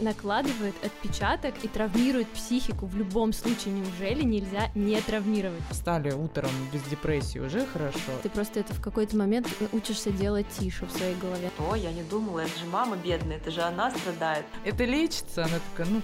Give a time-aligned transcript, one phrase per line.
[0.00, 2.86] накладывает отпечаток и травмирует психику.
[2.86, 5.62] В любом случае, неужели нельзя не травмировать?
[5.70, 7.98] Встали утром без депрессии уже хорошо.
[8.22, 11.50] Ты просто это в какой-то момент учишься делать тише в своей голове.
[11.58, 14.46] О, я не думала, это же мама бедная, это же она страдает.
[14.64, 16.02] Это лечится, она такая, ну,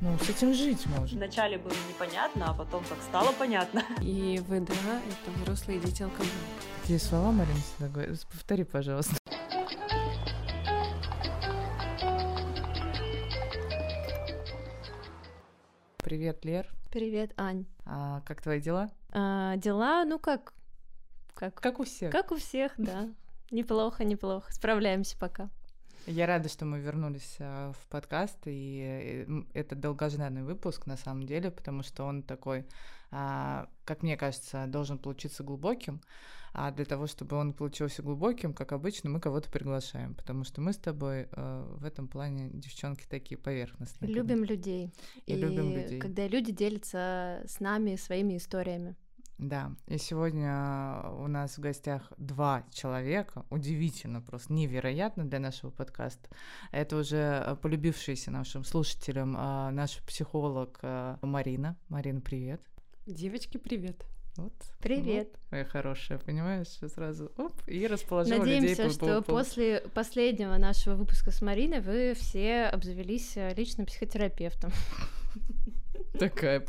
[0.00, 1.16] ну, с этим жить можно.
[1.16, 3.82] Вначале было непонятно, а потом как стало понятно.
[4.00, 6.30] И ВДА— это взрослые дети алкоголя.
[6.82, 8.26] Какие слова, Марина, всегда говорит?
[8.26, 9.16] Повтори, пожалуйста.
[16.02, 16.66] Привет, Лер.
[16.90, 17.66] Привет, Ань.
[17.84, 18.90] А, как твои дела?
[19.10, 20.54] А, дела, ну как?
[21.34, 21.54] Как?
[21.54, 22.10] Как у всех.
[22.10, 23.10] Как у всех, да.
[23.50, 24.50] Неплохо, неплохо.
[24.50, 25.50] Справляемся пока.
[26.06, 31.24] Я рада, что мы вернулись а, в подкаст, и э, это долгожданный выпуск на самом
[31.24, 32.64] деле, потому что он такой,
[33.10, 36.00] как мне кажется, должен получиться глубоким.
[36.52, 40.72] А для того, чтобы он получился глубоким, как обычно, мы кого-то приглашаем, потому что мы
[40.72, 44.12] с тобой э, в этом плане девчонки такие поверхностные.
[44.12, 44.92] Любим людей.
[45.26, 46.00] И, и любим людей.
[46.00, 48.96] Когда люди делятся с нами своими историями.
[49.40, 56.28] Да, и сегодня у нас в гостях два человека, удивительно, просто невероятно для нашего подкаста.
[56.72, 61.78] Это уже э, полюбившаяся нашим слушателям э, наш психолог э, Марина.
[61.88, 62.60] Марина, привет.
[63.06, 64.04] Девочки, привет.
[64.36, 64.52] Вот.
[64.80, 65.28] Привет.
[65.28, 70.56] Вот, моя хорошая, понимаешь, сразу оп, и расположила Надеемся, людей по, что по, после последнего
[70.56, 74.70] нашего выпуска с Мариной вы все обзавелись личным психотерапевтом.
[76.18, 76.62] Такая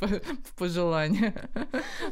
[0.58, 1.34] пожелание.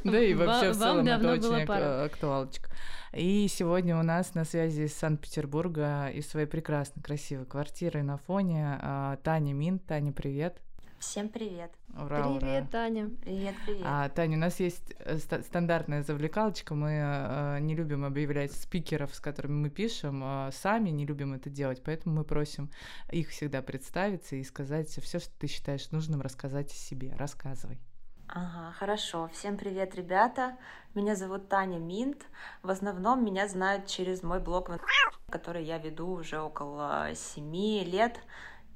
[0.03, 2.69] Да и вообще в целом это очень актуалочка.
[3.13, 8.77] И сегодня у нас на связи из Санкт-Петербурга из своей прекрасной, красивой квартиры на фоне
[8.81, 9.79] а, Таня Мин.
[9.79, 10.61] Таня, привет.
[10.99, 11.71] Всем привет.
[11.97, 12.67] Ура, привет, ура.
[12.71, 13.09] Таня.
[13.21, 13.83] Привет, привет.
[13.85, 16.75] А, Таня, у нас есть э, ст- стандартная завлекалочка.
[16.75, 21.49] Мы э, не любим объявлять спикеров, с которыми мы пишем, э, сами не любим это
[21.49, 22.69] делать, поэтому мы просим
[23.11, 27.15] их всегда представиться и сказать все, что ты считаешь нужным рассказать о себе.
[27.17, 27.79] Рассказывай.
[28.27, 29.29] Ага, хорошо.
[29.33, 30.57] Всем привет, ребята.
[30.93, 32.25] Меня зовут Таня Минт.
[32.61, 34.69] В основном меня знают через мой блог,
[35.29, 38.19] который я веду уже около семи лет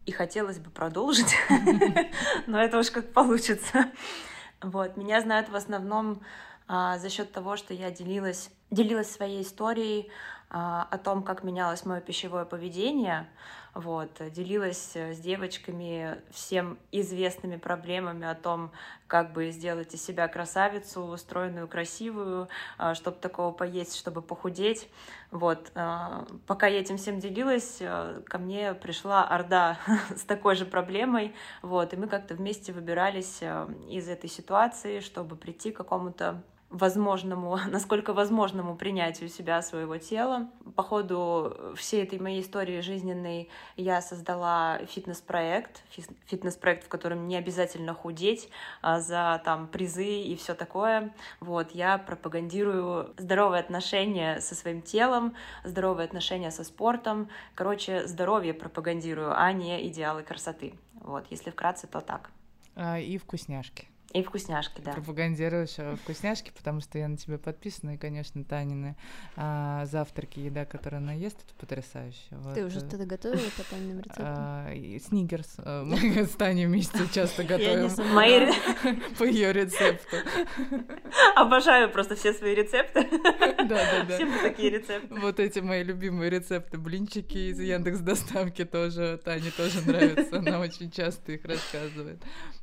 [0.05, 1.35] и хотелось бы продолжить,
[2.47, 3.91] но это уж как получится.
[4.61, 6.21] Вот, меня знают в основном
[6.67, 10.09] а, за счет того, что я делилась, делилась своей историей
[10.49, 13.27] а, о том, как менялось мое пищевое поведение,
[13.73, 18.71] вот, делилась с девочками всем известными проблемами о том,
[19.07, 24.89] как бы сделать из себя красавицу, стройную, красивую, а, чтобы такого поесть, чтобы похудеть.
[25.31, 29.77] Вот, а, пока я этим всем делилась, а, ко мне пришла орда
[30.15, 33.41] с такой же проблемой, вот, и мы как-то вместе выбирались
[33.89, 40.49] из этой ситуации, чтобы прийти к какому-то возможному, насколько возможному принятию себя своего тела.
[40.75, 45.83] По ходу всей этой моей истории жизненной я создала фитнес-проект,
[46.25, 48.49] фитнес-проект, в котором не обязательно худеть
[48.81, 51.13] а за там призы и все такое.
[51.39, 57.29] Вот, я пропагандирую здоровые отношения со своим телом, здоровые отношения со спортом.
[57.55, 60.73] Короче, здоровье пропагандирую, а не идеалы красоты.
[60.95, 62.31] Вот, если вкратце, то так.
[62.75, 63.92] А, и вкусняшки.
[64.11, 64.91] И вкусняшки, да.
[64.91, 68.95] Пропагандируешь э, вкусняшки, потому что я на тебя подписана, и, конечно, Танины
[69.35, 72.27] а, завтраки, еда, которую она ест, это потрясающе.
[72.29, 72.53] Вот.
[72.53, 74.25] Ты уже что-то готовила по Танинным рецептам?
[74.27, 75.55] А, снигерс.
[75.57, 77.89] Э, мы с Таней вместе часто готовим.
[78.13, 78.51] Мои...
[79.17, 80.17] По ее рецепту.
[81.35, 83.07] Обожаю просто все свои рецепты.
[83.63, 84.15] Да, да, да.
[84.15, 85.15] Все такие рецепты.
[85.19, 86.77] Вот эти мои любимые рецепты.
[86.77, 90.39] Блинчики из Яндекс Доставки тоже Тане тоже нравятся.
[90.39, 92.21] Она очень часто их рассказывает.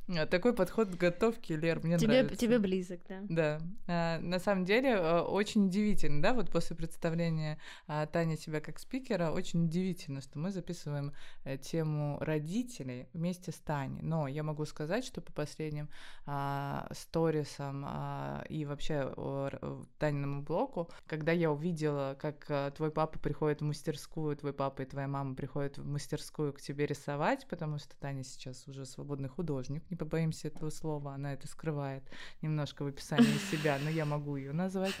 [0.09, 2.37] А, такой подход к готовке, Лер, мне тебе, нравится.
[2.37, 3.21] Тебе близок, да.
[3.29, 3.61] Да.
[3.87, 8.79] А, на самом деле, а, очень удивительно, да, вот после представления а, Тани себя как
[8.79, 14.01] спикера, очень удивительно, что мы записываем а, тему родителей вместе с Таней.
[14.01, 15.89] Но я могу сказать, что по последним
[16.25, 19.49] а, сторисам а, и вообще о,
[19.97, 24.85] Таниному блоку, когда я увидела, как а, твой папа приходит в мастерскую, твой папа и
[24.85, 29.89] твоя мама приходят в мастерскую к тебе рисовать, потому что Таня сейчас уже свободный художник,
[29.89, 32.03] не побоимся этого слова, она это скрывает
[32.41, 34.95] немножко в описании себя, но я могу ее назвать.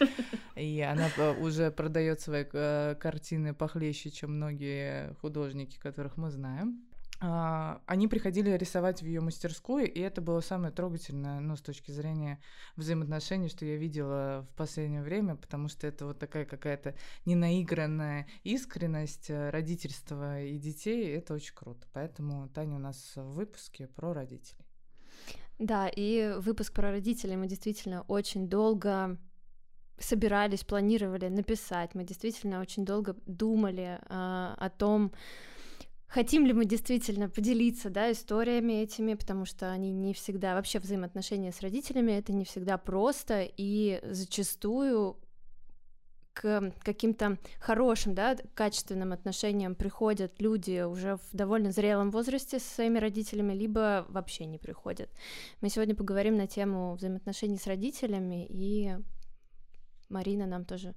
[0.55, 1.09] И она
[1.39, 6.85] уже продает свои э, картины похлеще, чем многие художники, которых мы знаем
[7.23, 11.91] а, они приходили рисовать в ее мастерскую, и это было самое трогательное, ну, с точки
[11.91, 12.41] зрения
[12.77, 16.95] взаимоотношений, что я видела в последнее время, потому что это вот такая какая-то
[17.25, 21.87] ненаигранная искренность э, родительства и детей, это очень круто.
[21.93, 24.65] Поэтому Таня у нас в выпуске про родителей.
[25.59, 29.17] Да, и выпуск про родителей мы действительно очень долго
[29.99, 31.93] собирались, планировали написать.
[31.93, 35.11] Мы действительно очень долго думали э, о том,
[36.07, 41.51] хотим ли мы действительно поделиться, да, историями этими, потому что они не всегда, вообще взаимоотношения
[41.51, 45.17] с родителями, это не всегда просто, и зачастую
[46.33, 52.99] к каким-то хорошим, да, качественным отношениям приходят люди уже в довольно зрелом возрасте со своими
[52.99, 55.09] родителями, либо вообще не приходят.
[55.61, 58.95] Мы сегодня поговорим на тему взаимоотношений с родителями, и
[60.09, 60.95] Марина нам тоже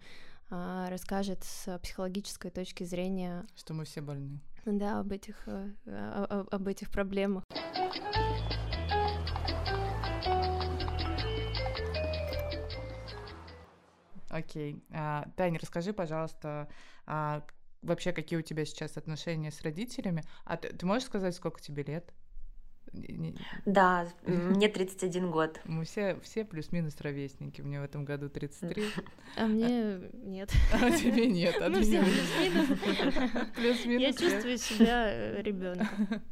[0.51, 3.47] а, расскажет с психологической точки зрения.
[3.57, 4.41] Что мы все больны.
[4.65, 5.69] Да, об этих, э,
[6.51, 7.45] об этих проблемах.
[14.35, 14.83] Окей.
[14.91, 16.69] А, Таня, расскажи, пожалуйста,
[17.07, 17.47] а,
[17.83, 20.25] вообще какие у тебя сейчас отношения с родителями?
[20.45, 22.13] А ты, ты можешь сказать, сколько тебе лет?
[23.65, 25.61] Да, мне 31 год.
[25.67, 27.61] Мы все, все плюс-минус ровесники.
[27.61, 28.85] Мне в этом году 33.
[29.37, 30.51] А мне нет.
[30.73, 31.55] А тебе нет.
[31.61, 33.47] А ну, все плюс-минус.
[33.55, 34.03] Плюс-минус.
[34.03, 36.23] Я чувствую себя ребенком.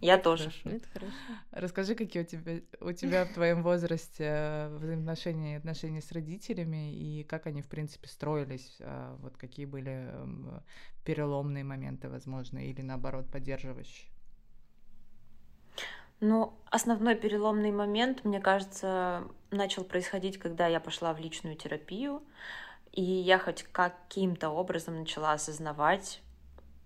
[0.00, 0.52] Я тоже.
[0.64, 1.12] Это хорошо.
[1.52, 6.94] Расскажи, какие у тебя, у тебя в твоем возрасте э, взаимоотношения и отношения с родителями,
[6.94, 10.12] и как они, в принципе, строились, а, вот какие были
[11.04, 14.10] переломные моменты, возможно, или наоборот, поддерживающие?
[16.20, 22.22] Ну, основной переломный момент, мне кажется, начал происходить, когда я пошла в личную терапию,
[22.92, 26.22] и я хоть каким-то образом начала осознавать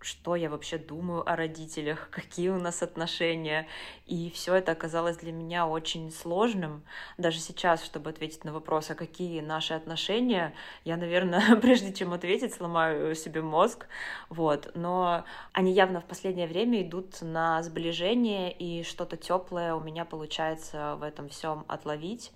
[0.01, 3.67] что я вообще думаю о родителях, какие у нас отношения.
[4.07, 6.83] И все это оказалось для меня очень сложным.
[7.19, 10.55] Даже сейчас, чтобы ответить на вопрос, а какие наши отношения,
[10.85, 13.87] я, наверное, прежде чем ответить, сломаю себе мозг.
[14.29, 14.71] Вот.
[14.75, 20.97] Но они явно в последнее время идут на сближение, и что-то теплое у меня получается
[20.97, 22.33] в этом всем отловить.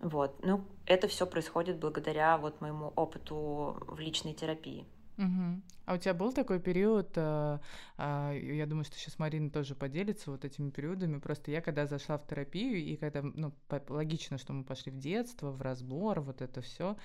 [0.00, 0.34] Вот.
[0.42, 4.86] Ну, это все происходит благодаря вот моему опыту в личной терапии.
[5.20, 5.60] Угу.
[5.84, 7.58] А у тебя был такой период, э,
[7.98, 11.18] э, я думаю, что сейчас Марина тоже поделится вот этими периодами.
[11.18, 13.52] Просто я когда зашла в терапию, и когда, ну,
[13.88, 16.96] логично, что мы пошли в детство, в разбор, вот это все.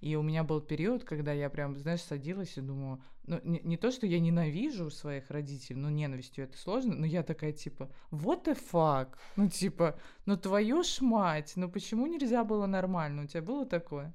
[0.00, 3.76] И у меня был период, когда я прям, знаешь, садилась и думала, ну, не, не
[3.76, 8.44] то, что я ненавижу своих родителей, ну, ненавистью это сложно, но я такая, типа, what
[8.44, 9.16] the fuck?
[9.34, 13.24] Ну, типа, ну, твою ж мать, ну, почему нельзя было нормально?
[13.24, 14.14] У тебя было такое?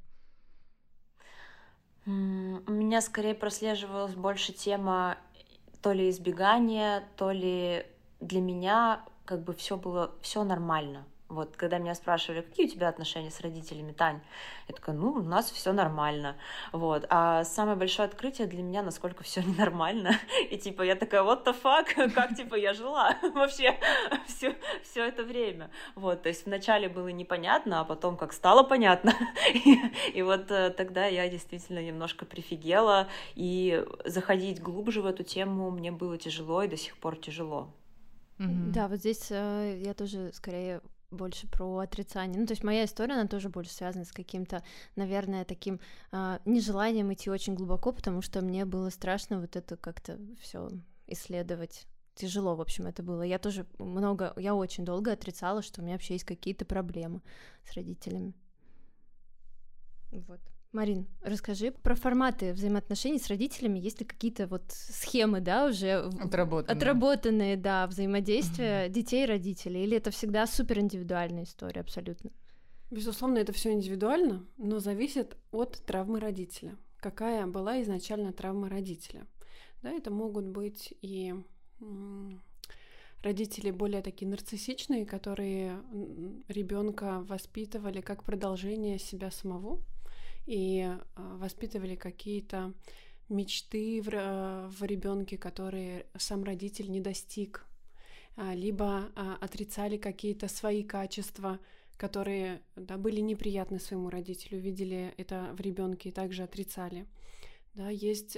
[2.10, 5.20] У меня скорее прослеживалась больше тема
[5.84, 7.86] то ли избегания, то ли
[8.20, 11.06] для меня как бы все было все нормально.
[11.30, 14.20] Вот, когда меня спрашивали, какие у тебя отношения с родителями, Тань,
[14.68, 16.36] я такая, ну, у нас все нормально.
[16.72, 17.06] Вот.
[17.10, 20.12] А самое большое открытие для меня, насколько все ненормально.
[20.50, 23.78] И типа я такая, what the fuck, как типа я жила вообще
[24.28, 25.70] все, все это время.
[25.94, 29.14] Вот, то есть вначале было непонятно, а потом как стало понятно.
[29.54, 29.80] и,
[30.14, 35.92] и вот э, тогда я действительно немножко прифигела, и заходить глубже в эту тему мне
[35.92, 37.70] было тяжело и до сих пор тяжело.
[38.40, 38.72] Mm-hmm.
[38.72, 42.40] Да, вот здесь э, я тоже скорее больше про отрицание.
[42.40, 44.64] Ну, то есть моя история, она тоже больше связана с каким-то,
[44.96, 45.80] наверное, таким
[46.12, 50.70] э, нежеланием идти очень глубоко, потому что мне было страшно вот это как-то все
[51.08, 51.88] исследовать.
[52.16, 53.22] Тяжело, в общем, это было.
[53.22, 57.22] Я тоже много, я очень долго отрицала, что у меня вообще есть какие-то проблемы
[57.64, 58.34] с родителями.
[60.12, 60.42] Вот.
[60.72, 63.80] Марин, расскажи про форматы взаимоотношений с родителями.
[63.80, 68.94] Есть ли какие-то вот схемы, да, уже отработанные, отработанные да, взаимодействия угу.
[68.94, 69.84] детей и родителей?
[69.84, 72.30] Или это всегда супер индивидуальная история абсолютно?
[72.92, 76.78] Безусловно, это все индивидуально, но зависит от травмы родителя.
[76.98, 79.26] Какая была изначально травма родителя?
[79.82, 81.34] Да, это могут быть и
[83.24, 85.82] родители более такие нарциссичные, которые
[86.48, 89.82] ребенка воспитывали как продолжение себя самого
[90.50, 90.98] и а,
[91.38, 92.74] воспитывали какие-то
[93.30, 94.10] мечты в,
[94.68, 97.68] в ребенке, которые сам родитель не достиг,
[98.36, 101.60] а, либо а, отрицали какие-то свои качества,
[101.98, 107.06] которые да, были неприятны своему родителю, видели это в ребенке и также отрицали.
[107.76, 108.38] Да, есть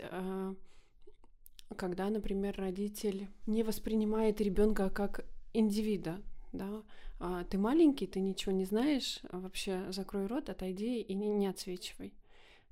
[1.78, 6.22] когда, например, родитель не воспринимает ребенка как индивида,
[6.54, 6.84] да,
[7.20, 11.48] а, ты маленький, ты ничего не знаешь, а вообще закрой рот, отойди и не, не
[11.48, 12.14] отсвечивай.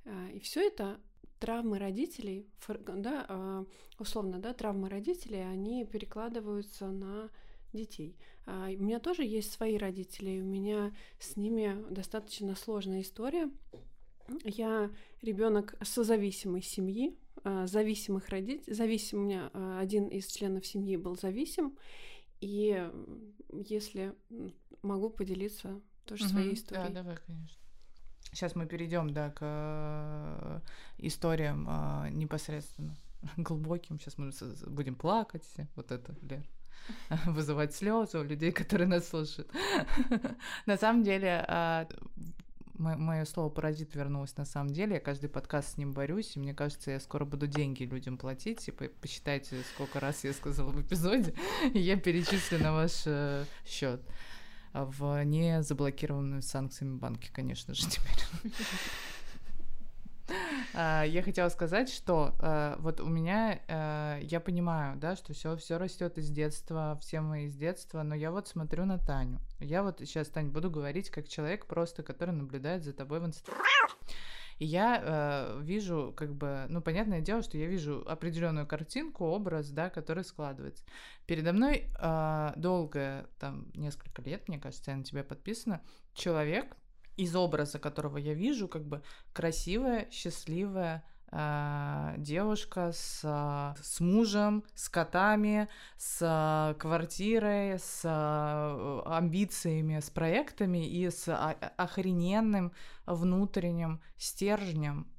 [0.05, 0.99] А, и все это
[1.39, 3.65] травмы родителей, да, а,
[3.99, 7.29] условно, да, травмы родителей, они перекладываются на
[7.73, 8.17] детей.
[8.47, 13.47] У меня тоже есть свои родители, у меня с ними достаточно сложная история.
[14.43, 14.89] Я
[15.21, 17.15] ребенок созависимой семьи,
[17.65, 21.77] зависимых родителей, зависим, у меня один из членов семьи был зависим,
[22.41, 22.89] и
[23.51, 24.15] если
[24.81, 26.93] могу поделиться тоже угу, своей историей.
[26.93, 27.57] Да, давай, конечно.
[28.31, 30.59] Сейчас мы перейдем, да, к э,
[30.99, 32.95] историям э, непосредственно.
[33.37, 33.99] глубоким.
[33.99, 34.31] Сейчас мы
[34.67, 36.45] будем плакать, вот это, Лер.
[37.25, 39.51] вызывать слезы у людей, которые нас слушают.
[40.65, 41.87] На самом деле, а,
[42.79, 44.95] мое слово паразит вернулось на самом деле.
[44.95, 48.59] Я каждый подкаст с ним борюсь, и мне кажется, я скоро буду деньги людям платить.
[48.59, 51.33] Типа, посчитайте, сколько раз я сказала в эпизоде,
[51.73, 54.01] и я перечислю на ваш э, счет
[54.73, 58.53] в не заблокированную санкциями банки, конечно же, теперь.
[60.73, 65.55] А, я хотела сказать, что э, вот у меня, э, я понимаю, да, что все
[65.57, 69.39] все растет из детства, все мы из детства, но я вот смотрю на Таню.
[69.59, 73.65] Я вот сейчас, Тань, буду говорить как человек просто, который наблюдает за тобой в Инстаграме.
[74.59, 79.69] И я э, вижу, как бы, ну, понятное дело, что я вижу определенную картинку, образ,
[79.69, 80.83] да, который складывается.
[81.25, 85.81] Передо мной э, долго, там, несколько лет, мне кажется, я на тебя подписана,
[86.13, 86.75] человек,
[87.19, 89.01] из образа, которого я вижу, как бы
[89.33, 93.21] красивая, счастливая э, девушка с,
[93.81, 98.01] с мужем, с котами, с квартирой, с
[99.05, 101.27] амбициями, с проектами и с
[101.77, 102.71] охрененным
[103.05, 105.05] внутренним стержнем.
[105.05, 105.18] а,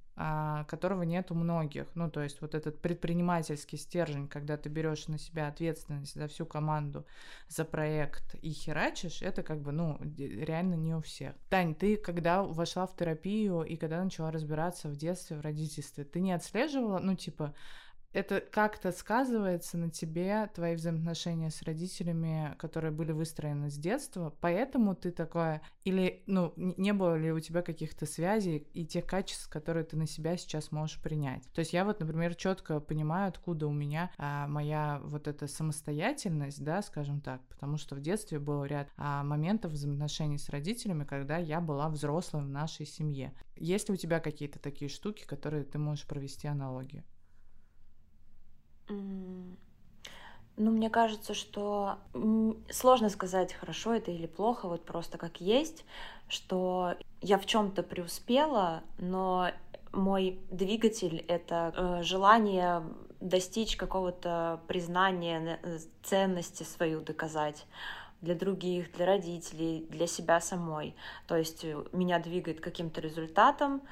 [0.69, 1.87] которого нет у многих.
[1.95, 6.45] Ну, то есть вот этот предпринимательский стержень, когда ты берешь на себя ответственность за всю
[6.45, 7.07] команду,
[7.49, 11.35] за проект и херачишь, это как бы, ну, реально не у всех.
[11.49, 16.21] Тань, ты когда вошла в терапию и когда начала разбираться в детстве, в родительстве, ты
[16.21, 17.55] не отслеживала, ну, типа,
[18.13, 24.95] это как-то сказывается на тебе, твои взаимоотношения с родителями, которые были выстроены с детства, поэтому
[24.95, 29.85] ты такое, или, ну, не было ли у тебя каких-то связей и тех качеств, которые
[29.85, 31.45] ты на себя сейчас можешь принять?
[31.53, 36.63] То есть я вот, например, четко понимаю, откуда у меня а, моя вот эта самостоятельность,
[36.65, 41.37] да, скажем так, потому что в детстве был ряд а, моментов взаимоотношений с родителями, когда
[41.39, 43.33] я была взрослым в нашей семье.
[43.57, 47.05] Есть ли у тебя какие-то такие штуки, которые ты можешь провести аналогию?
[48.91, 51.99] Ну, мне кажется, что
[52.71, 55.85] сложно сказать, хорошо это или плохо, вот просто как есть,
[56.29, 59.53] что я в чем-то преуспела, но
[59.93, 62.83] мой двигатель— это э, желание
[63.21, 67.67] достичь какого-то признания, э, ценности свою доказать
[68.21, 70.95] для других, для родителей, для себя самой.
[71.27, 73.83] То есть э, меня двигает каким-то результатом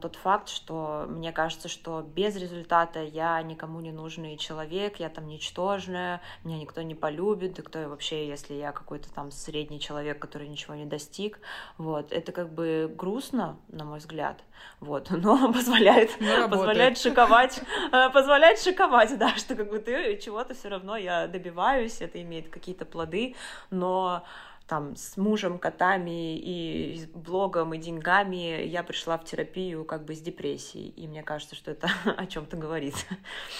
[0.00, 5.28] тот факт, что мне кажется, что без результата я никому не нужный человек, я там
[5.28, 10.18] ничтожная, меня никто не полюбит, да кто я вообще, если я какой-то там средний человек,
[10.18, 11.38] который ничего не достиг.
[11.76, 12.12] Вот.
[12.12, 14.42] Это как бы грустно, на мой взгляд,
[14.80, 16.10] вот, но позволяет,
[16.50, 17.60] позволяет шиковать,
[17.92, 22.48] э, позволяет шиковать, да, что как бы ты чего-то все равно я добиваюсь, это имеет
[22.48, 23.36] какие-то плоды,
[23.70, 24.24] но
[24.66, 30.20] там с мужем, котами и блогом и деньгами я пришла в терапию как бы с
[30.20, 32.94] депрессией, и мне кажется, что это о чем-то говорит.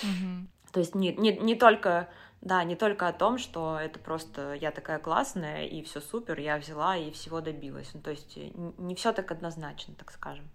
[0.02, 0.46] Mm-hmm.
[0.72, 2.08] То есть не, не, не только
[2.40, 6.58] да, не только о том, что это просто я такая классная и все супер, я
[6.58, 7.90] взяла и всего добилась.
[7.94, 10.48] Ну, то есть не все так однозначно, так скажем.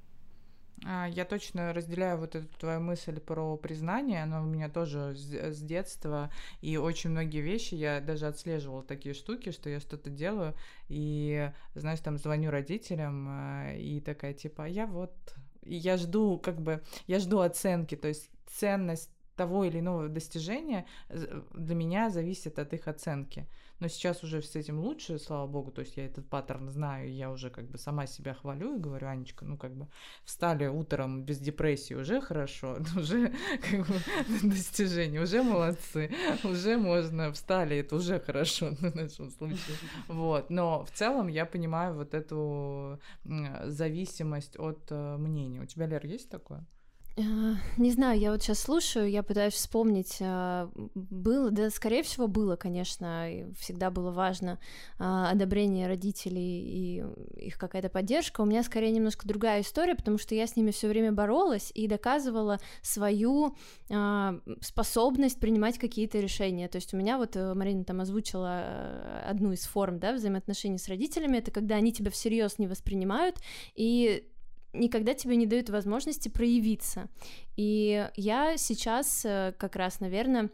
[0.84, 5.62] А, я точно разделяю вот эту твою мысль про признание, оно у меня тоже с
[5.62, 10.56] детства, и очень многие вещи я даже отслеживала такие штуки, что я что-то делаю,
[10.88, 15.14] и, знаешь, там звоню родителям, а, и такая типа, «А я вот,
[15.64, 21.76] я жду, как бы, я жду оценки, то есть ценность того или иного достижения для
[21.76, 23.48] меня зависит от их оценки.
[23.82, 27.32] Но сейчас уже с этим лучше, слава богу, то есть я этот паттерн знаю, я
[27.32, 29.88] уже как бы сама себя хвалю и говорю, Анечка, ну как бы
[30.24, 33.34] встали утром без депрессии, уже хорошо, уже
[33.70, 33.96] как бы
[34.44, 36.12] достижение, уже молодцы,
[36.44, 39.76] уже можно, встали, это уже хорошо в нашем случае.
[40.08, 43.00] Вот, но в целом я понимаю вот эту
[43.66, 45.60] зависимость от э, мнения.
[45.60, 46.68] У тебя, Лер, есть такое?
[47.18, 47.22] А,
[47.78, 52.56] не знаю, я вот сейчас слушаю, я пытаюсь вспомнить, а, было, да, скорее всего, было,
[52.56, 53.28] конечно,
[53.60, 54.60] всегда было важно
[54.98, 57.04] а, одобрение родителей и
[57.48, 58.42] их какая-то поддержка.
[58.42, 61.88] У меня скорее немножко другая история, потому что я с ними все время боролась и
[61.88, 63.56] доказывала свою
[64.62, 66.68] способность принимать какие-то решения.
[66.70, 70.88] То есть у меня вот э, Марина там озвучила одну из форм, да, взаимоотношений с
[70.88, 73.38] родителями, это когда они тебя всерьез не воспринимают,
[73.76, 74.31] и
[74.74, 77.10] никогда тебе не дают возможности проявиться.
[77.58, 80.50] И я сейчас э, как раз, наверное,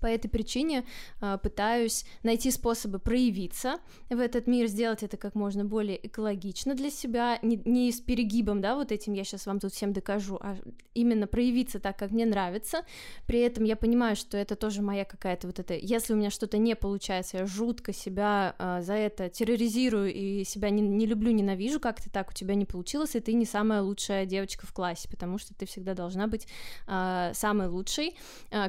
[0.00, 0.84] по этой причине
[1.20, 3.78] э, пытаюсь найти способы проявиться
[4.08, 8.60] в этот мир, сделать это как можно более экологично для себя, не, не с перегибом,
[8.60, 10.56] да, вот этим я сейчас вам тут всем докажу, а
[10.94, 12.84] именно проявиться так, как мне нравится.
[13.26, 16.58] При этом я понимаю, что это тоже моя какая-то вот это, если у меня что-то
[16.58, 21.80] не получается, я жутко себя э, за это терроризирую и себя не, не люблю, ненавижу,
[21.80, 25.08] как ты так у тебя не получилось, и ты не самая лучшая девочка в классе,
[25.08, 26.46] потому что ты всегда должна быть
[26.86, 28.16] э, самой лучшей.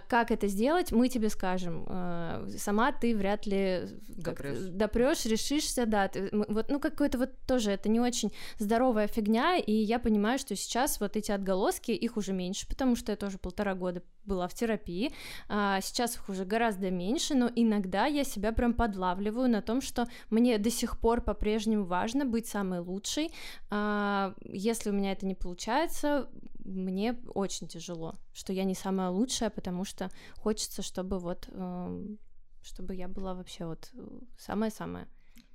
[0.07, 1.85] Как это сделать, мы тебе скажем.
[1.87, 6.07] Э, сама ты вряд ли допрешь, решишься, да.
[6.07, 10.55] Ты, вот, ну, какой-то вот тоже это не очень здоровая фигня, и я понимаю, что
[10.55, 14.53] сейчас вот эти отголоски, их уже меньше, потому что я тоже полтора года была в
[14.53, 15.11] терапии,
[15.49, 20.07] а сейчас их уже гораздо меньше, но иногда я себя прям подлавливаю на том, что
[20.29, 23.31] мне до сих пор по-прежнему важно быть самой лучшей.
[23.69, 26.29] А, если у меня это не получается,
[26.71, 32.19] мне очень тяжело, что я не самая лучшая, потому что хочется, чтобы вот, эм,
[32.61, 35.07] чтобы я была вообще вот э, самая-самая.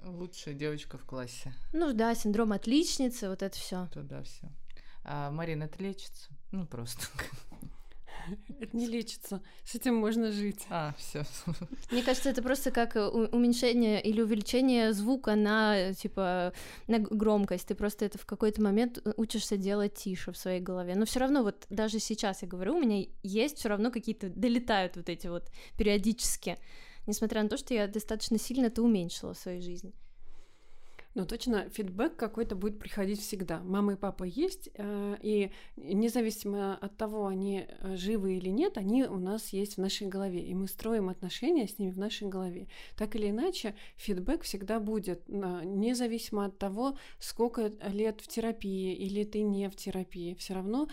[0.04, 1.52] Лучшая девочка в классе.
[1.72, 3.88] Ну да, синдром отличницы, вот это все.
[3.92, 4.48] Туда все.
[5.04, 6.30] А, Марина, это лечится?
[6.50, 7.06] Ну просто.
[8.60, 9.42] Это не лечится.
[9.64, 10.66] С этим можно жить.
[10.70, 11.24] А, все.
[11.90, 16.52] Мне кажется, это просто как э, уменьшение или увеличение звука на типа
[16.86, 17.68] на громкость.
[17.68, 20.94] Ты просто это в какой-то момент э, учишься делать тише в своей голове.
[20.94, 24.96] Но все равно вот даже сейчас я говорю, у меня есть все равно какие-то долетают
[24.96, 26.58] вот эти вот периодически,
[27.06, 29.92] несмотря на то, что я достаточно сильно это уменьшила в своей жизни.
[31.16, 33.62] Но точно фидбэк какой-то будет приходить всегда.
[33.62, 39.04] Мама и папа есть, э, и независимо от того, они э, живы или нет, они
[39.04, 42.68] у нас есть в нашей голове, и мы строим отношения с ними в нашей голове.
[42.98, 49.40] Так или иначе, фидбэк всегда будет, независимо от того, сколько лет в терапии или ты
[49.40, 50.86] не в терапии, все равно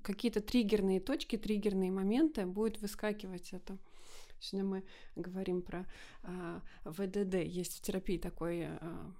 [0.00, 3.76] какие-то триггерные точки, триггерные моменты будет выскакивать это.
[4.40, 5.86] Сегодня мы говорим про
[6.22, 7.34] а, ВДД.
[7.44, 9.12] Есть в терапии такой а,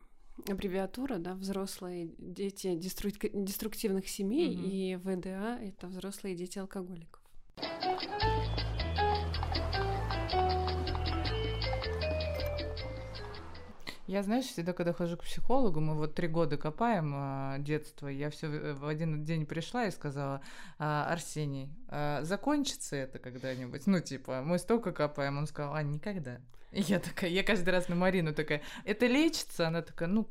[0.48, 4.70] аббревиатура, да, взрослые дети деструктивных семей, mm-hmm.
[4.70, 7.22] и ВДА это взрослые дети алкоголиков.
[14.06, 18.30] Я, знаешь, всегда, когда хожу к психологу, мы вот три года копаем а, детство, я
[18.30, 20.42] все в один день пришла и сказала,
[20.78, 23.84] а, Арсений, а, закончится это когда-нибудь?
[23.86, 25.38] Ну, типа, мы столько копаем.
[25.38, 26.40] Он сказал, а, никогда.
[26.76, 29.66] И я такая, я каждый раз на Марину такая, это лечится?
[29.66, 30.28] Она такая, ну,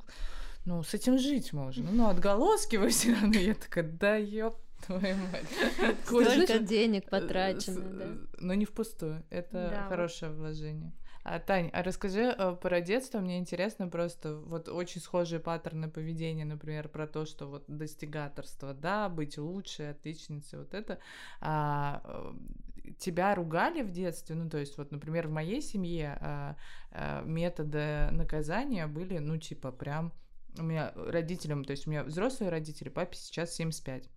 [0.63, 1.89] ну, с этим жить можно.
[1.91, 3.33] Ну, отголоски вы все равно.
[3.33, 4.55] Я такая, да ёп
[4.85, 5.95] твою мать.
[6.05, 8.07] Сколько денег потрачено, да.
[8.37, 9.23] Но не впустую.
[9.31, 10.93] Это хорошее вложение.
[11.27, 16.45] А, Тань, а расскажи э, про детство, мне интересно просто, вот очень схожие паттерны поведения,
[16.45, 20.99] например, про то, что вот достигаторство, да, быть лучшей, отличницей, вот это.
[21.41, 24.35] А, э, тебя ругали в детстве?
[24.35, 26.57] Ну, то есть, вот, например, в моей семье а,
[26.91, 30.13] а, методы наказания были, ну, типа, прям
[30.59, 34.11] у меня родителям, то есть у меня взрослые родители, папе сейчас 75,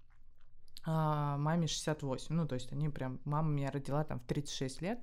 [0.84, 4.98] а маме 68, ну, то есть они прям, мама меня родила там в 36 лет,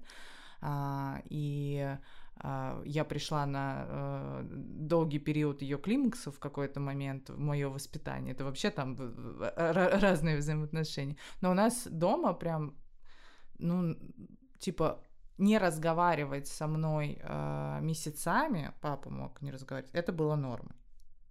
[0.61, 1.97] и
[2.37, 8.33] а, я пришла на э, долгий период ее климакса в какой-то момент в мое воспитание.
[8.33, 8.97] Это вообще там
[9.55, 11.15] разные взаимоотношения.
[11.41, 12.75] Но у нас дома прям,
[13.57, 13.95] ну,
[14.59, 14.99] типа,
[15.37, 20.75] не разговаривать со мной э, месяцами, папа мог не разговаривать, это было нормой.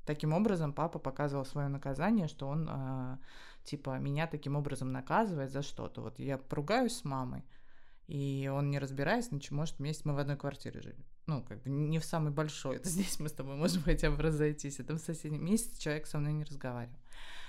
[0.07, 3.17] Таким образом, папа показывал свое наказание, что он, э,
[3.65, 6.01] типа, меня таким образом наказывает за что-то.
[6.01, 7.45] Вот я поругаюсь с мамой,
[8.07, 11.05] и он, не разбираясь, значит, может, вместе мы в одной квартире жили.
[11.27, 12.77] Ну, как бы не в самой большой.
[12.77, 14.81] Это здесь мы с тобой можем хотя бы разойтись.
[14.81, 16.99] Это в соседнем месяце человек со мной не разговаривал.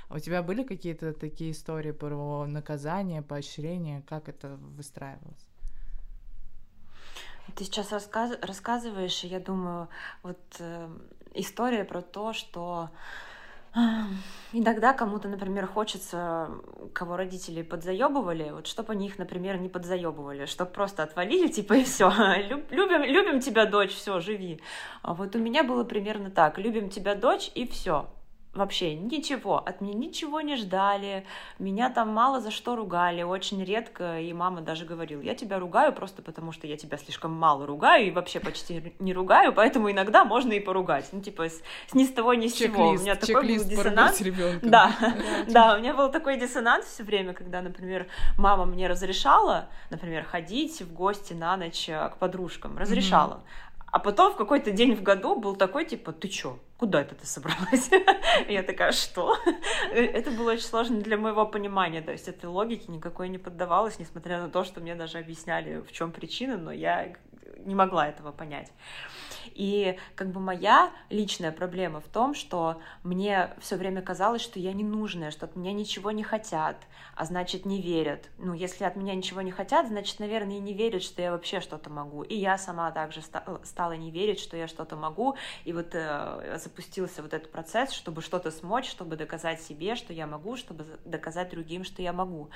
[0.07, 4.03] А у тебя были какие-то такие истории про наказание, поощрение?
[4.03, 5.49] Как это выстраивалось?
[7.55, 8.37] Ты сейчас рассказ...
[8.41, 9.89] рассказываешь, и я думаю,
[10.23, 10.89] вот э,
[11.33, 12.89] история про то, что
[14.53, 16.49] Иногда кому-то, например, хочется,
[16.93, 21.83] кого родители подзаебывали, вот чтобы они их, например, не подзаебывали, чтобы просто отвалили, типа, и
[21.83, 22.09] все.
[22.69, 24.61] Любим, любим тебя, дочь, все, живи.
[25.01, 28.07] А вот у меня было примерно так: любим тебя, дочь, и все
[28.55, 31.25] вообще ничего, от меня ничего не ждали,
[31.59, 35.93] меня там мало за что ругали, очень редко, и мама даже говорила, я тебя ругаю
[35.93, 40.23] просто потому, что я тебя слишком мало ругаю и вообще почти не ругаю, поэтому иногда
[40.25, 42.89] можно и поругать, ну типа с, с ни с того ни с чего.
[42.89, 44.21] У меня такой был диссонанс.
[44.61, 44.95] Да,
[45.47, 50.81] да, у меня был такой диссонанс все время, когда, например, мама мне разрешала, например, ходить
[50.81, 53.41] в гости на ночь э, к подружкам, разрешала,
[53.95, 57.25] А потом в какой-то день в году был такой, типа, ты чё, куда это ты
[57.25, 57.89] собралась?
[58.49, 59.37] Я такая, что?
[59.89, 64.41] Это было очень сложно для моего понимания, то есть этой логике никакой не поддавалось, несмотря
[64.41, 67.13] на то, что мне даже объясняли, в чем причина, но я
[67.59, 68.69] не могла этого понять.
[69.53, 74.73] И как бы моя личная проблема в том, что мне все время казалось, что я
[74.73, 76.77] ненужная, что от меня ничего не хотят,
[77.15, 78.29] а значит не верят.
[78.37, 81.61] Ну, если от меня ничего не хотят, значит, наверное, и не верят, что я вообще
[81.61, 82.23] что-то могу.
[82.23, 83.21] И я сама также
[83.63, 85.35] стала не верить, что я что-то могу.
[85.63, 90.27] И вот э, запустился вот этот процесс, чтобы что-то смочь, чтобы доказать себе, что я
[90.27, 92.49] могу, чтобы доказать другим, что я могу.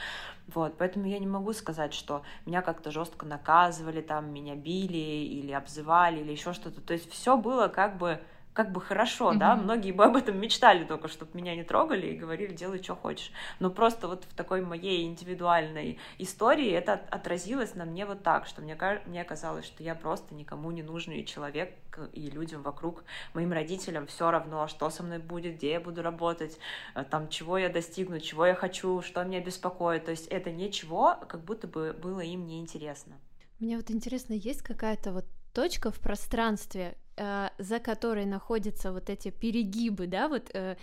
[0.48, 5.52] Вот, поэтому я не могу сказать, что меня как-то жестко наказывали, там меня били или
[5.52, 6.79] обзывали или еще что-то.
[6.82, 8.20] То есть все было как бы
[8.60, 9.38] как бы хорошо, mm-hmm.
[9.38, 12.94] да, многие бы об этом мечтали только, чтобы меня не трогали и говорили, делай, что
[12.94, 13.32] хочешь.
[13.60, 18.62] Но просто вот в такой моей индивидуальной истории это отразилось на мне вот так, что
[18.62, 21.74] мне, мне казалось, что я просто никому не нужный человек,
[22.12, 26.58] и людям вокруг, моим родителям все равно, что со мной будет, где я буду работать,
[26.96, 30.04] э, там, чего я достигну, чего я хочу, что меня беспокоит.
[30.04, 33.16] То есть это ничего, как будто бы было им неинтересно.
[33.60, 35.26] Мне вот интересно, есть какая-то вот
[35.60, 40.78] точка в пространстве, Э, за которой находятся вот эти перегибы, да, вот, э,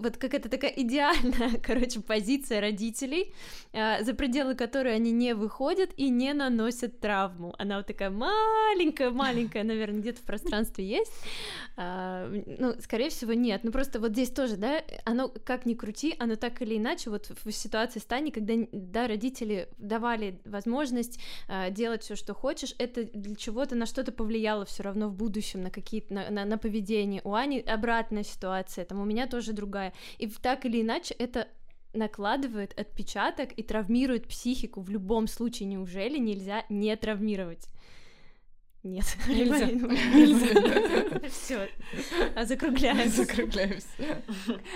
[0.00, 3.32] вот какая-то такая идеальная, короче, позиция родителей,
[3.72, 7.54] э, за пределы которой они не выходят и не наносят травму.
[7.58, 11.12] Она вот такая маленькая-маленькая, наверное, где-то в пространстве есть.
[11.76, 13.62] Ну, скорее всего, нет.
[13.64, 17.30] Ну, просто вот здесь тоже, да, оно, как ни крути, оно так или иначе, вот
[17.44, 21.20] в ситуации стани, когда, да, родители давали возможность
[21.70, 25.62] делать все, что хочешь, это для чего-то на что-то повлияло все равно в будущем будущем,
[25.62, 27.20] на какие-то на, на, на поведение.
[27.24, 29.92] У Ани обратная ситуация, там у меня тоже другая.
[30.18, 31.48] И так или иначе это
[31.94, 35.68] накладывает отпечаток и травмирует психику в любом случае.
[35.68, 37.68] Неужели нельзя не травмировать?
[38.82, 39.66] Нет, нельзя.
[39.66, 41.28] нельзя.
[41.28, 41.68] Все,
[42.44, 43.24] закругляемся.
[43.24, 44.22] Закругляемся.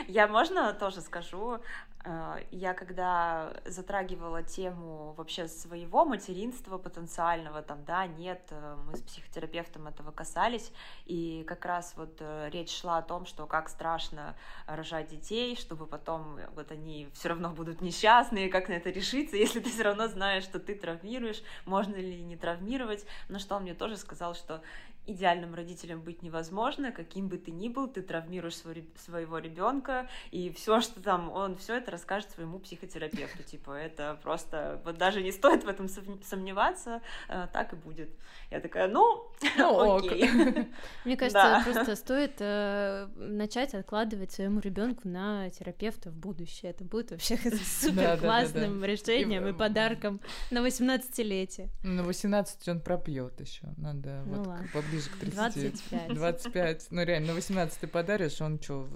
[0.06, 1.58] Я можно тоже скажу?
[2.06, 9.02] Э, я когда затрагивала тему вообще своего материнства потенциального, там, да, нет, э, мы с
[9.02, 10.72] психотерапевтом этого касались,
[11.06, 15.86] и как раз вот э, речь шла о том, что как страшно рожать детей, чтобы
[15.86, 20.06] потом вот они все равно будут несчастные, как на это решиться, если ты все равно
[20.06, 24.62] знаешь, что ты травмируешь, можно ли не травмировать, на что он мне тоже сказал, что
[25.06, 30.50] идеальным родителем быть невозможно, каким бы ты ни был, ты травмируешь свой, своего ребенка, и
[30.50, 33.42] все, что там, он все это расскажет своему психотерапевту.
[33.42, 38.10] Типа, это просто, вот даже не стоит в этом сомневаться, э, так и будет.
[38.50, 40.28] Я такая, ну, ну окей.
[41.04, 46.70] Мне кажется, просто стоит э, начать откладывать своему ребенку на терапевта в будущее.
[46.70, 47.36] Это будет вообще
[47.80, 51.70] супер классным решением и подарком на 18-летие.
[51.82, 53.68] На 18 он пропьет еще.
[53.76, 55.34] Надо ну вот поближе к 30.
[55.34, 56.14] 25.
[56.14, 56.86] 25.
[56.90, 58.88] Ну реально, на 18 ты подаришь, он что,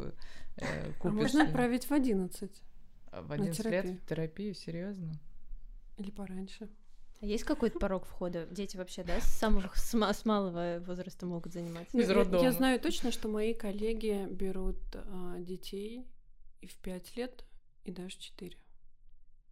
[0.57, 1.03] э, купишь?
[1.03, 2.51] А можно отправить в 11.
[3.13, 5.19] А в 11 лет в терапию, серьезно?
[5.99, 6.69] Или пораньше.
[7.21, 8.47] А есть какой-то порог входа?
[8.51, 11.99] Дети вообще, да, с самого с, с малого возраста могут заниматься?
[11.99, 16.07] Из я, я знаю точно, что мои коллеги берут а, детей
[16.63, 17.45] и в 5 лет,
[17.85, 18.57] и даже 4.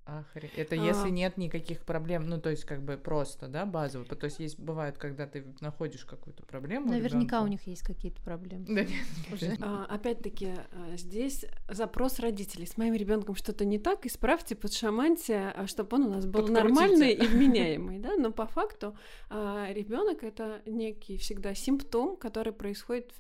[0.09, 0.57] Охренеть.
[0.57, 0.79] Это а...
[0.79, 4.07] если нет никаких проблем, ну то есть как бы просто, да, базово.
[4.07, 6.89] То есть есть бывает, когда ты находишь какую-то проблему.
[6.89, 7.43] Наверняка ребенка.
[7.43, 8.65] у них есть какие-то проблемы.
[8.67, 8.91] Да нет.
[9.31, 9.57] Уже.
[9.61, 12.67] А, опять-таки а, здесь запрос родителей.
[12.67, 17.13] С моим ребенком что-то не так, исправьте, подшаманьте, а, чтобы он у нас был нормальный
[17.13, 18.17] и вменяемый, да.
[18.17, 18.97] Но по факту
[19.31, 23.13] ребенок это некий всегда симптом, который происходит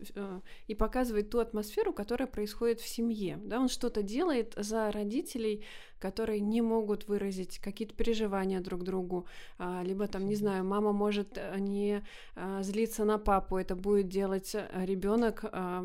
[0.66, 3.38] и показывает ту атмосферу, которая происходит в семье.
[3.44, 5.66] Да, он что-то делает за родителей
[5.98, 9.26] которые не могут выразить какие-то переживания друг другу,
[9.58, 12.02] а, либо там, не знаю, мама может э, не
[12.34, 15.84] а, злиться на папу, это будет делать э, ребенок, а,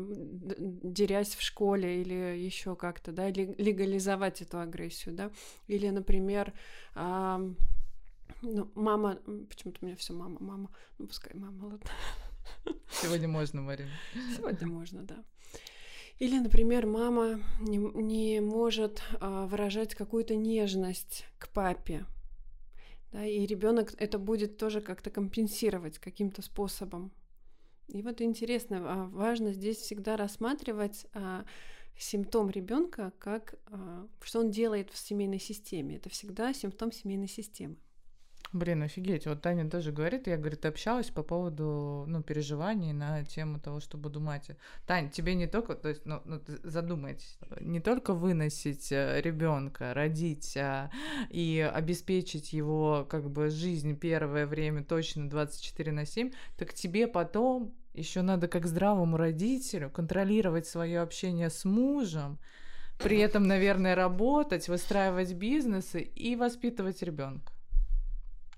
[0.58, 5.30] дерясь в школе или еще как-то, да, легализовать эту агрессию, да,
[5.66, 6.52] или, например,
[8.42, 11.90] ну, мама, почему-то у меня все мама, мама, ну пускай мама, ладно.
[12.90, 13.90] Сегодня можно, Марина.
[14.36, 15.24] Сегодня можно, да.
[16.18, 22.06] Или, например, мама не, не может а, выражать какую-то нежность к папе.
[23.12, 27.12] Да, и ребенок это будет тоже как-то компенсировать каким-то способом.
[27.88, 31.44] И вот интересно, а, важно здесь всегда рассматривать а,
[31.98, 35.96] симптом ребенка как а, что он делает в семейной системе.
[35.96, 37.76] Это всегда симптом семейной системы.
[38.54, 39.26] Блин, офигеть.
[39.26, 43.98] Вот Таня тоже говорит, я, говорит, общалась по поводу, ну, переживаний на тему того, что
[43.98, 44.48] буду мать.
[44.86, 50.56] Тань, тебе не только, то есть, ну, ну задумайтесь, не только выносить э, ребенка, родить
[50.56, 50.92] а,
[51.30, 57.74] и обеспечить его, как бы, жизнь первое время точно 24 на 7, так тебе потом
[57.92, 62.38] еще надо как здравому родителю контролировать свое общение с мужем,
[63.00, 67.53] при этом, наверное, работать, выстраивать бизнесы и воспитывать ребенка.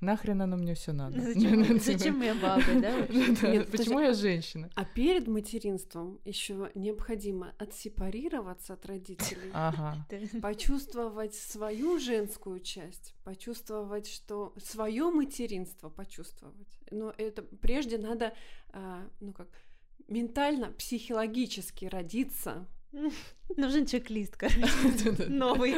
[0.00, 1.20] Нахрен оно мне все надо?
[1.20, 3.06] Зачем, зачем я баба, да?
[3.09, 4.70] Нет, Почему я женщина?
[4.74, 10.06] А перед материнством еще необходимо отсепарироваться от родителей, ага.
[10.40, 16.68] почувствовать свою женскую часть, почувствовать, что свое материнство почувствовать.
[16.90, 18.35] Но это прежде надо,
[18.72, 19.48] а, ну как,
[20.09, 22.66] ментально, психологически родиться,
[23.56, 25.74] Нужен чек-лист, короче, новый.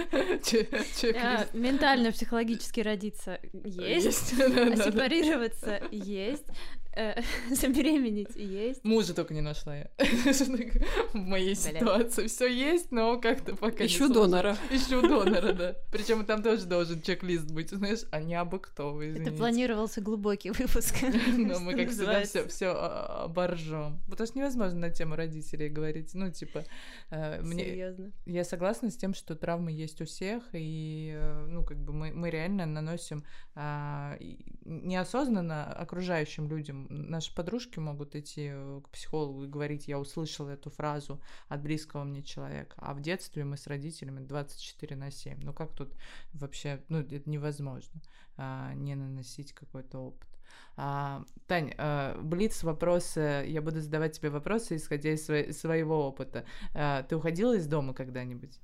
[1.15, 6.47] А, ментально-психологически родиться есть, а сепарироваться есть,
[6.88, 6.88] Э,
[7.51, 8.85] забеременеть есть.
[8.85, 9.91] Мужа только не нашла я.
[11.13, 14.57] В моей ситуации все есть, но как-то пока Ищу донора.
[14.71, 15.77] Ищу донора, да.
[15.93, 20.97] Причем там тоже должен чек-лист быть, знаешь, а не абы кто, Это планировался глубокий выпуск.
[21.37, 24.01] Но мы как всегда все все оборжем.
[24.09, 26.15] Потому что невозможно на тему родителей говорить.
[26.15, 26.65] Ну, типа,
[27.11, 27.65] э, мне...
[27.65, 28.13] Серьезно.
[28.27, 32.13] Я согласна с тем, что травмы есть у всех, и, э, ну, как бы мы,
[32.13, 34.17] мы реально наносим а,
[34.65, 40.71] неосознанно окружающим людям наши подружки могут идти э, к психологу и говорить, я услышала эту
[40.71, 45.41] фразу от близкого мне человека, а в детстве мы с родителями 24 на 7.
[45.43, 45.95] Ну как тут
[46.33, 48.01] вообще, ну это невозможно
[48.37, 50.29] а, не наносить какой-то опыт.
[50.77, 56.45] А, Тань, а, Блиц, вопросы, я буду задавать тебе вопросы, исходя из своей, своего опыта.
[56.75, 58.61] А, ты уходила из дома когда-нибудь?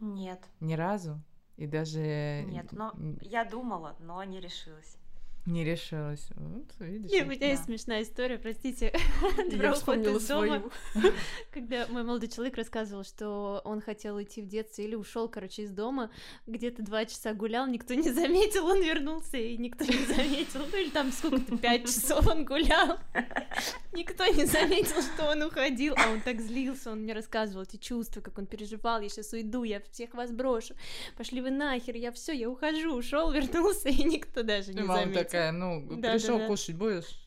[0.00, 0.40] Нет.
[0.60, 1.22] Ни разу?
[1.56, 2.44] И даже...
[2.46, 4.98] Нет, но я думала, но не решилась.
[5.44, 6.28] Не решилась.
[6.36, 7.10] Вот, видишь.
[7.10, 7.46] Не, у меня да.
[7.46, 8.94] есть смешная история, простите.
[9.50, 10.70] Я вспомнила свою.
[11.52, 15.72] Когда мой молодой человек рассказывал, что он хотел уйти в детство или ушел, короче, из
[15.72, 16.12] дома,
[16.46, 20.60] где-то два часа гулял, никто не заметил, он вернулся, и никто не заметил.
[20.70, 22.98] Ну или там сколько-то, пять часов он гулял.
[23.92, 28.20] Никто не заметил, что он уходил, а он так злился, он мне рассказывал эти чувства,
[28.20, 30.76] как он переживал, я сейчас уйду, я всех вас брошу.
[31.16, 35.52] Пошли вы нахер, я все, я ухожу, ушел, вернулся, и никто даже не заметил такая,
[35.52, 36.48] ну, да, пришел да, да.
[36.48, 37.18] кушать будешь?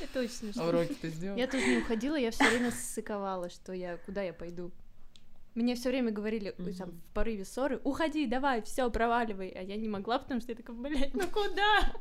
[0.00, 0.62] Это очень смешно.
[0.62, 1.36] А уроки ты сделал?
[1.36, 4.72] Я тоже не уходила, я все время ссыковала, что я куда я пойду.
[5.54, 9.50] Мне все время говорили там, в порыве ссоры, уходи, давай, все, проваливай.
[9.50, 11.92] А я не могла, потому что я такая, блядь, ну куда?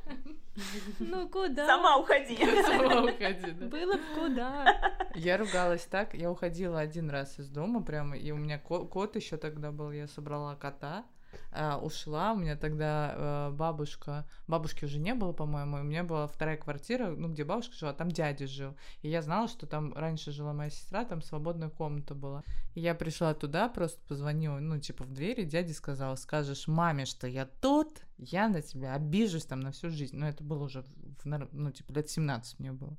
[1.00, 1.66] Ну куда?
[1.66, 2.38] Сама уходи.
[2.64, 3.66] Сама уходи, да.
[3.66, 4.92] Было бы куда.
[5.16, 9.38] Я ругалась так, я уходила один раз из дома прямо, и у меня кот еще
[9.38, 11.06] тогда был, я собрала кота,
[11.52, 12.34] э, ушла.
[12.34, 16.58] У меня тогда э, бабушка, бабушки уже не было, по-моему, и у меня была вторая
[16.58, 18.76] квартира, ну, где бабушка жила, там дядя жил.
[19.02, 22.44] И я знала, что там раньше жила моя сестра, там свободная комната была.
[22.76, 27.28] И я пришла туда, просто позвонила, ну, типа, в двери, дяде сказала, скажешь маме, что
[27.28, 30.16] я тут, я на тебя обижусь там на всю жизнь.
[30.16, 32.98] Но это было уже, в, ну, типа, лет 17 мне было.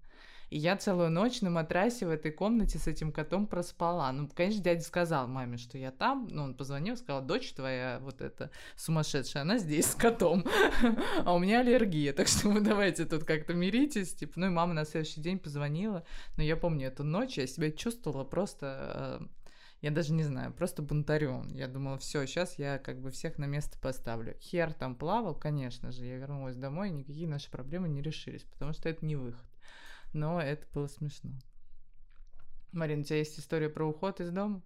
[0.54, 4.12] И я целую ночь на матрасе в этой комнате с этим котом проспала.
[4.12, 6.28] Ну, конечно, дядя сказал маме, что я там.
[6.30, 10.44] Ну, он позвонил, сказал, дочь твоя вот эта сумасшедшая, она здесь с котом.
[11.24, 14.14] А у меня аллергия, так что вы давайте тут как-то миритесь.
[14.14, 16.04] Типа, ну и мама на следующий день позвонила.
[16.36, 19.26] Но я помню эту ночь, я себя чувствовала просто э,
[19.82, 21.48] я даже не знаю, просто бунтарем.
[21.48, 24.36] Я думала, все, сейчас я как бы всех на место поставлю.
[24.38, 28.72] Хер там плавал, конечно же, я вернулась домой, и никакие наши проблемы не решились, потому
[28.72, 29.44] что это не выход
[30.14, 31.32] но это было смешно.
[32.72, 34.62] Марина, у тебя есть история про уход из дома?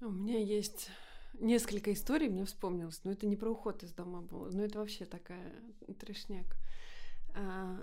[0.00, 0.88] У меня есть
[1.34, 5.04] несколько историй, мне вспомнилось, но это не про уход из дома было, но это вообще
[5.04, 5.52] такая
[5.98, 6.46] трешняк.
[7.34, 7.82] А,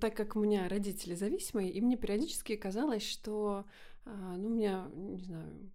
[0.00, 3.64] так как у меня родители зависимые, и мне периодически казалось, что
[4.06, 5.18] ну, меня, не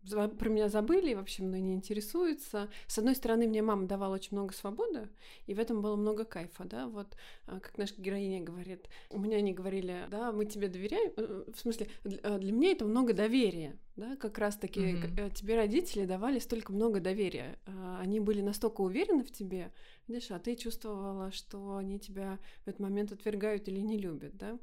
[0.05, 2.69] знаю, про меня забыли, вообще мной не интересуются.
[2.87, 5.09] С одной стороны, мне мама давала очень много свободы,
[5.47, 7.15] и в этом было много кайфа, да, вот,
[7.47, 11.59] а, как наша героиня говорит, у меня они говорили, да, мы тебе доверяем, э, в
[11.59, 15.33] смысле, э, для меня это много доверия, да, как раз-таки mm-hmm.
[15.33, 19.73] тебе родители давали столько много доверия, а, они были настолько уверены в тебе,
[20.07, 24.57] видишь, а ты чувствовала, что они тебя в этот момент отвергают или не любят, да,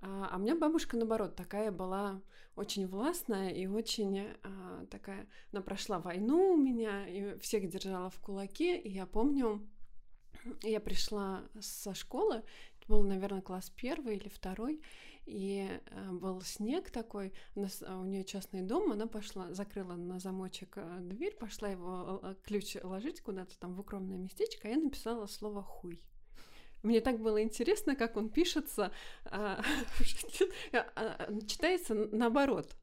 [0.00, 2.22] а, а у меня бабушка, наоборот, такая была
[2.56, 5.28] очень властная и очень а, такая...
[5.52, 8.78] Она прошла войну у меня и всех держала в кулаке.
[8.78, 9.66] И я помню,
[10.62, 12.42] я пришла со школы,
[12.88, 14.82] был, наверное, класс первый или второй,
[15.26, 20.18] и э, был снег такой, у, нас, у нее частный дом, она пошла, закрыла на
[20.18, 25.62] замочек дверь, пошла его ключ ложить куда-то там в укромное местечко, а я написала слово
[25.62, 26.02] «хуй».
[26.82, 28.92] Мне так было интересно, как он пишется,
[29.24, 29.62] а,
[30.72, 32.74] а, читается наоборот.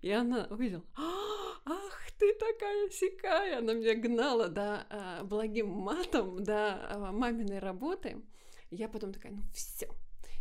[0.00, 4.52] И она увидела, ах, ты такая сикая, она меня гнала
[4.90, 8.22] а, благим матом до а, маминой работы.
[8.70, 9.88] Я потом такая, ну все,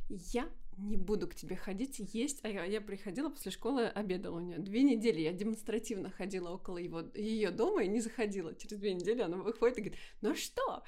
[0.09, 2.39] я не буду к тебе ходить есть.
[2.43, 4.57] А я, я приходила после школы, обедала у нее.
[4.57, 8.55] Две недели я демонстративно ходила около его, ее дома и не заходила.
[8.55, 10.83] Через две недели она выходит и говорит, ну что,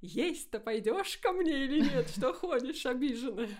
[0.00, 2.08] есть-то пойдешь ко мне или нет?
[2.10, 3.50] Что ходишь обиженная?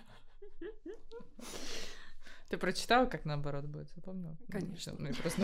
[2.49, 3.91] Ты прочитала, как наоборот будет?
[3.91, 4.37] Запомнила?
[4.49, 4.95] Конечно.
[4.99, 5.43] Ну, просто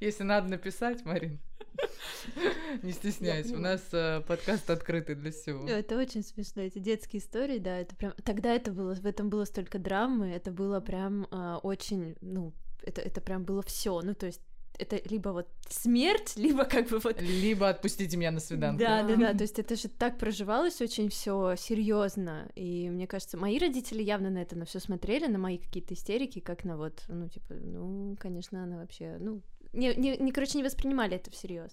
[0.00, 1.38] Если надо написать, Марин,
[2.82, 3.54] не стесняйся.
[3.54, 5.68] У нас э, подкаст открытый для всего.
[5.68, 6.62] Это очень смешно.
[6.62, 8.14] Эти детские истории, да, это прям...
[8.24, 12.52] Тогда это было, в этом было столько драмы, это было прям а, очень, ну,
[12.82, 14.00] это, это прям было все.
[14.00, 14.40] Ну, то есть
[14.78, 17.20] это либо вот смерть, либо как бы вот...
[17.20, 18.78] Либо отпустите меня на свиданку.
[18.78, 23.36] Да, да, да, то есть это же так проживалось очень все серьезно, и мне кажется,
[23.36, 27.02] мои родители явно на это на все смотрели, на мои какие-то истерики, как на вот,
[27.08, 31.72] ну, типа, ну, конечно, она вообще, ну, не, не, не короче, не воспринимали это всерьез.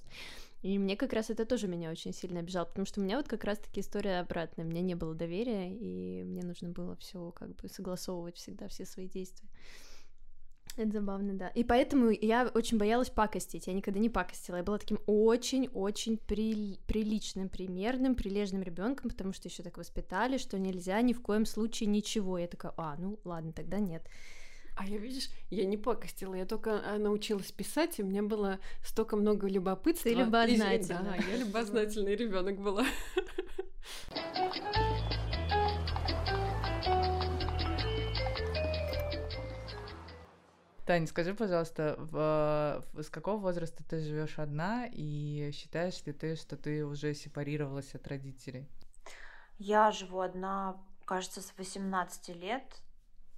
[0.62, 3.28] И мне как раз это тоже меня очень сильно обижало, потому что у меня вот
[3.28, 4.66] как раз-таки история обратная.
[4.66, 8.86] У меня не было доверия, и мне нужно было все как бы согласовывать всегда все
[8.86, 9.50] свои действия.
[10.78, 11.50] Это забавно, да.
[11.50, 13.68] И поэтому я очень боялась пакостить.
[13.68, 14.58] Я никогда не пакостила.
[14.58, 16.80] Я была таким очень-очень при...
[16.88, 21.88] приличным, примерным, прилежным ребенком, потому что еще так воспитали, что нельзя ни в коем случае
[21.88, 22.38] ничего.
[22.38, 24.08] Я такая, а, ну ладно, тогда нет.
[24.78, 28.60] А я, видишь, я не пакостила, я только а, научилась писать, и у меня было
[28.84, 30.10] столько много любопытства.
[30.10, 31.04] Ты любознательная.
[31.04, 32.86] Да, я любознательный ребенок была.
[40.86, 46.36] Таня, скажи, пожалуйста, в, в, с какого возраста ты живешь одна и считаешь ли ты,
[46.36, 48.68] что ты уже сепарировалась от родителей?
[49.60, 52.64] Я живу одна, кажется, с 18 лет,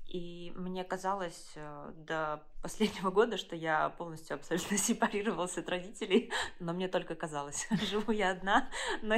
[0.08, 6.72] и мне казалось э, до последнего года, что я полностью абсолютно сепарировалась от родителей, но
[6.72, 7.68] мне только казалось.
[7.90, 8.70] Живу я одна,
[9.02, 9.18] но,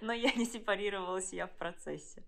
[0.00, 2.22] но я не сепарировалась, я в процессе.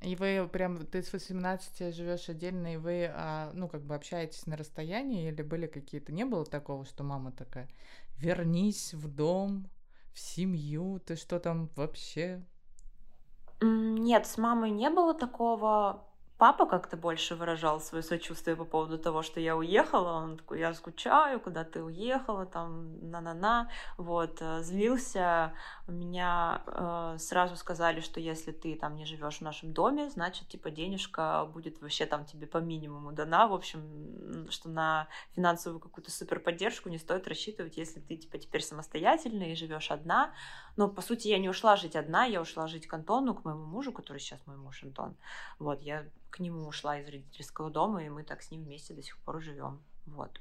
[0.00, 4.46] И вы прям, ты с 18 живешь отдельно, и вы, а, ну, как бы общаетесь
[4.46, 7.68] на расстоянии, или были какие-то, не было такого, что мама такая,
[8.16, 9.70] вернись в дом,
[10.12, 12.44] в семью, ты что там вообще?
[13.60, 16.06] Нет, с мамой не было такого
[16.38, 20.12] папа как-то больше выражал свое сочувствие по поводу того, что я уехала.
[20.12, 23.70] Он такой, я скучаю, куда ты уехала, там, на-на-на.
[23.96, 25.54] Вот, э, злился.
[25.86, 30.70] Меня э, сразу сказали, что если ты там не живешь в нашем доме, значит, типа,
[30.70, 33.46] денежка будет вообще там тебе по минимуму дана.
[33.46, 38.62] В общем, что на финансовую какую-то супер поддержку не стоит рассчитывать, если ты, типа, теперь
[38.62, 40.34] самостоятельная и живешь одна.
[40.76, 43.64] Но, по сути, я не ушла жить одна, я ушла жить к Антону, к моему
[43.64, 45.16] мужу, который сейчас мой муж Антон.
[45.58, 49.02] Вот, я к нему ушла из родительского дома, и мы так с ним вместе до
[49.02, 49.80] сих пор живем.
[50.06, 50.40] Вот.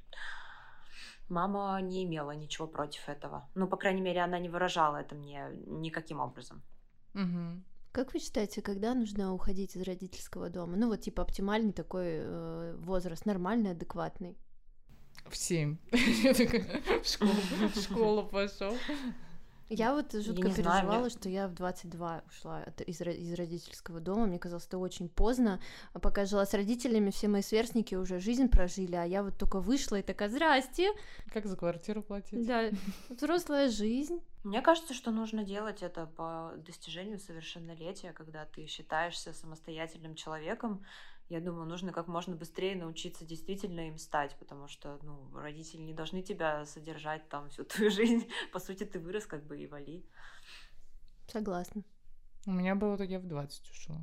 [1.29, 3.47] Мама не имела ничего против этого.
[3.53, 6.63] Ну, по крайней мере, она не выражала это мне никаким образом.
[7.13, 7.61] Угу.
[7.91, 10.77] Как вы считаете, когда нужно уходить из родительского дома?
[10.77, 14.35] Ну, вот типа оптимальный такой э, возраст, нормальный, адекватный.
[15.27, 15.77] В семь.
[15.91, 17.33] В школу,
[17.79, 18.75] школу пошел.
[19.73, 24.25] Я вот жутко я переживала, знаю, что я в 22 ушла из, из родительского дома.
[24.25, 25.59] Мне казалось, это очень поздно.
[25.93, 29.59] А пока жила с родителями, все мои сверстники уже жизнь прожили, а я вот только
[29.59, 30.91] вышла и такая, здрасте.
[31.33, 32.45] Как за квартиру платить?
[32.45, 32.69] Да,
[33.09, 34.21] взрослая жизнь.
[34.43, 40.83] Мне кажется, что нужно делать это по достижению совершеннолетия, когда ты считаешься самостоятельным человеком,
[41.33, 45.93] я думаю, нужно как можно быстрее научиться действительно им стать, потому что, ну, родители не
[45.93, 48.29] должны тебя содержать там всю твою жизнь.
[48.51, 50.05] По сути, ты вырос как бы и вали.
[51.27, 51.83] Согласна.
[52.45, 54.01] У меня было так, я в 20 ушла.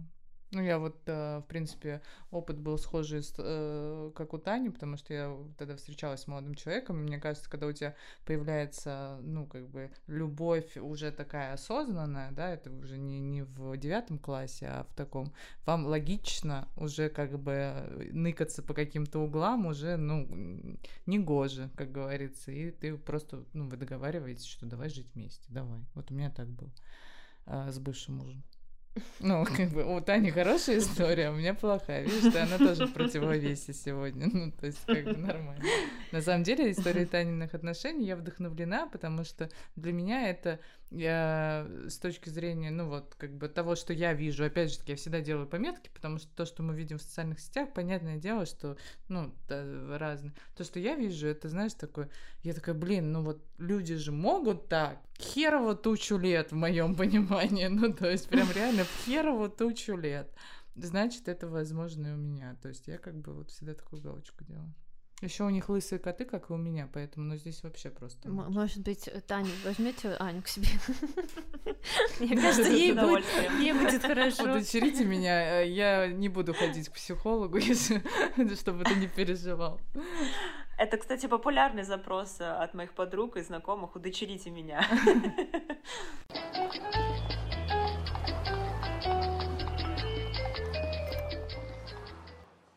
[0.52, 4.96] Ну, я вот, э, в принципе, опыт был схожий, с, э, как у Тани, потому
[4.96, 9.46] что я тогда встречалась с молодым человеком, и мне кажется, когда у тебя появляется, ну,
[9.46, 14.82] как бы, любовь уже такая осознанная, да, это уже не, не в девятом классе, а
[14.90, 15.32] в таком,
[15.66, 20.28] вам логично уже, как бы, ныкаться по каким-то углам уже, ну,
[21.06, 25.78] не гоже, как говорится, и ты просто, ну, вы договариваетесь, что давай жить вместе, давай.
[25.94, 26.70] Вот у меня так было
[27.46, 28.42] э, с бывшим мужем.
[29.20, 32.02] Ну, как бы у Тани хорошая история, а у меня плохая.
[32.02, 34.28] Видишь, что она тоже в противовесе сегодня.
[34.32, 35.64] Ну, то есть, как бы нормально.
[36.12, 40.58] На самом деле, история Таниных отношений я вдохновлена, потому что для меня это
[40.92, 44.96] с точки зрения, ну вот, как бы того, что я вижу, опять же таки, я
[44.96, 48.76] всегда делаю пометки, потому что то, что мы видим в социальных сетях, понятное дело, что,
[49.08, 50.34] ну, да, разное.
[50.56, 52.10] То, что я вижу, это, знаешь, такое,
[52.42, 57.66] я такая, блин, ну вот люди же могут так, херово тучу лет, в моем понимании,
[57.66, 60.28] ну, то есть прям реально херово тучу лет.
[60.74, 62.56] Значит, это возможно и у меня.
[62.62, 64.72] То есть я как бы вот всегда такую галочку делаю.
[65.20, 68.28] Еще у них лысые коты, как и у меня, поэтому, ну, здесь вообще просто...
[68.28, 70.68] М- может быть, Таня, возьмете Аню к себе?
[72.20, 72.94] Мне кажется, ей
[73.74, 74.44] будет хорошо.
[74.44, 78.02] Удочерите меня, э, я не буду ходить к психологу, если,
[78.54, 79.78] чтобы ты не переживал.
[80.78, 84.82] Это, кстати, популярный запрос от моих подруг и знакомых «Удочерите меня».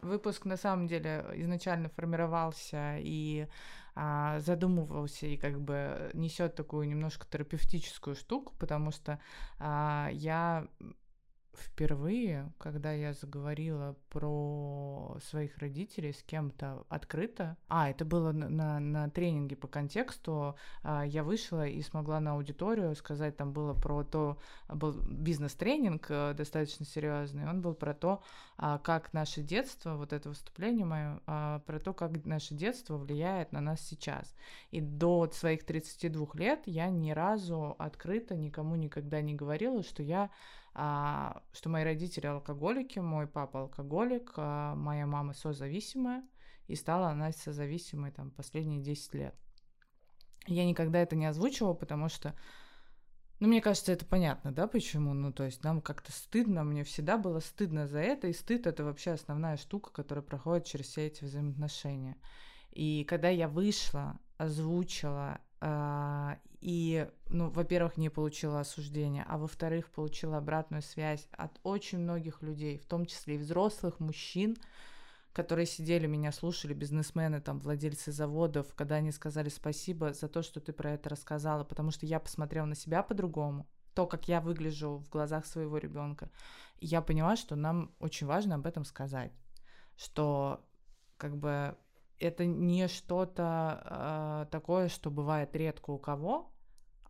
[0.03, 3.47] Выпуск на самом деле изначально формировался и
[3.95, 9.19] а, задумывался и как бы несет такую немножко терапевтическую штуку, потому что
[9.59, 10.67] а, я
[11.55, 18.79] впервые, когда я заговорила про своих родителей с кем-то открыто, а, это было на, на,
[18.79, 24.03] на тренинге по контексту, а, я вышла и смогла на аудиторию сказать, там было про
[24.03, 24.37] то,
[24.67, 28.21] был бизнес-тренинг а, достаточно серьезный, он был про то,
[28.57, 33.51] а, как наше детство, вот это выступление мое, а, про то, как наше детство влияет
[33.51, 34.35] на нас сейчас.
[34.71, 40.29] И до своих 32 лет я ни разу открыто никому никогда не говорила, что я
[40.75, 46.23] а, что мои родители алкоголики, мой папа алкоголик, а моя мама созависимая,
[46.67, 49.35] и стала она созависимой там последние 10 лет.
[50.47, 52.35] Я никогда это не озвучивала, потому что,
[53.39, 55.13] ну, мне кажется, это понятно, да, почему?
[55.13, 58.83] Ну, то есть нам как-то стыдно, мне всегда было стыдно за это, и стыд— это
[58.83, 62.17] вообще основная штука, которая проходит через все эти взаимоотношения.
[62.71, 70.37] И когда я вышла, озвучила а, и, ну, во-первых, не получила осуждения, а во-вторых, получила
[70.37, 74.55] обратную связь от очень многих людей, в том числе и взрослых мужчин,
[75.33, 80.61] которые сидели, меня слушали, бизнесмены, там, владельцы заводов, когда они сказали спасибо за то, что
[80.61, 84.99] ты про это рассказала, потому что я посмотрела на себя по-другому, то, как я выгляжу
[84.99, 86.29] в глазах своего ребенка.
[86.79, 89.33] Я поняла, что нам очень важно об этом сказать,
[89.97, 90.63] что
[91.17, 91.75] как бы
[92.19, 96.52] это не что-то э, такое, что бывает редко у кого,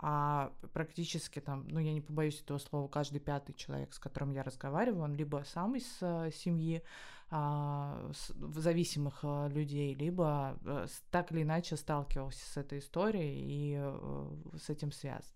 [0.05, 4.43] а практически там, ну я не побоюсь этого слова, каждый пятый человек, с которым я
[4.43, 6.83] разговариваю, он либо сам из э, семьи
[7.31, 14.57] э, с, зависимых э, людей, либо э, так или иначе сталкивался с этой историей и
[14.57, 15.31] с этим связан.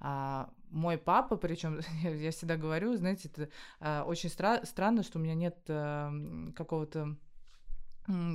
[0.00, 3.48] А, мой папа, причем я всегда говорю, знаете, это
[3.78, 6.12] а, очень стра- странно, что у меня нет а,
[6.56, 7.16] какого-то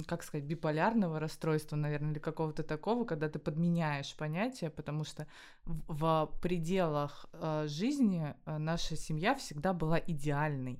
[0.07, 5.27] как сказать, биполярного расстройства, наверное, или какого-то такого, когда ты подменяешь понятие, потому что
[5.65, 10.79] в, пределах э, жизни э, наша семья всегда была идеальной.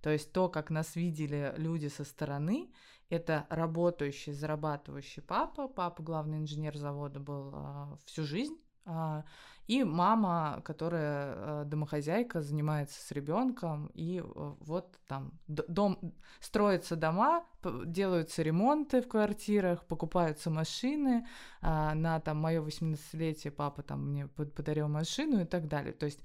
[0.00, 2.72] То есть то, как нас видели люди со стороны,
[3.10, 5.68] это работающий, зарабатывающий папа.
[5.68, 8.56] Папа главный инженер завода был э, всю жизнь.
[8.86, 9.22] Э,
[9.68, 17.46] и мама, которая э, домохозяйка, занимается с ребенком, и э, вот там дом строятся дома,
[17.86, 21.26] делаются ремонты в квартирах, покупаются машины.
[21.60, 25.92] А, на там мое 18-летие папа там мне подарил машину и так далее.
[25.92, 26.20] То есть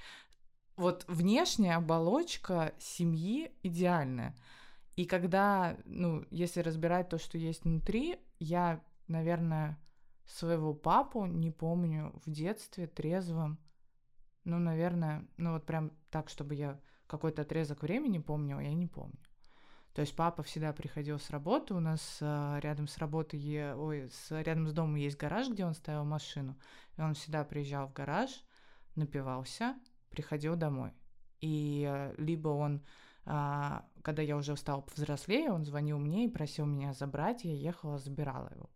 [0.75, 4.35] вот внешняя оболочка семьи идеальная.
[4.95, 9.77] И когда, ну, если разбирать то, что есть внутри, я, наверное,
[10.27, 13.57] своего папу не помню в детстве трезвым.
[14.43, 19.17] Ну, наверное, ну вот прям так, чтобы я какой-то отрезок времени помнила, я не помню.
[19.93, 23.73] То есть папа всегда приходил с работы, у нас э, рядом с работой, е...
[23.73, 24.29] ой, с...
[24.43, 26.55] рядом с домом есть гараж, где он ставил машину,
[26.97, 28.29] и он всегда приезжал в гараж,
[28.95, 29.75] напивался,
[30.11, 30.93] приходил домой.
[31.41, 32.83] И э, либо он,
[33.25, 37.97] э, когда я уже стал повзрослее, он звонил мне и просил меня забрать, я ехала,
[37.97, 38.69] забирала его.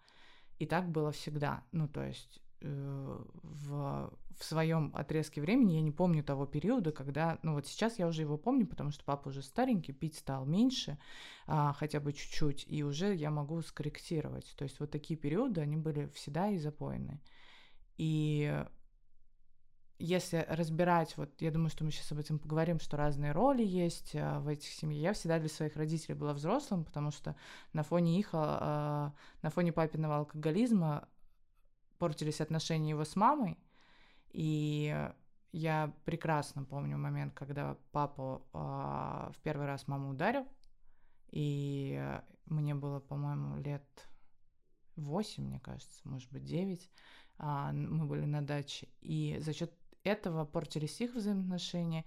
[0.61, 1.63] И так было всегда.
[1.71, 7.39] Ну, то есть э, в, в своем отрезке времени я не помню того периода, когда,
[7.41, 10.99] ну вот сейчас я уже его помню, потому что папа уже старенький, пить стал меньше,
[11.47, 14.53] а, хотя бы чуть-чуть, и уже я могу скорректировать.
[14.55, 17.19] То есть вот такие периоды, они были всегда и запойны.
[17.97, 18.63] И
[20.01, 24.15] если разбирать, вот я думаю, что мы сейчас об этом поговорим, что разные роли есть
[24.15, 25.01] э, в этих семьях.
[25.01, 27.35] Я всегда для своих родителей была взрослым, потому что
[27.73, 28.37] на фоне их, э,
[29.41, 31.07] на фоне папиного алкоголизма
[31.99, 33.59] портились отношения его с мамой,
[34.31, 35.09] и
[35.51, 40.47] я прекрасно помню момент, когда папу э, в первый раз маму ударил,
[41.29, 43.85] и мне было, по-моему, лет
[44.95, 46.89] восемь, мне кажется, может быть, девять.
[47.39, 49.71] Мы были на даче, и за счет
[50.03, 52.05] этого портились их взаимоотношения,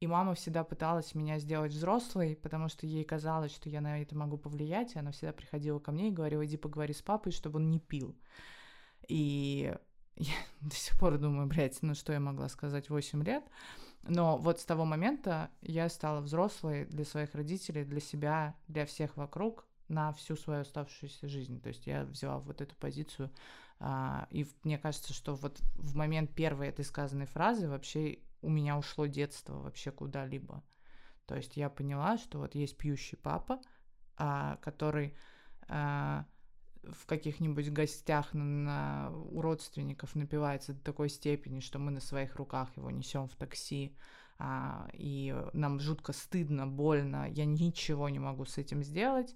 [0.00, 4.14] и мама всегда пыталась меня сделать взрослой, потому что ей казалось, что я на это
[4.14, 7.58] могу повлиять, и она всегда приходила ко мне и говорила, иди поговори с папой, чтобы
[7.58, 8.14] он не пил.
[9.08, 9.74] И
[10.16, 13.44] я до сих пор думаю, блядь, ну что я могла сказать 8 лет,
[14.02, 19.16] но вот с того момента я стала взрослой для своих родителей, для себя, для всех
[19.16, 21.60] вокруг на всю свою оставшуюся жизнь.
[21.60, 23.30] То есть я взяла вот эту позицию,
[23.78, 29.06] и мне кажется, что вот в момент первой этой сказанной фразы вообще у меня ушло
[29.06, 30.62] детство вообще куда-либо.
[31.26, 33.60] То есть я поняла, что вот есть пьющий папа,
[34.16, 35.14] а, который
[35.68, 36.24] а,
[36.84, 42.36] в каких-нибудь гостях на, на, у родственников напивается до такой степени, что мы на своих
[42.36, 43.96] руках его несем в такси,
[44.38, 49.34] а, и нам жутко стыдно, больно, я ничего не могу с этим сделать.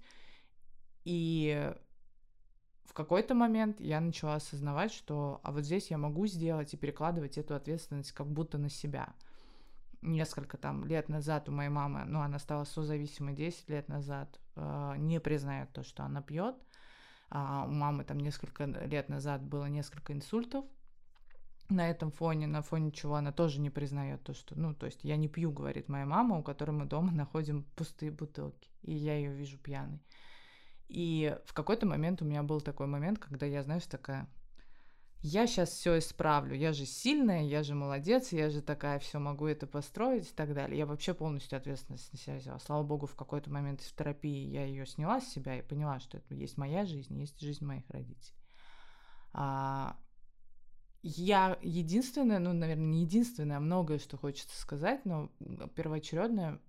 [1.05, 1.75] И
[2.91, 7.39] в какой-то момент я начала осознавать, что а вот здесь я могу сделать и перекладывать
[7.39, 9.15] эту ответственность как будто на себя.
[10.03, 14.95] Несколько там лет назад у моей мамы, ну, она стала созависимой 10 лет назад, э,
[14.99, 16.57] не признает то, что она пьет.
[17.29, 20.65] А у мамы там несколько лет назад было несколько инсультов.
[21.69, 25.05] На этом фоне, на фоне чего она тоже не признает то, что, ну, то есть
[25.05, 29.15] я не пью, говорит моя мама, у которой мы дома находим пустые бутылки, и я
[29.15, 30.01] ее вижу пьяной.
[30.91, 34.29] И в какой-то момент у меня был такой момент, когда я, знаешь, такая,
[35.23, 39.47] я сейчас все исправлю, я же сильная, я же молодец, я же такая, все могу
[39.47, 40.79] это построить и так далее.
[40.79, 42.59] Я вообще полностью ответственность на себя взяла.
[42.59, 46.19] Слава богу, в какой-то момент в терапии я ее сняла с себя и поняла, что
[46.19, 48.35] это есть моя жизнь, есть жизнь моих родителей.
[49.33, 49.97] А,
[51.03, 55.31] я единственное, ну, наверное, не единственное, а многое, что хочется сказать, но
[55.77, 56.61] первоочередное,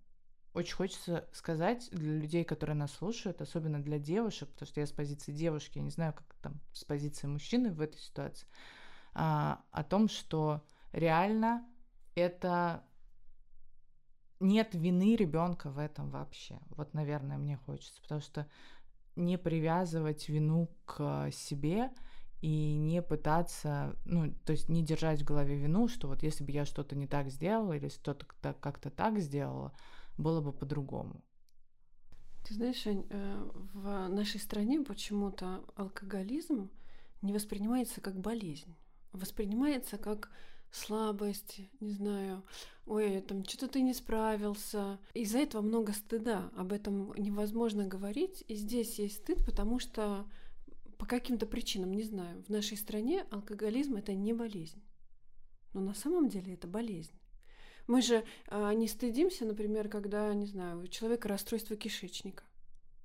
[0.54, 4.92] очень хочется сказать для людей, которые нас слушают, особенно для девушек, потому что я с
[4.92, 8.48] позиции девушки, я не знаю, как там с позиции мужчины в этой ситуации,
[9.14, 11.66] а, о том, что реально
[12.16, 12.84] это
[14.42, 16.60] нет вины ребенка в этом вообще.
[16.72, 18.48] Вот, наверное, мне хочется, потому что
[19.16, 21.92] не привязывать вину к себе
[22.42, 26.52] и не пытаться, ну, то есть не держать в голове вину, что вот если бы
[26.52, 29.74] я что-то не так сделала или что-то как-то так сделала,
[30.22, 31.22] было бы по-другому.
[32.48, 36.70] Ты знаешь, Ань, э, в нашей стране почему-то алкоголизм
[37.22, 38.76] не воспринимается как болезнь,
[39.12, 40.32] воспринимается как
[40.72, 42.44] слабость, не знаю,
[42.86, 45.00] ой, там что-то ты не справился.
[45.14, 50.26] Из-за этого много стыда, об этом невозможно говорить, и здесь есть стыд, потому что
[50.98, 54.82] по каким-то причинам, не знаю, в нашей стране алкоголизм это не болезнь.
[55.74, 57.21] Но на самом деле это болезнь.
[57.92, 62.46] Мы же э, не стыдимся, например, когда, не знаю, у человека расстройство кишечника.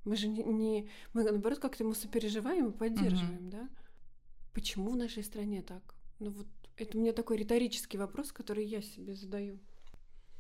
[0.05, 3.51] Мы же не, не мы наоборот как-то ему сопереживаем и поддерживаем, mm-hmm.
[3.51, 3.69] да?
[4.55, 5.83] Почему в нашей стране так?
[6.21, 9.59] Ну вот это у меня такой риторический вопрос, который я себе задаю.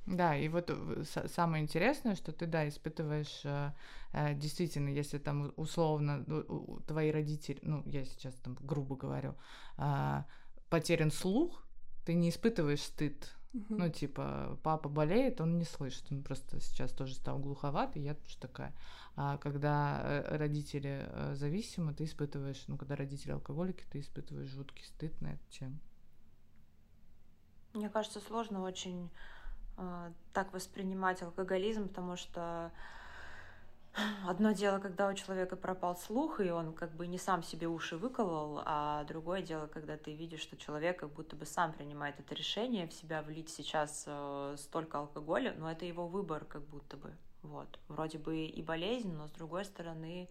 [0.06, 1.02] Да, и вот э,
[1.34, 3.72] самое интересное, что ты, да, испытываешь э,
[4.12, 6.24] э, действительно, если там условно
[6.86, 9.34] твои родители, ну, я сейчас там грубо говорю,
[9.78, 10.22] э,
[10.70, 11.66] потерян слух,
[12.04, 13.76] ты не испытываешь стыд Угу.
[13.78, 16.04] Ну, типа, папа болеет, он не слышит.
[16.10, 18.74] Он просто сейчас тоже стал глуховат, и я тоже такая.
[19.16, 24.84] А когда э, родители э, зависимы, ты испытываешь, ну, когда родители алкоголики, ты испытываешь жуткий
[24.84, 25.78] стыд на эту тему.
[27.72, 29.10] Мне кажется, сложно очень
[29.78, 32.72] э, так воспринимать алкоголизм, потому что
[34.26, 37.96] Одно дело, когда у человека пропал слух, и он как бы не сам себе уши
[37.96, 42.34] выколол, а другое дело, когда ты видишь, что человек как будто бы сам принимает это
[42.34, 47.12] решение в себя влить сейчас э, столько алкоголя, но это его выбор как будто бы.
[47.42, 47.78] Вот.
[47.88, 50.28] Вроде бы и болезнь, но с другой стороны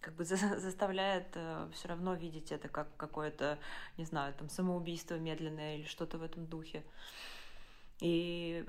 [0.00, 3.58] как бы заставляет э, все равно видеть это как какое-то,
[3.96, 6.84] не знаю, там самоубийство медленное или что-то в этом духе.
[8.00, 8.64] И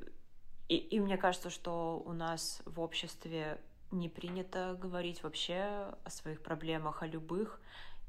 [0.69, 3.59] и, и мне кажется, что у нас в обществе
[3.91, 7.59] не принято говорить вообще о своих проблемах, о любых,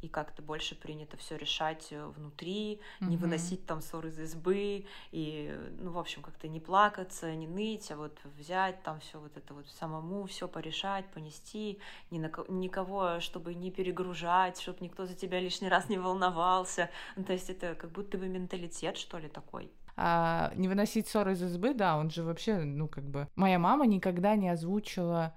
[0.03, 3.07] и как-то больше принято все решать э, внутри, mm-hmm.
[3.07, 7.91] не выносить там ссоры из избы, и, ну, в общем, как-то не плакаться, не ныть,
[7.91, 11.79] а вот взять там все вот это вот самому, все порешать, понести,
[12.11, 16.91] ни на, никого, чтобы не перегружать, чтобы никто за тебя лишний раз не волновался.
[17.17, 19.71] Ну, то есть это как будто бы менталитет, что ли, такой.
[20.03, 23.29] А, не выносить ссоры из избы, да, он же вообще, ну, как бы...
[23.37, 25.35] Моя мама никогда не озвучила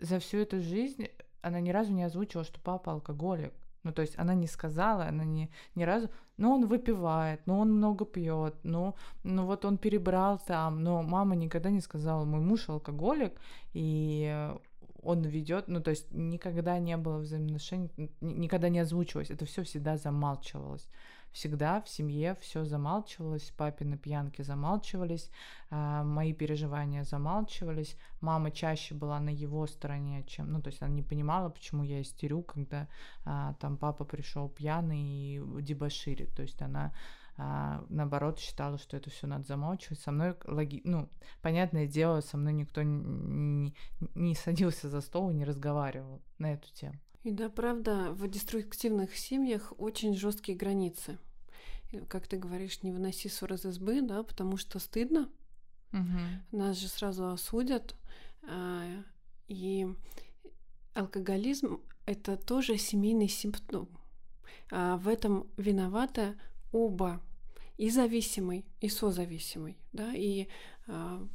[0.00, 1.06] за всю эту жизнь,
[1.40, 3.52] она ни разу не озвучила, что папа алкоголик.
[3.84, 7.76] Ну, то есть она не сказала, она не, ни разу, ну, он выпивает, ну, он
[7.76, 12.68] много пьет, ну, ну, вот он перебрал там, но мама никогда не сказала, мой муж
[12.68, 13.40] алкоголик,
[13.72, 14.52] и
[15.00, 17.90] он ведет, ну, то есть никогда не было взаимоотношений,
[18.20, 20.88] никогда не озвучивалось, это все всегда замалчивалось.
[21.32, 25.30] Всегда в семье все замалчивалось, папины пьянки замалчивались,
[25.70, 30.92] а, мои переживания замалчивались, мама чаще была на его стороне, чем, ну, то есть она
[30.92, 32.88] не понимала, почему я истерю, когда
[33.24, 36.92] а, там папа пришел пьяный и дебоширит, то есть она
[37.38, 40.00] а, наоборот считала, что это все надо замалчивать.
[40.00, 40.82] Со мной, логи...
[40.84, 41.08] ну,
[41.40, 43.74] понятное дело, со мной никто не,
[44.14, 46.98] не садился за стол и не разговаривал на эту тему.
[47.22, 51.18] И да, правда, в деструктивных семьях очень жесткие границы.
[52.08, 55.28] Как ты говоришь, не выноси ссор из избы, да, потому что стыдно.
[55.92, 56.56] Угу.
[56.58, 57.94] Нас же сразу осудят.
[58.48, 59.04] А,
[59.46, 59.86] и
[60.94, 63.88] алкоголизм это тоже семейный симптом.
[64.70, 66.34] А, в этом виновата
[66.72, 67.20] оба,
[67.76, 70.48] и зависимый, и созависимый, да, и
[70.86, 71.26] а,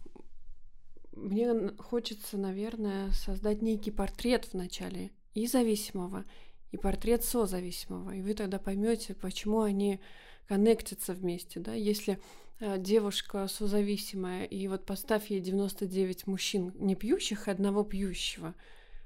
[1.11, 6.25] мне хочется, наверное, создать некий портрет в начале и зависимого,
[6.71, 9.99] и портрет созависимого, и вы тогда поймете, почему они
[10.47, 12.19] коннектятся вместе, да, если
[12.59, 18.55] а, девушка созависимая, и вот поставь ей 99 мужчин не пьющих, и одного пьющего,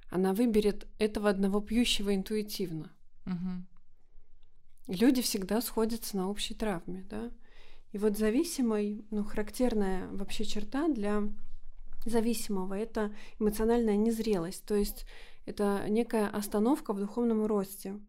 [0.09, 2.89] она выберет этого одного пьющего интуитивно.
[3.25, 4.95] Угу.
[4.95, 7.29] Люди всегда сходятся на общей травме, да.
[7.91, 11.23] И вот зависимой, ну, характерная вообще черта для
[12.05, 15.05] зависимого– это эмоциональная незрелость, то есть
[15.45, 17.99] это некая остановка в духовном росте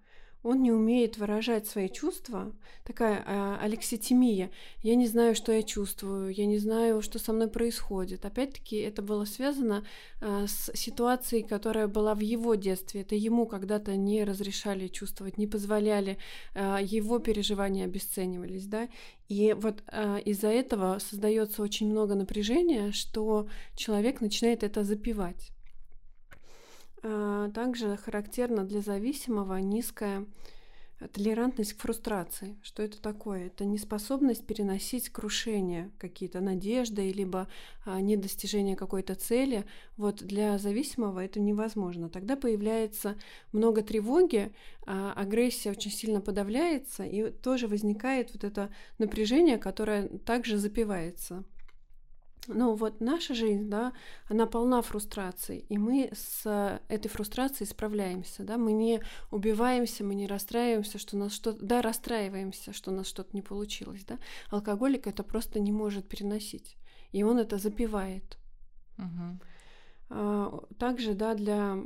[0.42, 2.52] он не умеет выражать свои чувства,
[2.84, 4.50] такая а, алекситимия.
[4.82, 8.24] Я не знаю, что я чувствую, я не знаю, что со мной происходит.
[8.24, 9.84] Опять-таки, это было связано
[10.20, 13.02] а, с ситуацией, которая была в его детстве.
[13.02, 16.18] Это ему когда-то не разрешали чувствовать, не позволяли,
[16.54, 18.88] а, его переживания обесценивались, да.
[19.28, 25.52] И вот а, из-за этого создается очень много напряжения, что человек начинает это запивать.
[27.02, 30.26] А, также характерна для зависимого низкая
[31.08, 32.56] толерантность к фрустрации.
[32.62, 33.46] Что это такое?
[33.46, 37.48] Это неспособность переносить крушение, какие-то надежды, либо
[37.84, 39.64] а, недостижение какой-то цели.
[39.96, 42.08] Вот для зависимого это невозможно.
[42.08, 43.16] Тогда появляется
[43.52, 44.52] много тревоги,
[44.86, 51.44] а, агрессия очень сильно подавляется, и тоже возникает вот это напряжение, которое также запивается.
[52.48, 53.92] Ну вот наша жизнь, да,
[54.28, 60.26] она полна фрустраций, и мы с этой фрустрацией справляемся, да, мы не убиваемся, мы не
[60.26, 64.18] расстраиваемся, что нас что-то, да, расстраиваемся, что у нас что-то не получилось, да.
[64.50, 66.76] Алкоголик это просто не может переносить,
[67.12, 68.38] и он это запивает.
[68.98, 69.38] Угу.
[70.78, 71.78] Также да, для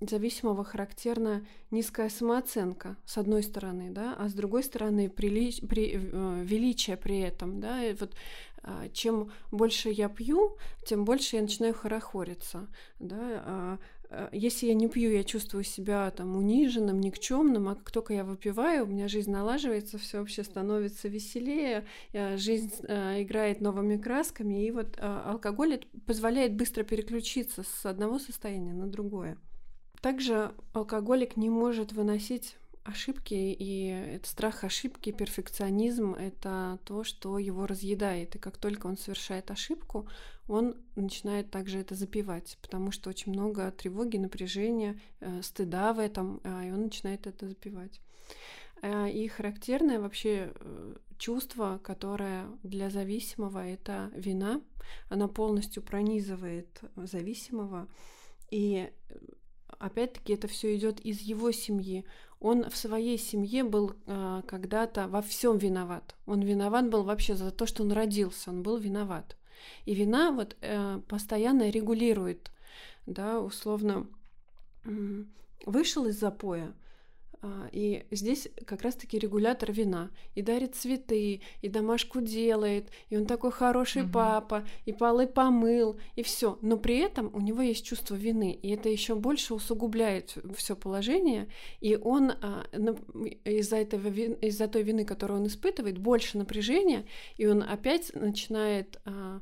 [0.00, 5.52] зависимого характерна низкая самооценка, с одной стороны, да, а с другой стороны прили...
[5.66, 5.92] при...
[5.94, 7.60] Э, величие при этом.
[7.60, 8.14] Да, и вот
[8.62, 12.68] а, чем больше я пью, тем больше я начинаю хорохориться.
[12.98, 13.78] Да?
[14.10, 18.24] А, если я не пью, я чувствую себя там униженным, никчемным, а как только я
[18.24, 24.98] выпиваю, у меня жизнь налаживается, все вообще становится веселее, жизнь играет новыми красками, и вот
[25.00, 29.38] алкоголь позволяет быстро переключиться с одного состояния на другое.
[30.00, 37.66] Также алкоголик не может выносить ошибки, и это страх ошибки, перфекционизм— это то, что его
[37.66, 38.36] разъедает.
[38.36, 40.08] И как только он совершает ошибку,
[40.48, 46.40] он начинает также это запивать, потому что очень много тревоги, напряжения, э, стыда в этом,
[46.42, 48.00] э, и он начинает это запивать.
[48.82, 54.60] Э, и характерное вообще э, чувство, которое для зависимого, это вина.
[55.08, 57.88] Она полностью пронизывает зависимого.
[58.50, 59.18] И э,
[59.78, 62.04] опять-таки это все идет из его семьи
[62.40, 66.16] он в своей семье был э, когда-то во всем виноват.
[66.26, 69.36] Он виноват был вообще за то, что он родился, он был виноват.
[69.84, 72.50] И вина вот э, постоянно регулирует,
[73.06, 74.06] да, условно,
[75.66, 76.72] вышел из запоя,
[77.72, 80.10] и здесь как раз-таки регулятор вина.
[80.34, 84.12] И дарит цветы, и домашку делает, и он такой хороший угу.
[84.12, 86.58] папа, и полы помыл, и все.
[86.62, 91.48] Но при этом у него есть чувство вины, и это еще больше усугубляет все положение.
[91.80, 92.64] И он а,
[93.44, 99.40] из-за этого из-за той вины, которую он испытывает, больше напряжения, и он опять начинает а,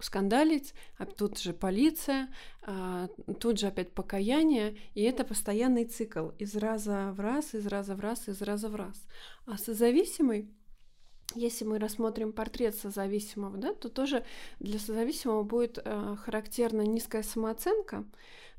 [0.00, 2.28] скандалить, а тут же полиция,
[2.62, 3.08] а
[3.40, 8.00] тут же опять покаяние, и это постоянный цикл из раза в раз, из раза в
[8.00, 9.06] раз, из раза в раз.
[9.46, 10.48] А созависимый
[11.34, 14.24] если мы рассмотрим портрет созависимого, да, то тоже
[14.60, 18.06] для созависимого будет э, характерна низкая самооценка,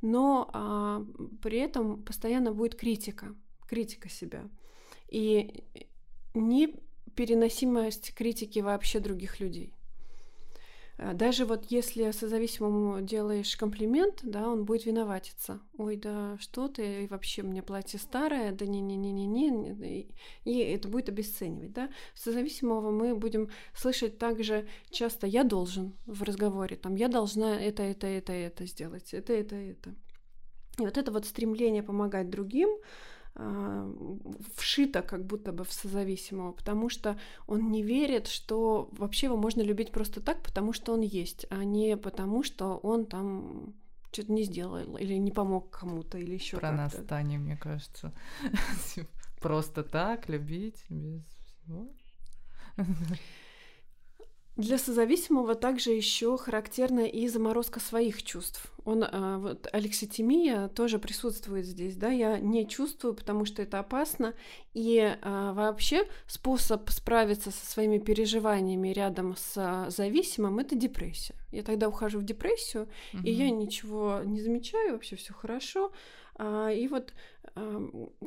[0.01, 1.05] но э,
[1.41, 3.35] при этом постоянно будет критика,
[3.67, 4.47] критика себя.
[5.09, 5.63] И
[6.35, 9.73] непереносимость критики вообще других людей.
[10.99, 15.61] Э, даже вот если созависимому делаешь комплимент, да, он будет виноватиться.
[15.77, 20.07] Ой, да что ты, и вообще мне платье старое, да не-не-не-не-не,
[20.43, 21.89] и это будет обесценивать, да.
[22.15, 28.07] Созависимого мы будем слышать также часто «я должен» в разговоре, там «я должна это, это,
[28.07, 29.95] это, это сделать, это, это, это».
[30.79, 32.69] И вот это вот стремление помогать другим,
[34.55, 37.17] вшито как будто бы в созависимого, потому что
[37.47, 41.63] он не верит, что вообще его можно любить просто так, потому что он есть, а
[41.63, 43.73] не потому, что он там
[44.11, 48.11] что-то не сделал или не помог кому-то или еще Про нас Таня, мне кажется.
[49.39, 51.87] Просто так любить без всего.
[54.59, 58.73] Для созависимого также еще характерна и заморозка своих чувств.
[58.83, 64.33] Он, а, вот, алекситимия тоже присутствует здесь, да, я не чувствую, потому что это опасно,
[64.73, 71.35] и а, вообще способ справиться со своими переживаниями рядом с а, зависимым это депрессия.
[71.53, 73.23] Я тогда ухожу в депрессию, угу.
[73.23, 75.93] и я ничего не замечаю, вообще все хорошо,
[76.39, 77.13] и вот,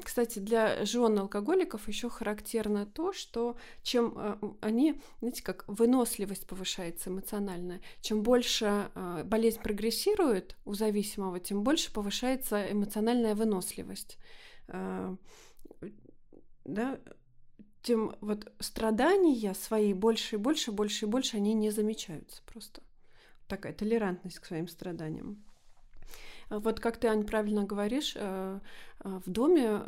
[0.04, 7.08] кстати, для жен алкоголиков еще характерно то, что чем а, они, знаете, как выносливость повышается
[7.08, 14.18] эмоциональная, чем больше а, болезнь прогрессирует у зависимого, тем больше повышается эмоциональная выносливость.
[16.64, 17.00] Да,
[17.82, 22.82] тем вот страдания свои больше и больше, больше и больше они не замечаются просто.
[23.48, 25.44] Такая толерантность к своим страданиям.
[26.58, 28.58] Вот как ты, Ань, правильно говоришь, э,
[29.04, 29.80] э, в доме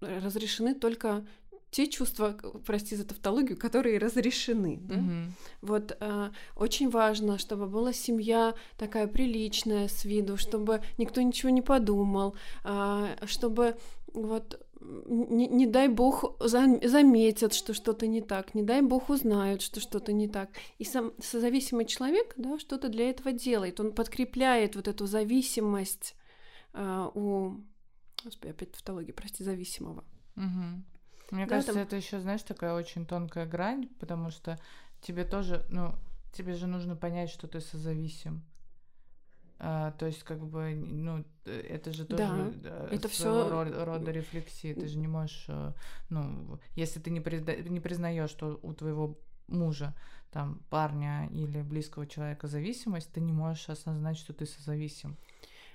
[0.00, 1.24] э, разрешены только
[1.70, 2.36] те чувства,
[2.66, 4.78] прости за тавтологию, которые разрешены.
[4.82, 4.94] Да?
[4.94, 5.24] Mm-hmm.
[5.62, 11.62] Вот э, очень важно, чтобы была семья такая приличная с виду, чтобы никто ничего не
[11.62, 13.76] подумал, э, чтобы
[14.12, 14.60] вот
[15.06, 19.80] не, не дай бог за, заметят, что что-то не так, не дай бог узнают, что
[19.80, 20.50] что-то не так.
[20.78, 26.14] И сам созависимый человек, да, что-то для этого делает, он подкрепляет вот эту зависимость
[26.72, 27.60] э, у,
[28.24, 30.04] господи, опять тавтология, прости, зависимого.
[30.36, 30.82] Угу.
[31.30, 31.82] Мне да, кажется, там...
[31.82, 34.58] это еще, знаешь, такая очень тонкая грань, потому что
[35.00, 35.94] тебе тоже, ну,
[36.32, 38.42] тебе же нужно понять, что ты созависим.
[39.64, 44.74] А, то есть, как бы, ну, это же тоже да, это все рода, рода рефлексии.
[44.74, 45.72] Ты же не можешь, э,
[46.10, 47.54] ну, если ты не, призна...
[47.54, 49.94] не признаешь, что у твоего мужа,
[50.32, 55.16] там, парня или близкого человека зависимость, ты не можешь осознать, что ты созависим.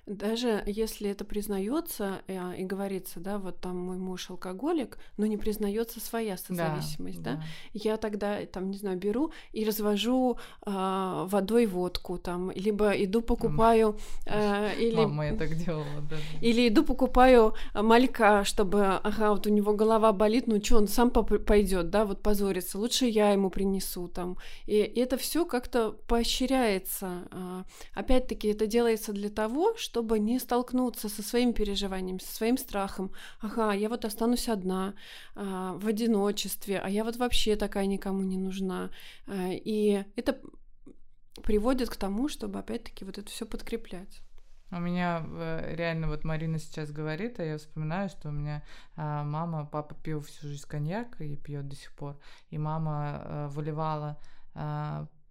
[0.07, 5.35] Даже если это признается э, и говорится, да, вот там мой муж алкоголик, но не
[5.35, 7.43] признается своя созависимость, да, да,
[7.73, 13.97] я тогда там не знаю беру и развожу э, водой водку там, либо иду покупаю
[14.25, 19.49] э, или мама я так делала, да, или иду покупаю малька, чтобы, ага, вот у
[19.49, 24.07] него голова болит, ну что, он сам пойдет, да, вот позорится, лучше я ему принесу
[24.07, 24.37] там,
[24.67, 27.23] и, и это все как-то поощряется.
[27.31, 32.59] Э, опять-таки это делается для того, что чтобы не столкнуться со своими переживаниями, со своим
[32.59, 33.11] страхом.
[33.41, 34.93] Ага, я вот останусь одна
[35.33, 38.91] а, в одиночестве, а я вот вообще такая никому не нужна.
[39.25, 40.39] А, и это
[41.43, 44.21] приводит к тому, чтобы опять-таки вот это все подкреплять.
[44.69, 48.61] У меня э, реально вот Марина сейчас говорит, а я вспоминаю, что у меня
[48.95, 52.19] а, мама, папа пил всю жизнь коньяк и пьет до сих пор,
[52.51, 54.19] и мама а, выливала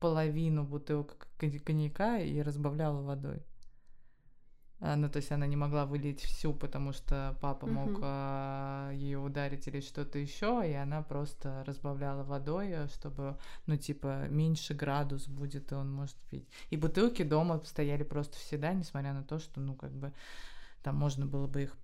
[0.00, 3.44] половину бутылок коньяка и разбавляла водой.
[4.80, 7.70] А, ну, то есть она не могла вылить всю, потому что папа uh-huh.
[7.70, 13.76] мог а, ее ударить или что-то еще, и она просто разбавляла водой, э, чтобы, ну,
[13.76, 16.46] типа, меньше градус будет, и он может пить.
[16.68, 20.12] И бутылки дома стояли просто всегда, несмотря на то, что, ну, как бы,
[20.82, 21.76] там можно было бы их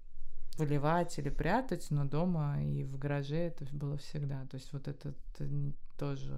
[0.59, 4.45] выливать или прятать, но дома и в гараже это было всегда.
[4.51, 5.49] То есть вот это, это
[5.99, 6.33] тоже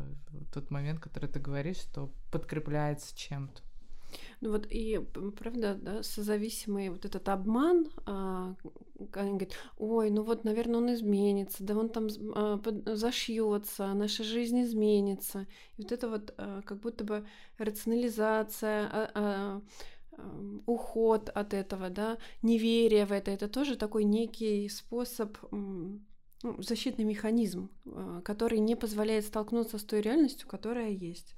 [0.52, 3.60] тот момент, который ты говоришь, что подкрепляется чем-то.
[4.40, 5.00] Ну вот и
[5.38, 8.54] правда, да, созависимый вот этот обман, а,
[9.12, 12.60] они говорят, ой, ну вот, наверное, он изменится, да он там а,
[12.94, 15.46] зашьется, наша жизнь изменится.
[15.76, 17.26] И вот это вот а, как будто бы
[17.58, 19.62] рационализация, а, а,
[20.66, 25.36] уход от этого, да, неверие в это, это тоже такой некий способ
[26.44, 31.34] ну, защитный механизм, а, который не позволяет столкнуться с той реальностью, которая есть.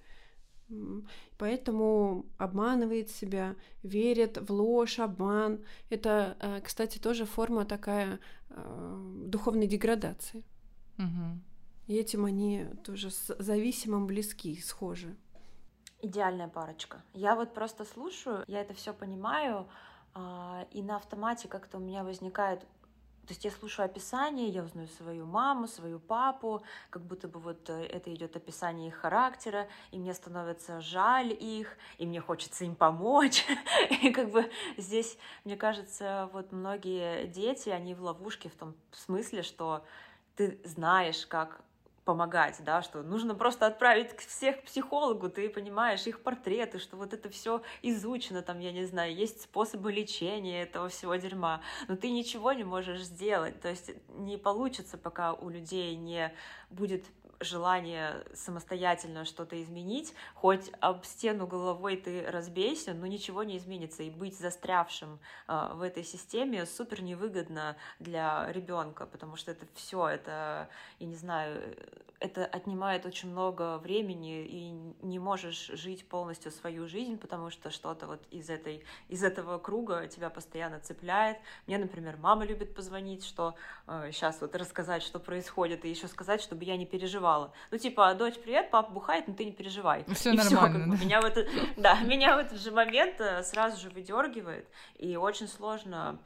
[1.38, 5.64] Поэтому обманывает себя, верит в ложь, обман.
[5.90, 8.18] Это, э, кстати, тоже форма такая
[8.50, 10.42] э, духовной деградации.
[10.98, 11.40] Угу.
[11.86, 15.16] И этим они тоже с зависимым близки, схожи.
[16.02, 17.02] Идеальная парочка.
[17.14, 19.66] Я вот просто слушаю, я это все понимаю,
[20.14, 22.66] а, и на автомате как-то у меня возникает
[23.26, 27.68] То есть я слушаю описание, я узнаю свою маму, свою папу, как будто бы вот
[27.68, 32.76] э, это идет описание их характера, и мне становится жаль их, и мне хочется им
[32.76, 33.44] помочь.
[34.02, 39.42] И как бы здесь, мне кажется, вот многие дети, они в ловушке в том смысле,
[39.42, 39.84] что
[40.36, 41.62] ты знаешь, как
[42.06, 47.12] помогать, да, что нужно просто отправить всех к психологу, ты понимаешь их портреты, что вот
[47.12, 52.10] это все изучено, там, я не знаю, есть способы лечения этого всего дерьма, но ты
[52.10, 56.32] ничего не можешь сделать, то есть не получится, пока у людей не
[56.70, 57.04] будет
[57.40, 64.02] желание самостоятельно что-то изменить, хоть об стену головой ты разбейся, но ничего не изменится.
[64.02, 65.18] И быть застрявшим
[65.48, 70.68] э, в этой системе супер невыгодно для ребенка, потому что это все, это,
[70.98, 71.76] я не знаю,
[72.18, 74.70] это отнимает очень много времени, и
[75.02, 80.06] не можешь жить полностью свою жизнь, потому что что-то вот из, этой, из этого круга
[80.06, 81.38] тебя постоянно цепляет.
[81.66, 83.54] Мне, например, мама любит позвонить, что
[83.86, 87.25] э, сейчас вот рассказать, что происходит, и еще сказать, чтобы я не переживала.
[87.70, 90.04] Ну, типа, дочь, привет, папа бухает, но ты не переживай.
[90.14, 90.44] Все и нормально.
[90.44, 93.90] Всё, как бы, меня, в этот, да, меня в этот же момент э, сразу же
[93.90, 94.68] выдергивает,
[94.98, 96.18] и очень сложно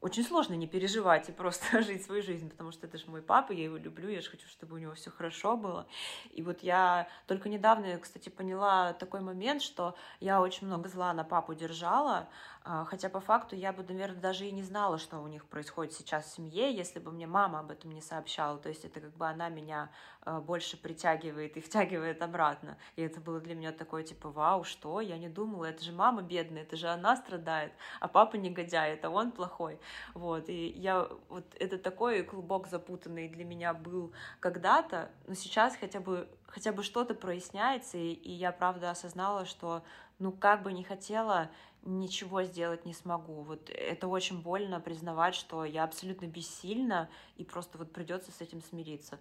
[0.00, 3.52] очень сложно не переживать и просто жить свою жизнь, потому что это же мой папа,
[3.52, 5.86] я его люблю, я же хочу, чтобы у него все хорошо было.
[6.30, 11.24] И вот я только недавно, кстати, поняла такой момент, что я очень много зла на
[11.24, 12.28] папу держала,
[12.70, 15.94] а, хотя по факту я бы, наверное, даже и не знала, что у них происходит
[15.94, 18.58] сейчас в семье, если бы мне мама об этом не сообщала.
[18.58, 19.90] То есть это как бы она меня
[20.20, 22.76] а, больше притягивает и втягивает обратно.
[22.96, 25.00] И это было для меня такое, типа, вау, что?
[25.00, 29.08] Я не думала, это же мама бедная, это же она страдает, а папа негодяй, это
[29.08, 29.80] он плохой.
[30.14, 36.00] Вот, и я, вот это такой клубок запутанный для меня был когда-то, но сейчас хотя
[36.00, 39.82] бы, хотя бы что-то проясняется, и, и я правда осознала, что,
[40.18, 41.50] ну, как бы не хотела,
[41.82, 43.42] ничего сделать не смогу.
[43.42, 48.62] Вот это очень больно признавать, что я абсолютно бессильна, и просто вот придется с этим
[48.62, 49.18] смириться.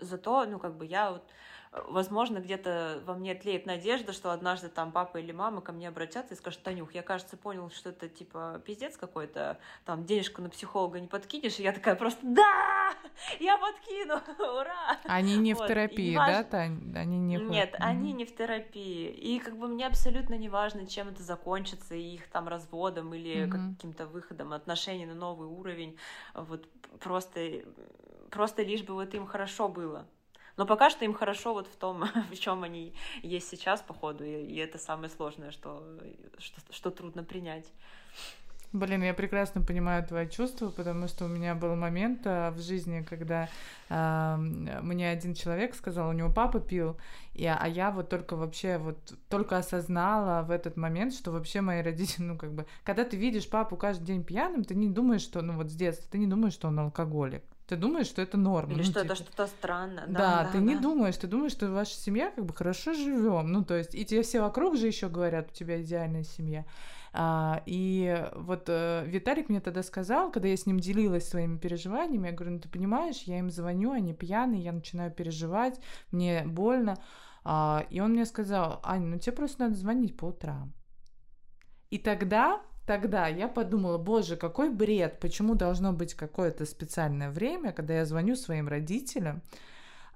[0.00, 1.24] Зато, ну, как бы я вот
[1.72, 6.34] возможно, где-то во мне тлеет надежда, что однажды там папа или мама ко мне обратятся
[6.34, 11.00] и скажут, Танюх, я, кажется, понял, что это типа пиздец какой-то, там денежку на психолога
[11.00, 12.92] не подкинешь, и я такая просто, да,
[13.40, 14.98] я подкину, ура!
[15.04, 15.64] Они не вот.
[15.64, 16.94] в терапии, да, Тань?
[16.96, 17.78] Они не Нет, mm-hmm.
[17.80, 22.28] они не в терапии, и как бы мне абсолютно не важно, чем это закончится, их
[22.28, 23.74] там разводом или mm-hmm.
[23.74, 25.96] каким-то выходом отношений на новый уровень,
[26.34, 26.66] вот
[27.00, 27.62] просто
[28.30, 30.06] просто лишь бы вот им хорошо было.
[30.58, 32.92] Но пока что им хорошо вот в том, в чем они
[33.22, 35.82] есть сейчас, походу, и, и это самое сложное, что,
[36.38, 37.64] что, что трудно принять.
[38.72, 43.06] Блин, я прекрасно понимаю твои чувства, потому что у меня был момент а, в жизни,
[43.08, 43.48] когда
[43.88, 46.98] а, мне один человек сказал, у него папа пил,
[47.34, 48.98] и, а я вот только вообще вот
[49.30, 53.48] только осознала в этот момент, что вообще мои родители, ну как бы, когда ты видишь
[53.48, 56.52] папу каждый день пьяным, ты не думаешь, что, ну вот с детства, ты не думаешь,
[56.52, 57.44] что он алкоголик.
[57.68, 58.72] Ты думаешь, что это норма.
[58.72, 59.12] Или ну, что типа...
[59.12, 60.04] это что-то странно.
[60.08, 60.64] Да, да, ты да.
[60.64, 63.52] не думаешь, ты думаешь, что ваша семья как бы хорошо живем.
[63.52, 66.64] Ну, то есть, и тебе все вокруг же еще говорят, у тебя идеальная семья.
[67.12, 72.28] А, и вот э, Виталик мне тогда сказал, когда я с ним делилась своими переживаниями,
[72.28, 75.78] я говорю, ну ты понимаешь, я им звоню, они пьяные, я начинаю переживать,
[76.10, 76.96] мне больно.
[77.44, 80.72] А, и он мне сказал, Аня, ну тебе просто надо звонить по утрам.
[81.90, 87.92] И тогда тогда я подумала, боже, какой бред, почему должно быть какое-то специальное время, когда
[87.92, 89.42] я звоню своим родителям,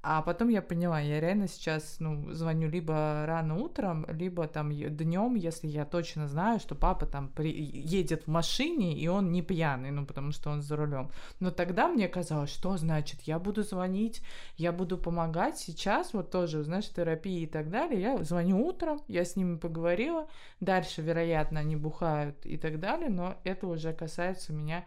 [0.04, 5.36] а потом я поняла, я реально сейчас, ну, звоню либо рано утром, либо там днем,
[5.36, 7.52] если я точно знаю, что папа там при...
[7.52, 11.10] едет в машине, и он не пьяный, ну, потому что он за рулем.
[11.38, 14.22] Но тогда мне казалось, что значит, я буду звонить,
[14.56, 15.58] я буду помогать.
[15.58, 20.26] Сейчас вот тоже, знаешь, терапии и так далее, я звоню утром, я с ними поговорила,
[20.58, 24.84] дальше, вероятно, они бухают и так далее, но это уже касается меня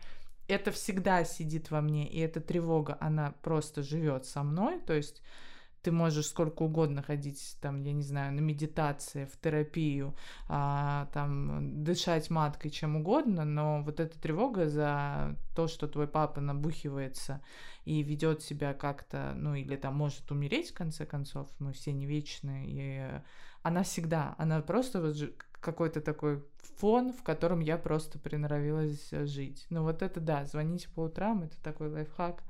[0.48, 5.22] это всегда сидит во мне, и эта тревога, она просто живет со мной, то есть
[5.86, 10.16] ты можешь сколько угодно ходить, там, я не знаю, на медитации, в терапию,
[10.50, 16.42] а, там, дышать маткой, чем угодно, но вот эта тревога за то, что твой папа
[16.42, 17.44] набухивается
[17.86, 22.08] и ведет себя как-то, ну, или там может умереть, в конце концов, мы все не
[22.08, 23.22] вечные, и
[23.62, 25.16] она всегда, она просто вот
[25.66, 26.44] какой-то такой
[26.78, 29.66] фон, в котором я просто приноровилась э, жить.
[29.72, 32.44] Ну вот это да, звоните по утрам, это такой лайфхак,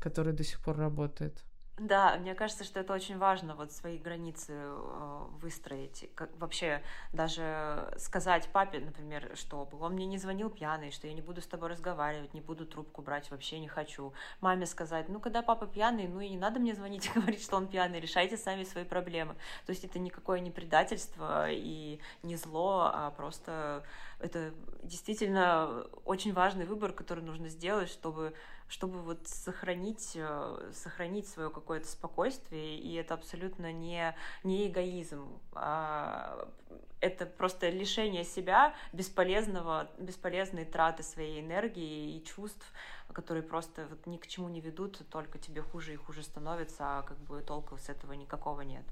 [0.00, 1.42] который до сих пор работает.
[1.76, 6.08] Да, мне кажется, что это очень важно, вот свои границы э, выстроить.
[6.14, 6.80] Как вообще
[7.12, 11.48] даже сказать папе, например, чтобы он мне не звонил пьяный, что я не буду с
[11.48, 14.12] тобой разговаривать, не буду трубку брать, вообще не хочу.
[14.40, 17.56] Маме сказать, ну, когда папа пьяный, ну и не надо мне звонить и говорить, что
[17.56, 19.34] он пьяный, решайте сами свои проблемы.
[19.66, 23.82] То есть это никакое не предательство и не зло, а просто
[24.20, 24.54] это
[24.84, 28.32] действительно очень важный выбор, который нужно сделать, чтобы
[28.68, 36.48] чтобы вот сохранить, э, сохранить свое какое-то спокойствие, и это абсолютно не, не эгоизм, а
[37.00, 42.66] это просто лишение себя бесполезного, бесполезной траты своей энергии и чувств,
[43.12, 47.02] которые просто вот ни к чему не ведут, только тебе хуже и хуже становится, а
[47.02, 48.84] как бы толка с этого никакого нет.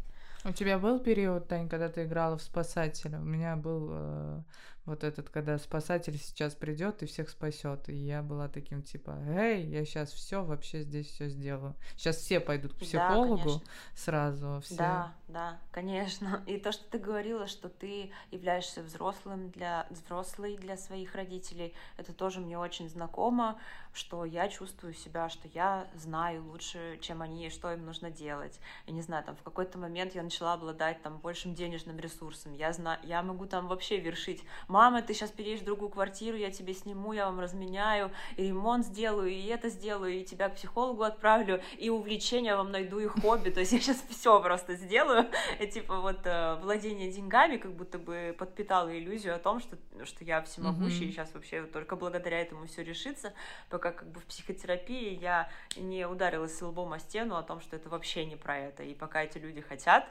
[0.45, 3.19] У тебя был период, Тань, когда ты играла в спасателя?
[3.19, 4.41] У меня был э,
[4.85, 7.89] вот этот, когда спасатель сейчас придет и всех спасет.
[7.89, 11.75] И я была таким типа, эй, я сейчас все вообще здесь все сделаю.
[11.97, 13.61] Сейчас все пойдут к психологу да,
[13.95, 14.61] сразу.
[14.65, 14.77] Все.
[14.77, 16.43] Да, да, конечно.
[16.47, 22.13] И то, что ты говорила, что ты являешься взрослым для взрослой для своих родителей, это
[22.13, 23.59] тоже мне очень знакомо,
[23.93, 28.59] что я чувствую себя, что я знаю лучше, чем они, что им нужно делать.
[28.87, 32.53] Я не знаю, там в какой-то момент я начала обладать там большим денежным ресурсом.
[32.55, 34.43] Я знаю, я могу там вообще вершить
[34.73, 38.87] мама, ты сейчас переедешь в другую квартиру, я тебе сниму, я вам разменяю, и ремонт
[38.87, 43.51] сделаю, и это сделаю, и тебя к психологу отправлю, и увлечения вам найду, и хобби,
[43.51, 45.29] то есть я сейчас все просто сделаю,
[45.61, 50.25] и типа вот э, владение деньгами как будто бы подпитало иллюзию о том, что, что
[50.25, 51.09] я всемогущий, mm-hmm.
[51.09, 53.35] и сейчас вообще только благодаря этому все решится,
[53.69, 57.91] пока как бы в психотерапии я не ударилась лбом о стену о том, что это
[57.91, 60.09] вообще не про это, и пока эти люди хотят,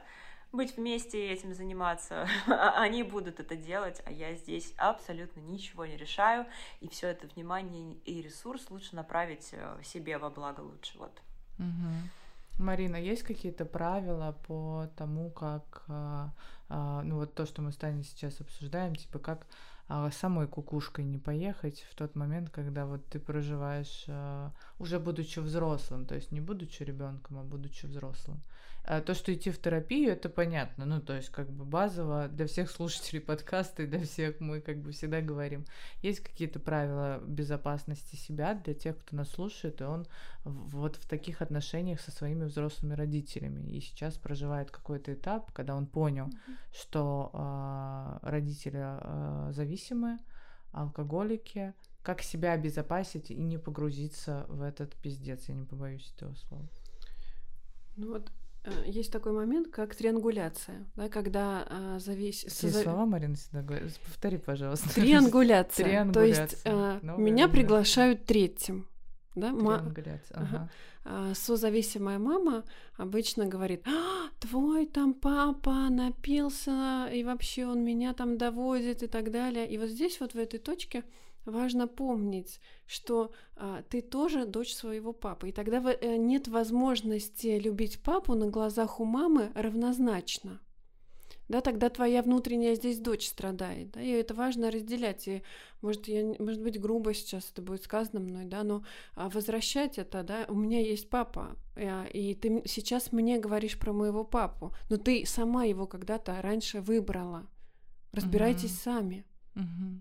[0.52, 2.28] быть вместе и этим заниматься.
[2.76, 6.46] Они будут это делать, а я здесь абсолютно ничего не решаю.
[6.80, 10.98] И все это внимание и ресурс лучше направить э, себе во благо лучше.
[10.98, 11.22] Вот.
[11.58, 12.62] Угу.
[12.62, 16.32] Марина, есть какие-то правила по тому, как, а,
[16.68, 19.46] а, ну вот то, что мы с Таней сейчас обсуждаем, типа как
[20.12, 24.06] самой кукушкой не поехать в тот момент, когда вот ты проживаешь
[24.78, 28.40] уже будучи взрослым, то есть не будучи ребенком, а будучи взрослым.
[28.84, 30.84] А то, что идти в терапию, это понятно.
[30.84, 34.78] Ну, то есть, как бы базово для всех слушателей подкаста и для всех мы как
[34.78, 35.64] бы всегда говорим.
[36.02, 40.08] Есть какие-то правила безопасности себя для тех, кто нас слушает, и он
[40.44, 43.70] вот в таких отношениях со своими взрослыми родителями.
[43.70, 46.56] И сейчас проживает какой-то этап, когда он понял, mm-hmm.
[46.72, 50.18] что э, родители э, зависимые,
[50.72, 51.72] алкоголики,
[52.02, 55.48] как себя обезопасить и не погрузиться в этот пиздец.
[55.48, 56.68] Я не побоюсь этого слова.
[57.96, 58.32] Ну вот
[58.86, 62.44] есть такой момент, как триангуляция, да, когда а, завис...
[62.44, 62.82] Какие соза...
[62.82, 63.98] слова, Марина, всегда говорит?
[63.98, 64.94] Повтори, пожалуйста.
[64.94, 65.84] Триангуляция.
[65.88, 66.46] Триангуляция.
[66.46, 68.86] То есть а, меня приглашают третьим.
[69.34, 69.50] Да?
[69.50, 70.46] Триангуляция, ага.
[70.46, 70.70] ага.
[71.04, 72.64] А, созависимая мама
[72.96, 79.32] обычно говорит, а, твой там папа напился, и вообще он меня там доводит и так
[79.32, 79.68] далее.
[79.68, 81.02] И вот здесь вот в этой точке
[81.44, 88.02] важно помнить, что а, ты тоже дочь своего папы, и тогда э, нет возможности любить
[88.02, 90.60] папу на глазах у мамы равнозначно.
[91.48, 95.28] Да, тогда твоя внутренняя здесь дочь страдает, да, и это важно разделять.
[95.28, 95.42] И,
[95.82, 98.84] может, я, может быть, грубо сейчас это будет сказано мной, да, но
[99.14, 103.92] а, возвращать это, да, у меня есть папа, и, и ты сейчас мне говоришь про
[103.92, 107.46] моего папу, но ты сама его когда-то раньше выбрала.
[108.12, 108.80] Разбирайтесь угу.
[108.80, 109.24] сами.
[109.56, 110.00] Угу.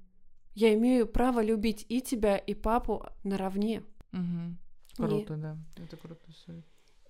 [0.54, 3.84] Я имею право любить и тебя, и папу наравне.
[4.14, 5.08] Угу.
[5.08, 5.38] Круто, и...
[5.38, 5.58] да.
[5.78, 6.22] Это круто.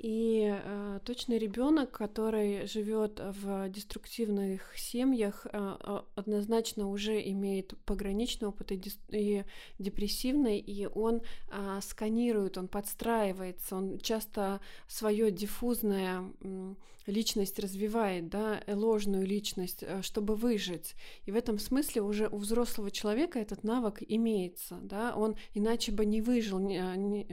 [0.02, 8.72] И э, точно ребенок, который живет в деструктивных семьях, э, однозначно уже имеет пограничный опыт
[8.72, 9.44] и, дис- и
[9.78, 11.22] депрессивный, и он
[11.52, 16.74] э, сканирует, он подстраивается, он часто свое диффузное э,
[17.06, 20.96] личность развивает, да, э, ложную личность, э, чтобы выжить.
[21.26, 26.06] И в этом смысле уже у взрослого человека этот навык имеется, да, он иначе бы
[26.06, 27.26] не выжил, не, не,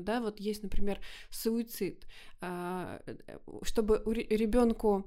[0.00, 1.00] да, вот есть, например,
[1.30, 2.04] суицид
[2.46, 3.00] а,
[3.62, 5.06] чтобы ребенку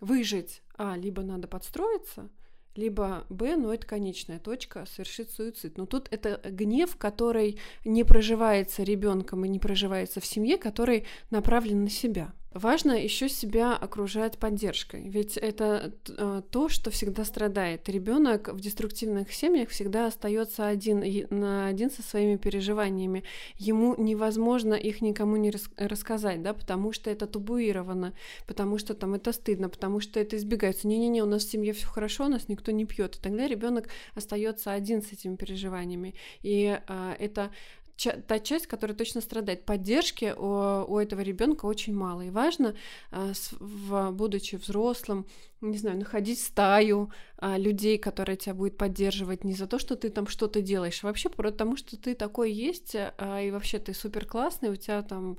[0.00, 2.30] выжить, а, либо надо подстроиться,
[2.76, 5.78] либо Б, но это конечная точка, совершить суицид.
[5.78, 11.84] Но тут это гнев, который не проживается ребенком и не проживается в семье, который направлен
[11.84, 12.32] на себя.
[12.54, 17.88] Важно еще себя окружать поддержкой, ведь это э, то, что всегда страдает.
[17.88, 23.24] Ребенок в деструктивных семьях всегда остается один на один со своими переживаниями.
[23.56, 28.14] Ему невозможно их никому не рассказать, да, потому что это табуировано,
[28.46, 30.86] потому что там это стыдно, потому что это избегается.
[30.86, 33.16] Не-не-не, у нас в семье все хорошо, у нас никто не пьет.
[33.16, 36.14] И тогда ребенок остается один с этими переживаниями.
[36.42, 37.50] И а, это
[37.96, 39.64] та часть, которая точно страдает.
[39.64, 42.22] Поддержки у, у этого ребенка очень мало.
[42.22, 42.74] И важно,
[43.10, 45.26] а, в, будучи взрослым,
[45.60, 50.10] не знаю, находить стаю а, людей, которые тебя будет поддерживать не за то, что ты
[50.10, 54.70] там что-то делаешь, а вообще потому, что ты такой есть, и вообще ты супер классный,
[54.70, 55.38] у тебя там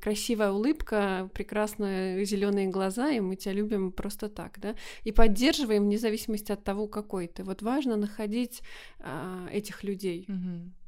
[0.00, 4.74] красивая улыбка, прекрасные зеленые глаза, и мы тебя любим просто так, да,
[5.04, 7.42] и поддерживаем вне зависимости от того, какой ты.
[7.42, 8.62] Вот важно находить
[9.50, 10.26] этих людей.
[10.28, 10.79] Угу.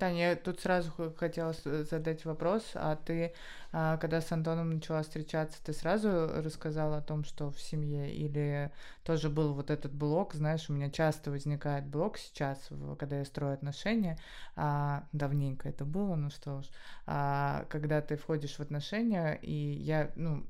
[0.00, 3.34] Таня, я тут сразу хотела задать вопрос, а ты,
[3.70, 6.08] а, когда с Антоном начала встречаться, ты сразу
[6.42, 8.72] рассказала о том, что в семье, или
[9.04, 13.52] тоже был вот этот блок, знаешь, у меня часто возникает блок сейчас, когда я строю
[13.52, 14.18] отношения,
[14.56, 16.66] а, давненько это было, ну что ж,
[17.04, 20.46] а, когда ты входишь в отношения, и я, ну,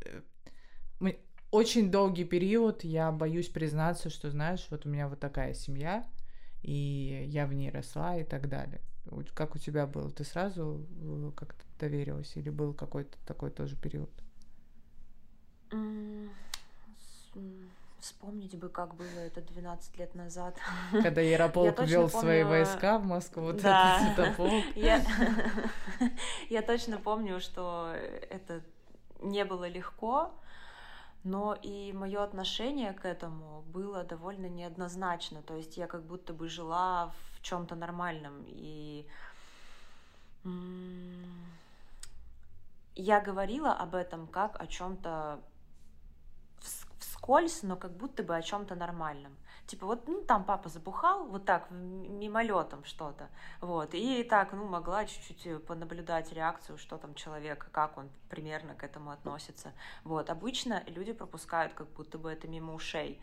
[0.00, 1.12] э,
[1.50, 6.06] очень долгий период я боюсь признаться, что, знаешь, вот у меня вот такая семья,
[6.62, 8.80] и я в ней росла и так далее.
[9.34, 10.10] Как у тебя было?
[10.10, 14.10] Ты сразу э, как-то доверилась или был какой-то такой тоже период?
[18.00, 20.58] Вспомнить бы, как было это 12 лет назад.
[20.92, 22.20] Когда Ярополк ввел помню...
[22.20, 24.12] свои войска в Москву, вот да.
[24.12, 24.38] этот
[24.76, 25.02] я...
[26.50, 27.94] я точно помню, что
[28.28, 28.62] это
[29.20, 30.34] не было легко,
[31.22, 35.40] но и мое отношение к этому было довольно неоднозначно.
[35.40, 38.44] То есть я как будто бы жила в чем-то нормальном.
[38.48, 39.06] И
[42.96, 45.40] я говорила об этом как о чем-то
[46.98, 49.36] вскользь, но как будто бы о чем-то нормальном.
[49.66, 53.30] Типа вот, ну, там папа забухал, вот так, мимолетом что-то,
[53.62, 58.84] вот, и так, ну, могла чуть-чуть понаблюдать реакцию, что там человек, как он примерно к
[58.84, 59.72] этому относится,
[60.04, 60.28] вот.
[60.28, 63.18] Обычно люди пропускают как будто бы это мимо ушей,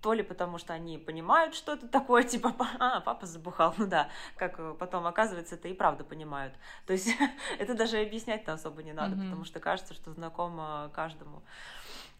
[0.00, 4.08] то ли потому, что они понимают, что это такое, типа, а, папа забухал, ну да,
[4.36, 6.54] как э, потом оказывается, это и правда понимают.
[6.86, 7.08] То есть
[7.58, 9.24] это даже объяснять-то особо не надо, mm-hmm.
[9.24, 11.42] потому что кажется, что знакомо каждому.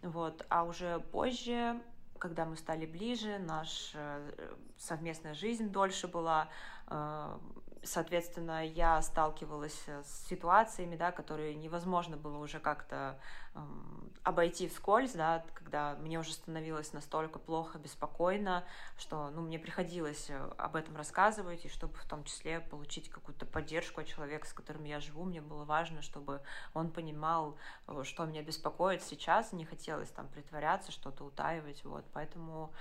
[0.03, 1.81] Вот, а уже позже
[2.19, 3.99] когда мы стали ближе, наша
[4.37, 6.49] э, совместная жизнь дольше была,
[6.87, 7.39] э,
[7.83, 13.19] соответственно, я сталкивалась с ситуациями, да, которые невозможно было уже как-то
[13.55, 18.65] эм, обойти вскользь, да, когда мне уже становилось настолько плохо, беспокойно,
[18.99, 23.47] что, ну, мне приходилось э, об этом рассказывать, и чтобы в том числе получить какую-то
[23.47, 26.43] поддержку от человека, с которым я живу, мне было важно, чтобы
[26.75, 27.57] он понимал,
[27.87, 32.73] э, что меня беспокоит сейчас, не хотелось там притворяться, что-то утаивать, вот, поэтому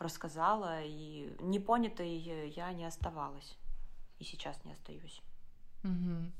[0.00, 3.56] рассказала, и непонятой я не оставалась
[4.18, 5.22] и сейчас не остаюсь.
[5.84, 6.32] Угу.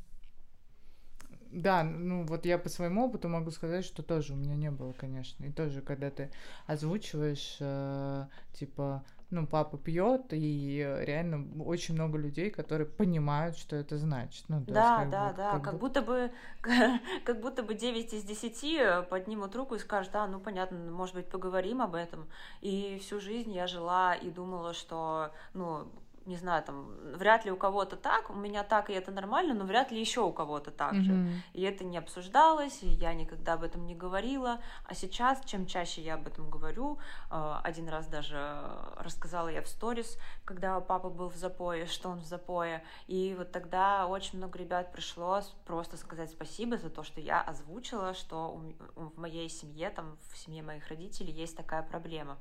[1.51, 4.93] Да, ну вот я по своему опыту могу сказать, что тоже у меня не было,
[4.93, 5.45] конечно.
[5.45, 6.31] И тоже, когда ты
[6.67, 13.97] озвучиваешь, э, типа, ну, папа пьет, и реально очень много людей, которые понимают, что это
[13.97, 14.45] значит.
[14.49, 15.51] Ну, да, есть, да, бы, да.
[15.53, 16.31] Как, как будто бы
[17.25, 21.29] как будто бы 9 из 10 поднимут руку и скажут, а, ну понятно, может быть,
[21.29, 22.29] поговорим об этом.
[22.61, 25.89] И всю жизнь я жила и думала, что, ну,
[26.29, 29.65] не знаю, там, вряд ли у кого-то так, у меня так, и это нормально, но
[29.65, 31.03] вряд ли еще у кого-то так mm-hmm.
[31.03, 31.43] же.
[31.55, 34.61] И это не обсуждалось, и я никогда об этом не говорила.
[34.85, 36.99] А сейчас, чем чаще я об этом говорю,
[37.31, 38.63] э, один раз даже
[38.99, 43.51] рассказала я в сторис, когда папа был в запое, что он в запое, и вот
[43.51, 48.61] тогда очень много ребят пришло просто сказать спасибо за то, что я озвучила, что
[48.95, 52.39] в моей семье, там, в семье моих родителей есть такая проблема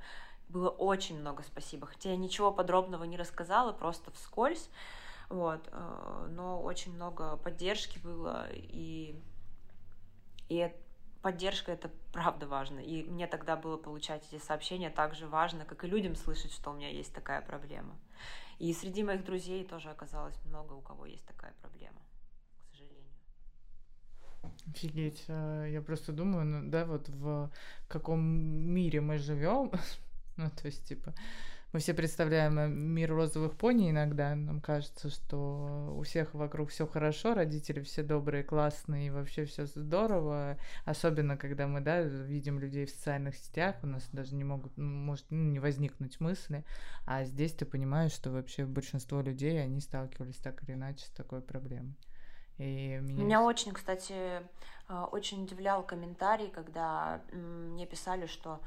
[0.49, 1.87] было очень много спасибо.
[1.87, 4.69] Хотя я ничего подробного не рассказала, просто вскользь.
[5.29, 5.67] Вот.
[5.71, 9.21] Э, но очень много поддержки было, и,
[10.49, 10.73] и
[11.21, 12.79] поддержка это правда важно.
[12.79, 16.71] И мне тогда было получать эти сообщения так же важно, как и людям слышать, что
[16.71, 17.95] у меня есть такая проблема.
[18.59, 21.99] И среди моих друзей тоже оказалось много, у кого есть такая проблема,
[22.57, 23.11] к сожалению.
[24.67, 27.51] Офигеть, э, я просто думаю, ну, да, вот в
[27.87, 29.71] каком мире мы живем,
[30.47, 31.13] Ну, то есть, типа,
[31.73, 34.35] мы все представляем э, мир розовых пони иногда.
[34.35, 39.65] Нам кажется, что у всех вокруг все хорошо, родители все добрые, классные, и вообще все
[39.65, 40.57] здорово.
[40.85, 45.25] Особенно, когда мы, да, видим людей в социальных сетях, у нас даже не могут, может,
[45.29, 46.63] ну, не возникнуть мысли.
[47.05, 51.41] А здесь ты понимаешь, что вообще большинство людей, они сталкивались так или иначе с такой
[51.41, 51.97] проблемой.
[52.57, 53.23] И меня...
[53.23, 58.61] меня очень, кстати, э, очень удивлял комментарий, когда мне писали, что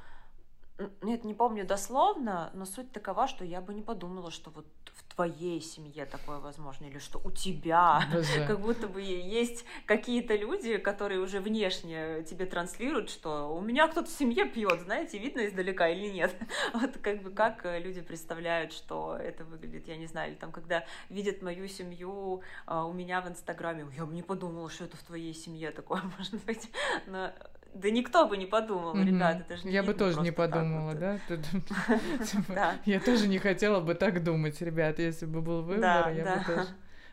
[1.03, 5.15] нет, не помню дословно, но суть такова, что я бы не подумала, что вот в
[5.15, 8.45] твоей семье такое возможно, или что у тебя, Боже.
[8.47, 14.09] как будто бы есть какие-то люди, которые уже внешне тебе транслируют, что у меня кто-то
[14.09, 16.35] в семье пьет, знаете, видно издалека или нет.
[16.73, 20.85] Вот как бы как люди представляют, что это выглядит, я не знаю, или там, когда
[21.09, 25.03] видят мою семью а, у меня в Инстаграме, я бы не подумала, что это в
[25.03, 26.71] твоей семье такое может быть.
[27.07, 27.33] Но
[27.75, 29.05] да никто бы не подумал, mm-hmm.
[29.05, 31.19] ребята, это же не Я бы тоже не подумала, да?
[31.29, 36.45] Типа, я тоже не хотела бы так думать, ребят, если бы был выбор, я бы
[36.45, 36.69] тоже...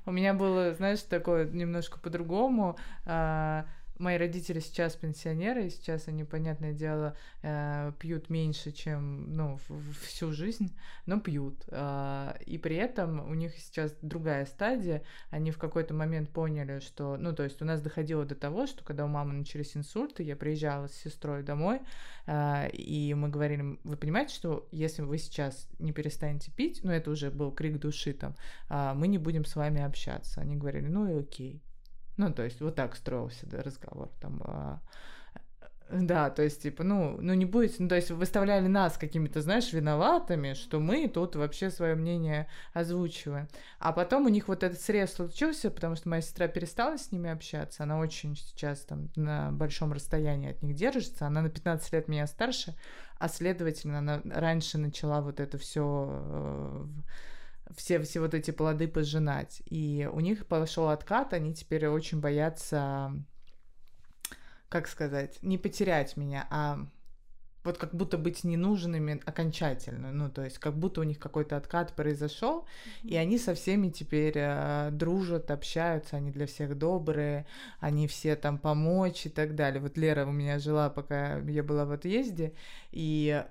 [0.06, 2.78] У меня было, знаешь, такое немножко по-другому.
[3.98, 9.60] А, мои родители сейчас пенсионеры, и сейчас они, понятное дело, э, пьют меньше, чем ну,
[10.02, 10.76] всю жизнь,
[11.06, 11.64] но пьют.
[11.70, 15.04] Э, и при этом у них сейчас другая стадия.
[15.30, 18.84] Они в какой-то момент поняли, что, ну, то есть у нас доходило до того, что
[18.84, 21.82] когда у мамы начались инсульты, я приезжала с сестрой домой,
[22.26, 27.12] э, и мы говорили, вы понимаете, что если вы сейчас не перестанете пить, ну, это
[27.12, 28.36] уже был крик души там,
[28.70, 30.42] э, мы не будем с вами общаться.
[30.42, 31.62] Они говорили, ну и окей.
[32.18, 34.10] Ну, то есть вот так строился да, разговор.
[34.20, 34.82] Там, а,
[35.90, 39.72] да, то есть, типа, ну, ну не будет, ну, то есть выставляли нас какими-то, знаешь,
[39.72, 43.48] виноватыми, что мы тут вообще свое мнение озвучиваем.
[43.80, 47.30] А потом у них вот этот срез случился, потому что моя сестра перестала с ними
[47.30, 52.08] общаться, она очень сейчас там на большом расстоянии от них держится, она на 15 лет
[52.10, 52.76] меня старше,
[53.18, 56.86] а следовательно, она раньше начала вот это все э,
[57.76, 59.62] все, все вот эти плоды пожинать.
[59.66, 63.14] И у них пошел откат, они теперь очень боятся,
[64.70, 66.88] как сказать, не потерять меня, а
[67.68, 71.94] вот как будто быть ненужными окончательно, ну то есть как будто у них какой-то откат
[71.96, 73.10] произошел, mm-hmm.
[73.10, 77.46] и они со всеми теперь э, дружат, общаются, они для всех добрые,
[77.82, 79.82] они все там помочь и так далее.
[79.82, 82.54] Вот Лера у меня жила, пока я была в отъезде,
[82.92, 83.44] и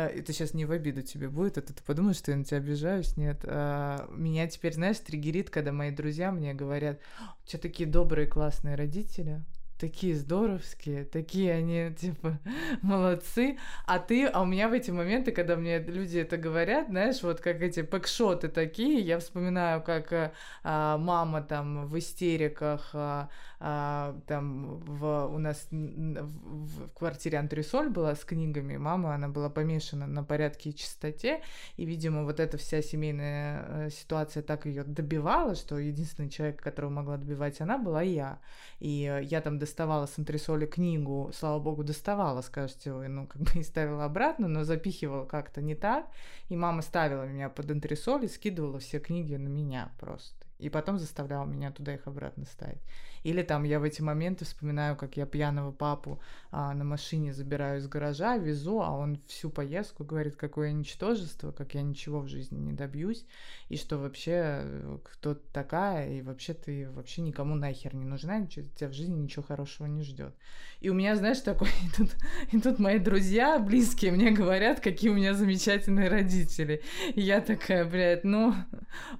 [0.00, 3.16] это сейчас не в обиду тебе будет, это ты подумаешь, что я на тебя обижаюсь,
[3.16, 3.40] нет.
[3.44, 6.98] А, меня теперь, знаешь, триггерит, когда мои друзья мне говорят,
[7.44, 9.44] у тебя такие добрые, классные родители,
[9.78, 12.38] такие здоровские, такие они, типа,
[12.82, 13.58] молодцы.
[13.86, 17.40] А ты, а у меня в эти моменты, когда мне люди это говорят, знаешь, вот
[17.40, 23.28] как эти пэкшоты такие, я вспоминаю, как а, мама там в истериках, а,
[23.66, 29.48] а, там в, у нас в, в квартире антресоль была с книгами, мама, она была
[29.48, 31.40] помешана на порядке и чистоте,
[31.78, 36.90] и, видимо, вот эта вся семейная э, ситуация так ее добивала, что единственный человек, которого
[36.90, 38.38] могла добивать она, была я.
[38.80, 43.40] И э, я там доставала с антресоли книгу, слава богу, доставала, скажете вы, ну, как
[43.40, 46.06] бы и ставила обратно, но запихивала как-то не так,
[46.50, 50.44] и мама ставила меня под антресоль и скидывала все книги на меня просто.
[50.58, 52.82] И потом заставляла меня туда их обратно ставить.
[53.24, 56.20] Или там я в эти моменты вспоминаю, как я пьяного папу
[56.52, 61.74] а, на машине забираю из гаража, везу, а он всю поездку говорит, какое ничтожество, как
[61.74, 63.24] я ничего в жизни не добьюсь,
[63.70, 68.66] и что вообще э, кто такая, и вообще ты вообще никому нахер не нужна, ничего,
[68.76, 70.34] тебя в жизни ничего хорошего не ждет.
[70.80, 72.10] И у меня, знаешь, такой, и тут,
[72.52, 76.82] и тут мои друзья близкие мне говорят, какие у меня замечательные родители.
[77.14, 78.54] И я такая, блядь, ну,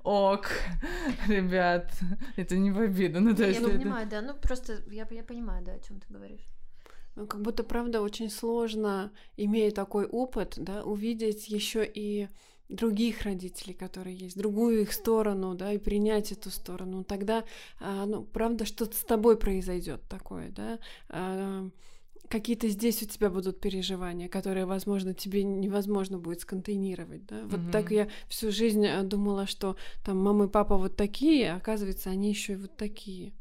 [0.02, 0.50] ок,
[1.26, 1.90] ребят,
[2.36, 3.20] это не в обиду.
[3.20, 3.93] Ну, то есть, я это...
[3.94, 6.46] понимаю, да, ну просто я, я понимаю, да, о чем ты говоришь.
[7.16, 12.28] Ну, как будто, правда, очень сложно, имея такой опыт, да, увидеть еще и
[12.68, 17.04] других родителей, которые есть, другую их сторону, да, и принять эту сторону.
[17.04, 17.44] Тогда,
[17.78, 20.80] а, ну, правда, что-то с тобой произойдет такое, да.
[21.08, 21.68] А,
[22.28, 27.42] какие-то здесь у тебя будут переживания, которые, возможно, тебе невозможно будет сконтейнировать, да.
[27.44, 27.70] Вот mm-hmm.
[27.70, 32.10] так я всю жизнь э, думала, что там мама и папа вот такие, а оказывается,
[32.10, 33.34] они еще и вот такие.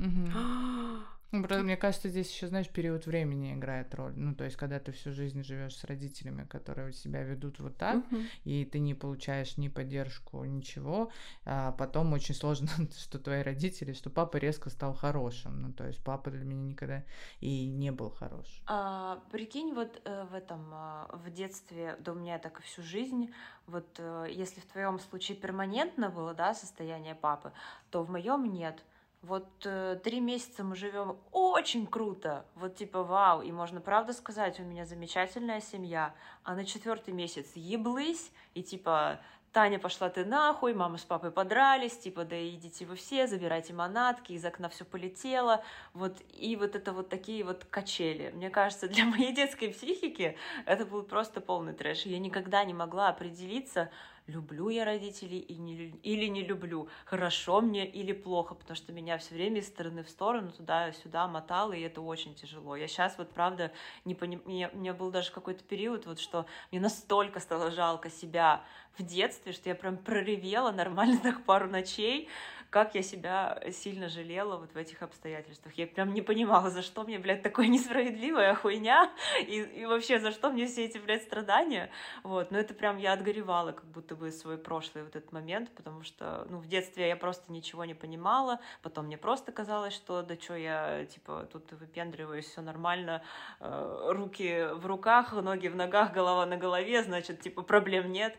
[1.30, 4.12] Правда, мне кажется, здесь еще, знаешь, период времени играет роль.
[4.16, 7.98] Ну, то есть, когда ты всю жизнь живешь с родителями, которые себя ведут вот так,
[7.98, 8.26] uh-huh.
[8.44, 11.12] и ты не получаешь ни поддержку, ничего,
[11.44, 12.68] а потом очень сложно,
[12.98, 15.62] что твои родители, что папа резко стал хорошим.
[15.62, 17.04] Ну, то есть, папа для меня никогда
[17.40, 18.60] и не был хорош.
[18.66, 22.82] А, прикинь, вот э, в этом, э, в детстве, да у меня так и всю
[22.82, 23.32] жизнь,
[23.68, 27.52] вот э, если в твоем случае перманентно было, да, состояние папы,
[27.90, 28.82] то в моем нет.
[29.22, 34.58] Вот э, три месяца мы живем очень круто, вот типа вау, и можно правда сказать,
[34.60, 39.20] у меня замечательная семья, а на четвертый месяц еблысь, и типа
[39.52, 44.32] Таня, пошла ты нахуй, мама с папой подрались, типа, да идите вы все, забирайте манатки,
[44.32, 48.30] из окна все полетело, вот, и вот это вот такие вот качели.
[48.30, 52.02] Мне кажется, для моей детской психики это был просто полный трэш.
[52.02, 53.90] Я никогда не могла определиться,
[54.26, 59.18] люблю я родителей и не, или не люблю, хорошо мне или плохо, потому что меня
[59.18, 62.76] все время из стороны в сторону, туда-сюда мотало, и это очень тяжело.
[62.76, 63.72] Я сейчас вот, правда,
[64.04, 64.42] не поним...
[64.44, 68.64] мне, мне был даже какой-то период, вот, что мне настолько стало жалко себя
[68.98, 72.28] в детстве, что я прям проревела нормально так пару ночей,
[72.70, 75.74] как я себя сильно жалела вот в этих обстоятельствах.
[75.74, 79.10] Я прям не понимала, за что мне, блядь, такое несправедливая хуйня,
[79.40, 81.90] и, и вообще, за что мне все эти, блядь, страдания.
[82.22, 86.04] Вот, но это прям я отгоревала как будто бы свой прошлый вот этот момент, потому
[86.04, 90.36] что, ну, в детстве я просто ничего не понимала, потом мне просто казалось, что да
[90.36, 93.22] что я, типа, тут выпендриваюсь, все нормально,
[93.58, 98.36] э, руки в руках, ноги в ногах, голова на голове, значит, типа, проблем нет.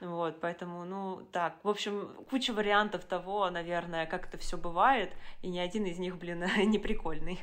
[0.00, 5.10] Вот, поэтому, ну, так, в общем, куча вариантов того, наверное, наверное, как это все бывает,
[5.42, 7.38] и ни один из них, блин, не прикольный.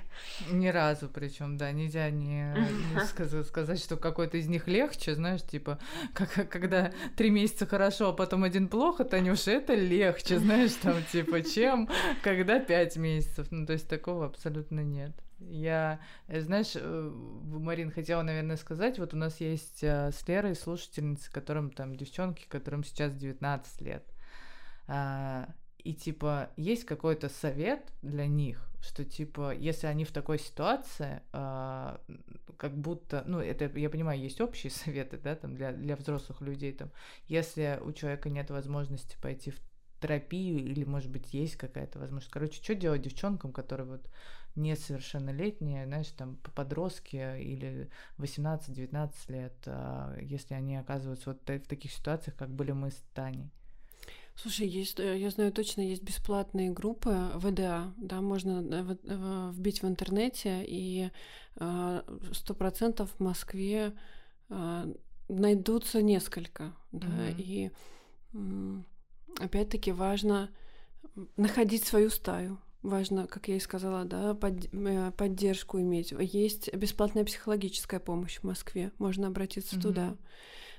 [0.52, 2.54] Ни разу, причем, да, нельзя не,
[2.94, 5.80] не сказать, сказать, что какой-то из них легче, знаешь, типа,
[6.14, 11.42] как, когда три месяца хорошо, а потом один плохо, Танюша, это легче, знаешь, там, типа,
[11.44, 11.88] чем
[12.24, 13.48] когда пять месяцев.
[13.52, 15.12] Ну, то есть такого абсолютно нет.
[15.40, 20.56] Я, э, знаешь, э, Марин, хотела, наверное, сказать, вот у нас есть э, с Лерой
[20.56, 24.06] слушательницы, которым там девчонки, которым сейчас 19 лет.
[25.86, 31.22] А, и типа есть какой-то совет для них, что типа если они в такой ситуации,
[31.34, 31.98] э,
[32.58, 36.74] как будто, ну это я понимаю, есть общие советы, да, там для для взрослых людей,
[36.74, 36.92] там,
[37.28, 39.60] если у человека нет возможности пойти в
[40.02, 44.10] терапию или может быть есть какая-то возможность, короче, что делать девчонкам, которые вот
[44.56, 52.36] несовершеннолетние, знаешь, там подростки или 18-19 лет, э, если они оказываются вот в таких ситуациях,
[52.38, 53.52] как были мы с Таней.
[54.36, 59.88] Слушай, есть, э, я знаю точно, есть бесплатные группы ВДА, да, можно э, вбить в
[59.88, 61.10] интернете, и
[61.56, 62.02] э,
[62.34, 63.94] сто процентов в Москве
[65.28, 67.42] найдутся несколько, да, mm-hmm.
[67.42, 67.72] и
[69.40, 70.52] опять-таки важно
[71.36, 72.60] находить свою стаю.
[72.84, 74.70] Важно, как я и сказала, да, под,
[75.18, 76.14] поддержку иметь.
[76.20, 79.82] Есть бесплатная психологическая помощь в Москве, можно обратиться mm-hmm.
[79.82, 80.16] туда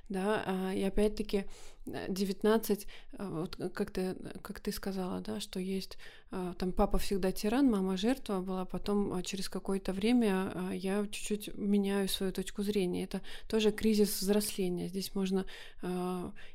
[0.08, 1.46] да, а, и опять-таки
[1.86, 5.98] 19, э, э, вот как ты, как ты сказала, да, что есть
[6.32, 12.08] э, там папа всегда тиран, мама жертва была, потом через какое-то время я чуть-чуть меняю
[12.08, 13.04] свою точку зрения.
[13.04, 14.88] Это тоже кризис взросления.
[14.88, 15.46] Здесь можно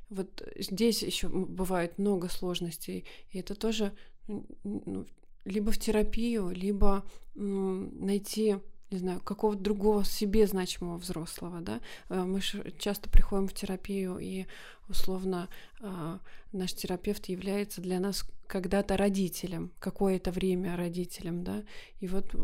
[0.10, 3.94] вот здесь еще бывает много сложностей, и это тоже
[4.28, 5.06] ну,
[5.46, 7.06] либо в терапию, либо
[7.36, 8.58] найти
[8.92, 11.80] не знаю, какого-то другого себе значимого взрослого, да.
[12.10, 12.42] Э, мы
[12.78, 14.46] часто приходим в терапию, и
[14.90, 15.48] условно
[15.80, 16.18] э,
[16.52, 21.64] наш терапевт является для нас когда-то родителем, какое-то время родителем, да.
[22.02, 22.36] И вот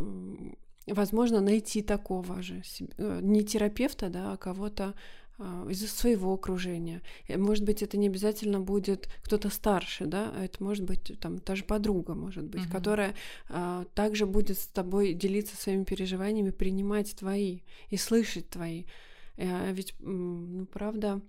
[0.88, 2.64] возможно найти такого же,
[2.98, 4.94] э, не терапевта, да, а кого-то а,
[5.70, 7.02] из своего окружения.
[7.30, 11.56] Может быть, это не обязательно будет кто-то старше, да, а это может быть там та
[11.56, 12.72] же подруга, может быть, угу.
[12.72, 13.14] которая
[13.50, 17.60] а, также будет с тобой делиться своими переживаниями, принимать твои
[17.90, 18.86] и слышать твои.
[19.38, 21.22] А, ведь, ну, правда,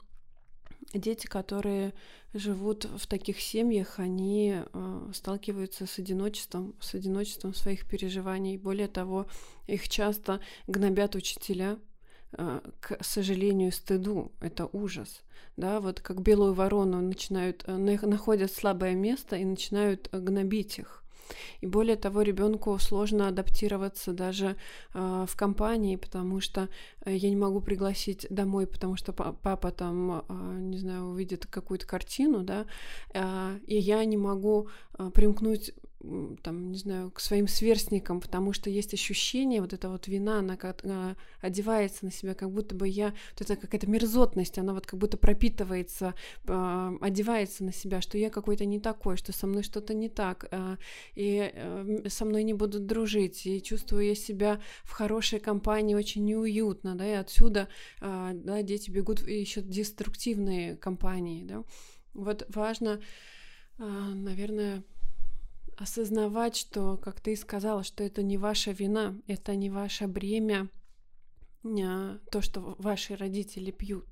[0.95, 1.93] дети, которые
[2.33, 8.59] живут в таких семьях, они э, сталкиваются с одиночеством, с одиночеством своих переживаний.
[8.59, 9.27] Более того,
[9.67, 11.88] их часто гнобят учителя, Э,
[12.33, 14.33] к сожалению, стыду.
[14.41, 15.23] Это ужас.
[15.57, 21.03] Да, вот как белую ворону начинают, э, находят слабое место и начинают э, гнобить их.
[21.61, 24.57] И более того, ребенку сложно адаптироваться даже
[24.95, 26.69] э, в компании, потому что
[27.05, 32.45] я не могу пригласить домой, потому что папа там, э, не знаю, увидит какую-то картину,
[32.45, 32.67] да,
[33.15, 35.73] э, и я не могу э, примкнуть
[36.43, 40.57] там, не знаю, к своим сверстникам, потому что есть ощущение, вот эта вот вина, она
[40.57, 44.87] как, а, одевается на себя, как будто бы я, вот это какая-то мерзотность, она вот
[44.87, 46.15] как будто пропитывается,
[46.47, 50.47] а, одевается на себя, что я какой-то не такой, что со мной что-то не так,
[50.53, 50.79] а,
[51.17, 56.25] и а, со мной не будут дружить, и чувствую я себя в хорошей компании очень
[56.25, 57.69] неуютно, да, и отсюда,
[58.01, 61.65] да, дети бегут еще деструктивные компании, да.
[62.15, 63.01] Вот важно,
[63.79, 64.83] наверное,
[65.79, 70.69] осознавать, что, как ты сказала, что это не ваша вина, это не ваше бремя,
[71.65, 74.07] а, то, что ваши родители пьют.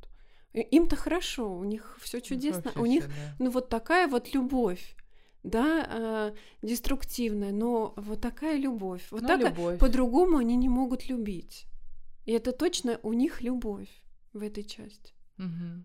[0.52, 3.36] Им-то хорошо, у них все чудесно, ну, у них, да.
[3.38, 4.96] ну вот такая вот любовь,
[5.42, 6.34] да, э,
[6.66, 9.78] деструктивная, но вот такая любовь, вот ну, так любовь.
[9.78, 11.66] по-другому они не могут любить,
[12.24, 13.90] и это точно у них любовь
[14.32, 15.12] в этой части.
[15.38, 15.84] Угу.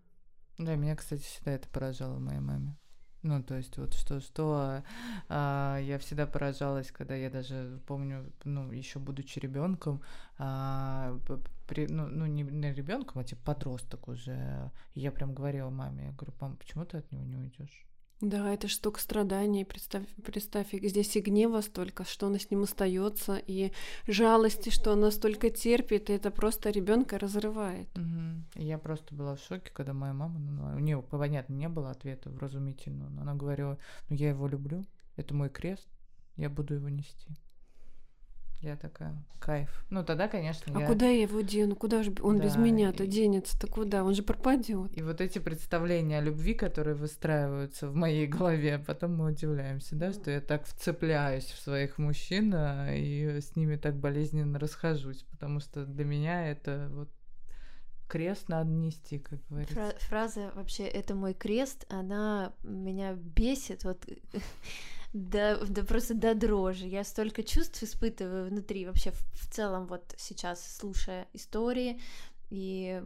[0.60, 2.78] Да, меня, кстати, всегда это поражало моей маме.
[3.24, 4.84] Ну, то есть вот что, что
[5.30, 10.02] а, я всегда поражалась, когда я даже помню, ну, еще будучи ребенком,
[10.40, 11.20] а,
[11.68, 14.72] при, ну, ну, не, не ребенком, а типа подросток уже.
[14.96, 17.86] я прям говорила маме, я говорю, мам, почему ты от него не уйдешь?
[18.22, 19.66] Да, это штука страданий.
[19.66, 23.72] Представь, представь, здесь и гнева столько, что она с ним остается, и
[24.08, 27.90] жалости, что она столько терпит, и это просто ребенка разрывает.
[27.98, 28.62] Угу.
[28.62, 32.30] Я просто была в шоке, когда моя мама, ну, у нее, понятно, не было ответа
[32.30, 33.80] вразумительного, но она говорила,
[34.10, 34.86] ну я его люблю,
[35.16, 35.88] это мой крест,
[36.36, 37.36] я буду его нести.
[38.62, 39.84] Я такая, кайф.
[39.90, 40.88] Ну, тогда, конечно, а я...
[40.88, 41.76] куда я его дену?
[41.76, 43.08] Куда же он да, без меня-то и...
[43.08, 44.04] денется-то куда?
[44.04, 44.96] Он же пропадет.
[44.96, 50.14] И вот эти представления о любви, которые выстраиваются в моей голове, потом мы удивляемся, да,
[50.14, 55.60] что я так вцепляюсь в своих мужчин а, и с ними так болезненно расхожусь, потому
[55.60, 57.10] что для меня это вот
[58.08, 59.74] крест надо нести, как говорится.
[59.74, 64.06] Фра- фраза вообще «это мой крест», она меня бесит, вот
[65.14, 66.88] да, да просто до дрожи.
[66.88, 72.00] Я столько чувств испытываю внутри, вообще в, в целом вот сейчас, слушая истории,
[72.50, 73.02] и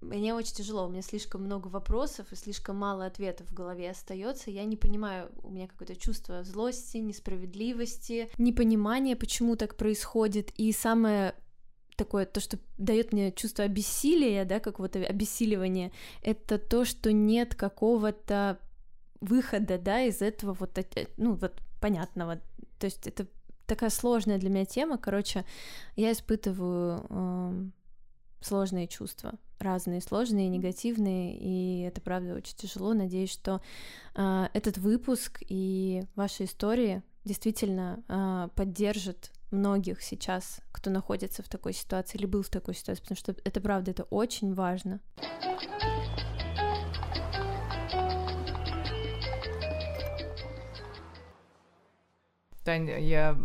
[0.00, 4.50] мне очень тяжело, у меня слишком много вопросов и слишком мало ответов в голове остается.
[4.50, 10.50] Я не понимаю, у меня какое-то чувство злости, несправедливости, непонимания, почему так происходит.
[10.56, 11.34] И самое
[11.96, 15.92] такое, то, что дает мне чувство обессилия, да, какого-то обессиливания,
[16.22, 18.60] это то, что нет какого-то
[19.20, 20.78] выхода, да, из этого вот,
[21.16, 22.40] ну, вот понятного.
[22.78, 23.26] То есть это
[23.66, 24.98] такая сложная для меня тема.
[24.98, 25.44] Короче,
[25.96, 27.64] я испытываю э,
[28.40, 32.94] сложные чувства, разные, сложные, негативные, и это правда очень тяжело.
[32.94, 33.60] Надеюсь, что
[34.14, 41.72] э, этот выпуск и ваши истории действительно э, поддержат многих сейчас, кто находится в такой
[41.72, 45.00] ситуации или был в такой ситуации, потому что это правда, это очень важно.
[52.66, 53.38] Таня, я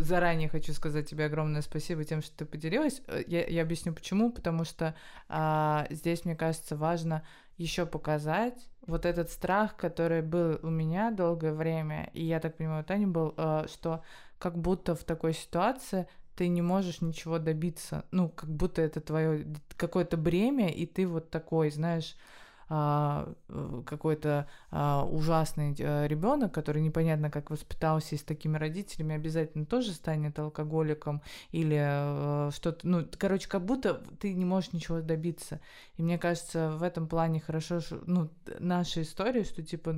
[0.00, 3.00] заранее хочу сказать тебе огромное спасибо тем, что ты поделилась.
[3.06, 4.30] Э, я, я объясню почему.
[4.30, 4.94] Потому что
[5.28, 7.24] а, здесь, мне кажется, важно
[7.56, 12.82] еще показать вот этот страх, который был у меня долгое время, и я так понимаю,
[12.82, 14.02] у Тани был, а, что
[14.38, 16.06] как будто в такой ситуации
[16.36, 18.04] ты не можешь ничего добиться.
[18.10, 19.46] Ну, как будто это твое
[19.78, 22.41] какое-то бремя, и ты вот такой, знаешь, э,
[22.72, 29.92] какой-то а, ужасный а, ребенок, который непонятно как воспитался и с такими родителями, обязательно тоже
[29.92, 31.20] станет алкоголиком
[31.50, 35.60] или а, что-то, ну, короче, как будто ты не можешь ничего добиться.
[35.96, 39.94] И мне кажется, в этом плане хорошо, ну, наша история, что типа,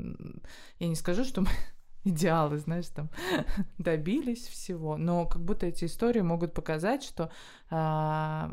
[0.80, 1.48] я не скажу, что мы
[2.04, 3.08] идеалы, знаешь, там
[3.78, 7.30] добились всего, но как будто эти истории могут показать, что
[7.70, 8.50] а,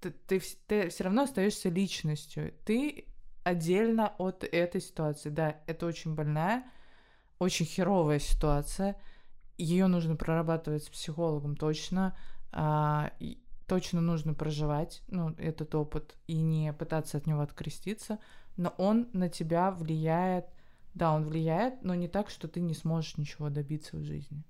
[0.00, 3.06] ты, ты, ты все равно остаешься личностью, ты
[3.44, 5.30] отдельно от этой ситуации.
[5.30, 6.64] Да, это очень больная,
[7.38, 8.96] очень херовая ситуация.
[9.58, 12.16] Ее нужно прорабатывать с психологом точно.
[12.52, 13.12] А,
[13.66, 18.18] точно нужно проживать ну, этот опыт и не пытаться от него откреститься.
[18.56, 20.46] Но он на тебя влияет.
[20.94, 24.44] Да, он влияет, но не так, что ты не сможешь ничего добиться в жизни.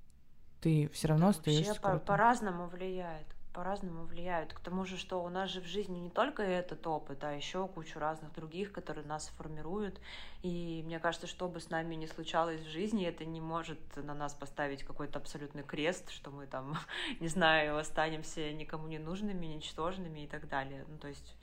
[0.60, 1.74] Ты все равно остаешься.
[1.74, 4.52] Вообще по- по-разному влияет по-разному влияют.
[4.52, 7.68] К тому же, что у нас же в жизни не только этот опыт, а еще
[7.68, 10.00] кучу разных других, которые нас формируют.
[10.42, 14.14] И мне кажется, что бы с нами ни случалось в жизни, это не может на
[14.14, 16.76] нас поставить какой-то абсолютный крест, что мы там,
[17.20, 20.84] не знаю, останемся никому не нужными, ничтожными и так далее.
[20.88, 21.36] Ну, то есть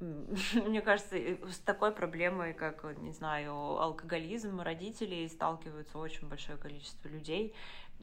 [0.00, 7.54] мне кажется, с такой проблемой, как, не знаю, алкоголизм родителей сталкиваются очень большое количество людей,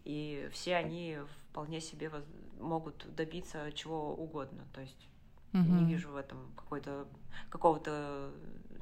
[0.06, 1.18] и все они
[1.49, 2.11] вполне себе
[2.60, 4.64] могут добиться чего угодно.
[4.73, 5.10] То есть
[5.53, 5.64] угу.
[5.64, 7.07] не вижу в этом какой-то
[7.49, 8.32] какого-то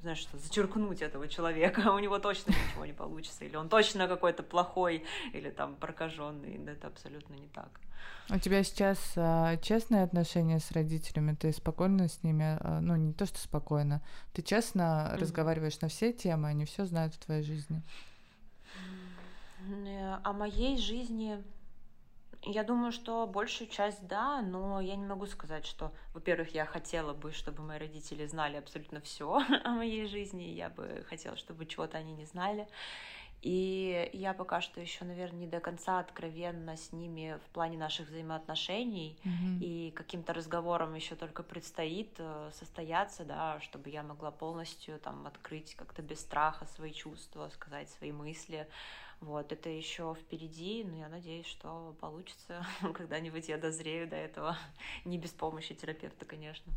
[0.02, 4.44] знаешь, что зачеркнуть этого человека, у него точно ничего не получится, или он точно какой-то
[4.44, 7.80] плохой, или там прокаженный, это абсолютно не так.
[8.30, 13.14] У тебя сейчас а, честные отношения с родителями, ты спокойно с ними, а, ну не
[13.14, 14.02] то что спокойно,
[14.34, 15.20] ты честно mm-hmm.
[15.20, 17.82] разговариваешь на все темы, они все знают в твоей жизни.
[20.24, 21.44] О моей жизни
[22.46, 27.14] я думаю, что большую часть да, но я не могу сказать, что, во-первых, я хотела
[27.14, 31.98] бы, чтобы мои родители знали абсолютно все о моей жизни, я бы хотела, чтобы чего-то
[31.98, 32.68] они не знали.
[33.42, 38.08] И я пока что еще, наверное, не до конца откровенна с ними в плане наших
[38.08, 39.60] взаимоотношений, mm-hmm.
[39.60, 45.76] и каким-то разговором еще только предстоит э, состояться, да, чтобы я могла полностью там открыть
[45.76, 48.66] как-то без страха свои чувства, сказать свои мысли,
[49.24, 52.66] Вот, это еще впереди, но я надеюсь, что получится.
[52.94, 54.58] Когда-нибудь я дозрею до этого.
[55.06, 56.74] Не без помощи терапевта, конечно.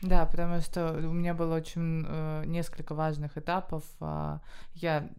[0.00, 3.84] Да, потому что у меня было очень э, несколько важных этапов.
[4.00, 4.38] Э,
[4.74, 5.10] я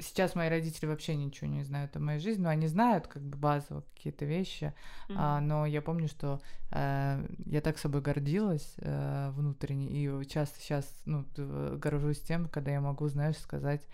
[0.00, 3.36] сейчас мои родители вообще ничего не знают о моей жизни, но они знают как бы
[3.36, 4.72] базово какие-то вещи,
[5.08, 5.14] mm-hmm.
[5.16, 6.40] а, но я помню, что
[6.70, 12.80] э, я так собой гордилась э, внутренне, и часто сейчас ну, горжусь тем, когда я
[12.80, 13.86] могу, знаешь, сказать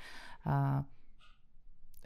[0.45, 0.83] э,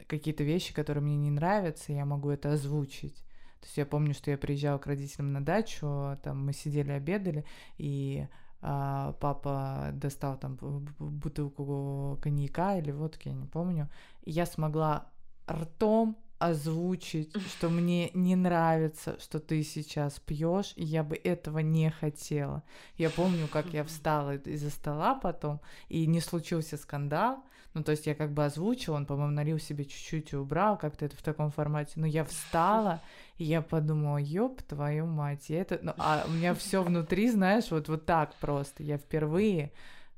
[0.09, 3.23] какие-то вещи, которые мне не нравятся, я могу это озвучить.
[3.61, 7.45] То есть я помню, что я приезжала к родителям на дачу, там мы сидели, обедали,
[7.77, 8.27] и
[8.61, 10.57] а, папа достал там
[10.97, 13.89] бутылку коньяка или водки, я не помню,
[14.23, 15.09] и я смогла
[15.49, 21.91] ртом озвучить, что мне не нравится, что ты сейчас пьешь, и я бы этого не
[21.91, 22.63] хотела.
[22.95, 25.59] Я помню, как я встала из-за стола потом,
[25.89, 27.43] и не случился скандал,
[27.73, 31.05] ну, то есть я как бы озвучила, он, по-моему, налил себе чуть-чуть и убрал, как-то
[31.05, 31.93] это в таком формате.
[31.95, 33.01] Но я встала,
[33.37, 35.79] и я подумала, ёб твою мать, я это...
[35.81, 38.83] Ну, а у меня все внутри, знаешь, вот, вот так просто.
[38.83, 39.71] Я впервые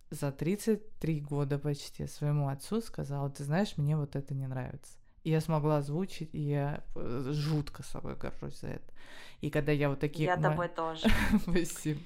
[0.10, 5.01] за 33 года почти своему отцу сказала, ты знаешь, мне вот это не нравится.
[5.24, 8.92] Я смогла озвучить, и я э, жутко собой горжусь за это.
[9.42, 10.26] И когда я вот такие...
[10.26, 11.08] Я тобой тоже.
[11.42, 12.00] Спасибо.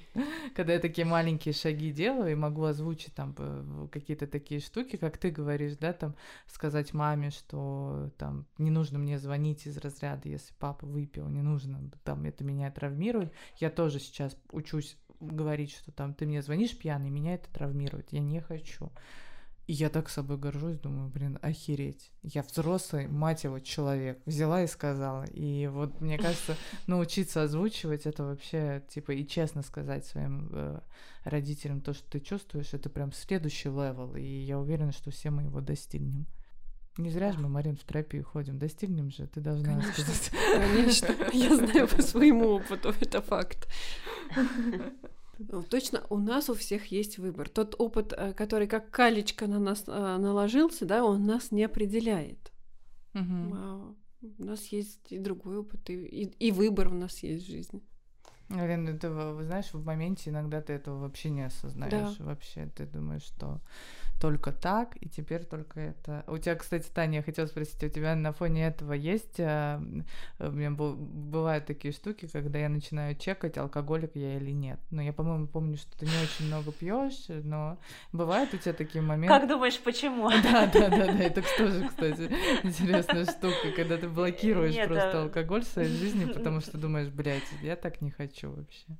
[0.54, 5.30] Когда я такие маленькие шаги делаю и могу озвучить там какие-то такие штуки, как ты
[5.30, 6.14] говоришь, да, там
[6.46, 11.90] сказать маме, что там не нужно мне звонить из разряда, если папа выпил, не нужно,
[12.04, 13.32] там это меня травмирует.
[13.56, 18.20] Я тоже сейчас учусь говорить, что там ты мне звонишь пьяный, меня это травмирует, я
[18.20, 18.90] не хочу.
[19.66, 22.12] И я так собой горжусь, думаю, блин, охереть.
[22.22, 24.20] Я взрослый, мать его, человек.
[24.24, 25.24] Взяла и сказала.
[25.24, 26.56] И вот, мне кажется,
[26.86, 30.80] научиться озвучивать это вообще, типа, и честно сказать своим э,
[31.24, 34.14] родителям то, что ты чувствуешь, это прям следующий level.
[34.14, 36.26] И я уверена, что все мы его достигнем.
[36.96, 38.58] Не зря же мы, Марин, в терапию ходим.
[38.58, 40.30] Достигнем же, ты должна Конечно, сказать.
[40.52, 43.68] Конечно, я знаю по своему опыту, это факт.
[45.38, 47.48] Ну, точно, у нас у всех есть выбор.
[47.48, 52.52] Тот опыт, э, который как калечка на нас э, наложился, да, он нас не определяет.
[53.14, 53.96] Угу.
[54.38, 57.82] У нас есть и другой опыт, и, и, и выбор у нас есть в жизни.
[58.48, 62.16] Наверное, это, знаешь, в моменте иногда ты этого вообще не осознаешь.
[62.16, 62.24] Да.
[62.24, 63.60] Вообще, ты думаешь, что
[64.20, 66.24] только так, и теперь только это.
[66.26, 69.38] У тебя, кстати, Таня, я хотела спросить, у тебя на фоне этого есть...
[69.38, 69.80] А,
[70.38, 74.80] у меня бывают такие штуки, когда я начинаю чекать, алкоголик я или нет.
[74.90, 77.78] Но я, по-моему, помню, что ты не очень много пьешь, но
[78.12, 79.38] бывают у тебя такие моменты...
[79.38, 80.30] Как думаешь, почему?
[80.46, 82.30] Да, да, да, да, это тоже, кстати,
[82.62, 87.76] интересная штука, когда ты блокируешь просто алкоголь в своей жизни, потому что думаешь, блядь, я
[87.76, 88.96] так не хочу вообще.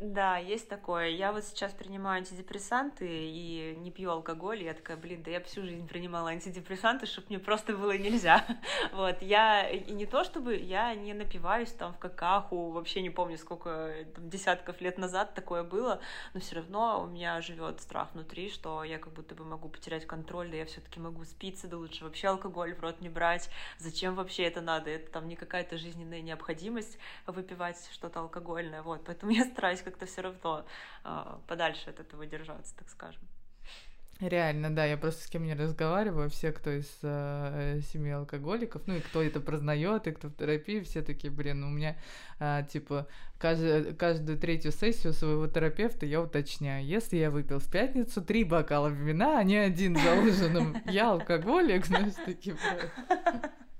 [0.00, 1.08] Да, есть такое.
[1.08, 4.62] Я вот сейчас принимаю антидепрессанты и не пью алкоголь.
[4.62, 8.44] И я такая, блин, да я всю жизнь принимала антидепрессанты, чтобы мне просто было нельзя.
[8.92, 13.36] Вот, я и не то чтобы я не напиваюсь там в какаху, вообще не помню,
[13.36, 16.00] сколько там, десятков лет назад такое было,
[16.34, 20.06] но все равно у меня живет страх внутри, что я как будто бы могу потерять
[20.06, 23.50] контроль, да я все-таки могу спиться, да лучше вообще алкоголь в рот не брать.
[23.78, 24.90] Зачем вообще это надо?
[24.90, 28.82] Это там не какая-то жизненная необходимость выпивать что-то алкогольное.
[28.82, 30.64] Вот, поэтому я стараюсь как-то все равно
[31.04, 33.22] э, подальше от этого держаться, так скажем.
[34.20, 38.96] Реально, да, я просто с кем не разговариваю, все, кто из э, семьи алкоголиков, ну
[38.96, 41.96] и кто это прознает, и кто в терапии, все такие, блин, ну, у меня,
[42.38, 43.08] э, типа,
[43.38, 48.88] каждую, каждую третью сессию своего терапевта я уточняю, если я выпил в пятницу три бокала
[48.88, 52.56] вина, а не один за ужином, я алкоголик, знаешь, такие,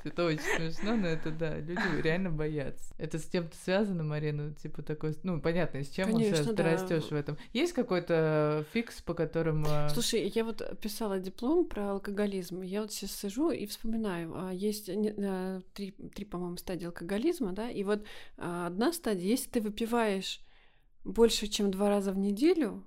[0.04, 2.94] это очень смешно, но это да, люди реально боятся.
[2.98, 4.54] Это с чем-то связано, Марина?
[4.54, 6.62] Типа такой, ну, понятно, с чем Конечно, он связан, да.
[6.62, 7.36] ты растешь в этом.
[7.52, 9.66] Есть какой-то фикс, по которому...
[9.92, 12.62] Слушай, я вот писала диплом про алкоголизм.
[12.62, 14.32] Я вот сейчас сижу и вспоминаю.
[14.34, 18.04] А, есть а, три, три по-моему, стадии алкоголизма, да, и вот
[18.36, 20.40] а, одна стадия, если ты выпиваешь
[21.04, 22.84] больше, чем два раза в неделю,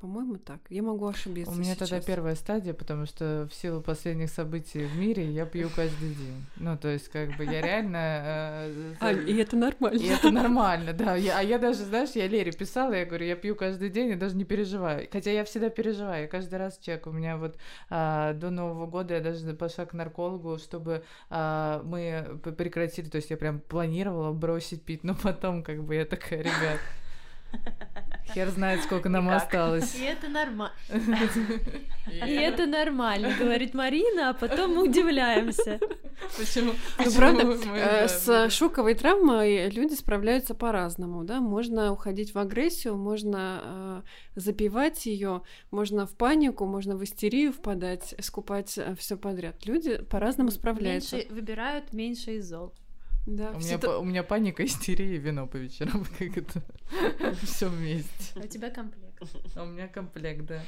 [0.00, 0.60] по-моему, так.
[0.68, 1.50] Я могу ошибиться.
[1.50, 1.88] У меня сейчас.
[1.88, 6.44] тогда первая стадия, потому что в силу последних событий в мире я пью каждый день.
[6.56, 7.96] Ну, то есть, как бы я реально.
[7.96, 9.98] Э, а, и это нормально.
[9.98, 11.16] И это нормально, да.
[11.16, 14.14] Я, а я даже, знаешь, я Лере писала, я говорю, я пью каждый день и
[14.14, 15.08] даже не переживаю.
[15.10, 17.08] Хотя я всегда переживаю, я каждый раз чек.
[17.08, 17.56] У меня вот
[17.90, 23.08] а, до Нового года я даже пошла к наркологу, чтобы а, мы прекратили.
[23.08, 26.78] То есть я прям планировала бросить пить, но потом, как бы, я такая, ребят.
[28.34, 29.42] Хер знает, сколько нам Никак.
[29.42, 29.94] осталось.
[29.94, 30.74] И это нормально.
[32.26, 35.78] И это нормально, говорит Марина, а потом мы удивляемся.
[36.36, 36.72] Почему?
[36.98, 41.40] Ну, правда, э, с шоковой травмой люди справляются по-разному, да.
[41.40, 44.02] Можно уходить в агрессию, можно э,
[44.36, 49.66] запивать ее, можно в панику, можно в истерию впадать, скупать э, все подряд.
[49.66, 51.16] Люди по-разному справляются.
[51.16, 52.72] Меньше, выбирают меньше из зол.
[53.28, 53.98] Да, у, меня, то...
[53.98, 56.62] у меня паника, истерия и вино по вечерам, как это
[57.42, 58.32] все вместе.
[58.34, 59.22] А у тебя комплект.
[59.54, 60.62] А у меня комплект, да.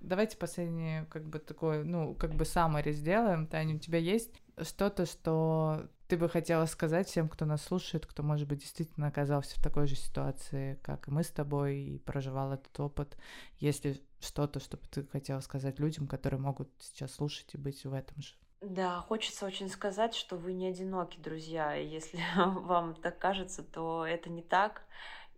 [0.00, 3.46] Давайте последнее, как бы такое, ну, как бы саммари сделаем.
[3.46, 4.32] Таня, у тебя есть
[4.62, 9.60] что-то, что ты бы хотела сказать всем, кто нас слушает, кто, может быть, действительно оказался
[9.60, 13.16] в такой же ситуации, как и мы с тобой, и проживал этот опыт?
[13.58, 17.92] Если что-то, что бы ты хотела сказать людям, которые могут сейчас слушать и быть в
[17.92, 18.34] этом же?
[18.60, 21.74] Да, хочется очень сказать, что вы не одиноки, друзья.
[21.74, 24.82] Если вам так кажется, то это не так.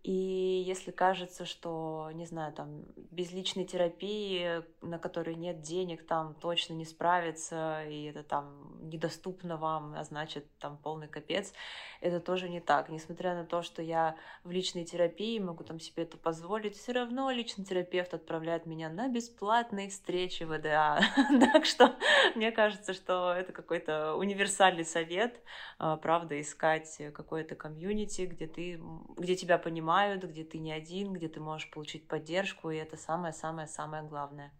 [0.03, 6.33] И если кажется, что, не знаю, там, без личной терапии, на которой нет денег, там
[6.33, 11.53] точно не справиться, и это там недоступно вам, а значит, там полный капец,
[11.99, 12.89] это тоже не так.
[12.89, 17.29] Несмотря на то, что я в личной терапии могу там себе это позволить, все равно
[17.29, 20.99] личный терапевт отправляет меня на бесплатные встречи в ВДА.
[21.53, 21.95] так что
[22.33, 25.39] мне кажется, что это какой-то универсальный совет,
[25.77, 28.81] а, правда, искать какое-то комьюнити, где ты,
[29.17, 32.95] где тебя понимают, понимают, где ты не один, где ты можешь получить поддержку, и это
[32.95, 34.53] самое-самое-самое главное.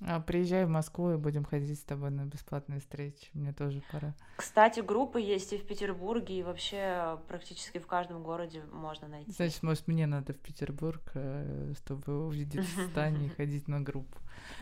[0.00, 3.30] А, приезжай в Москву и будем ходить с тобой на бесплатные встречи.
[3.32, 4.14] Мне тоже пора.
[4.36, 9.30] Кстати, группы есть и в Петербурге, и вообще практически в каждом городе можно найти.
[9.30, 14.18] Значит, может, мне надо в Петербург, э, чтобы увидеть с Таней и ходить на группу.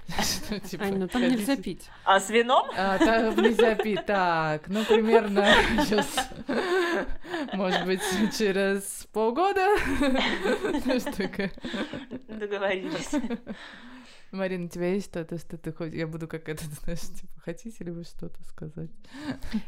[0.68, 1.88] Типа, Ань, ну там нельзя пить.
[2.04, 2.68] А с вином?
[2.76, 4.04] А, там нельзя пить.
[4.04, 5.46] Так, ну, примерно
[5.84, 6.28] сейчас,
[7.54, 8.02] может быть,
[8.36, 9.66] через полгода.
[12.28, 13.10] Договорились.
[14.32, 15.94] Марина, у тебя есть что-то, что ты хочешь?
[15.94, 18.90] Я буду как это, знаешь, типа, хотите ли вы что-то сказать?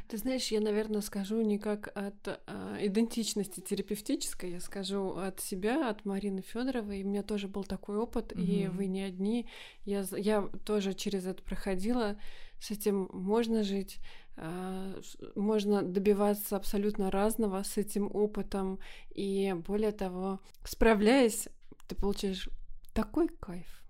[0.09, 5.91] Ты знаешь, я, наверное, скажу не как от а, идентичности терапевтической, я скажу от себя,
[5.91, 7.03] от Марины Федоровой.
[7.03, 8.43] У меня тоже был такой опыт, mm-hmm.
[8.43, 9.47] и вы не одни.
[9.85, 12.17] Я, я тоже через это проходила.
[12.59, 13.99] С этим можно жить,
[14.37, 14.99] а,
[15.35, 18.79] можно добиваться абсолютно разного с этим опытом.
[19.11, 21.49] И более того, справляясь,
[21.87, 22.49] ты получаешь
[22.95, 23.84] такой кайф.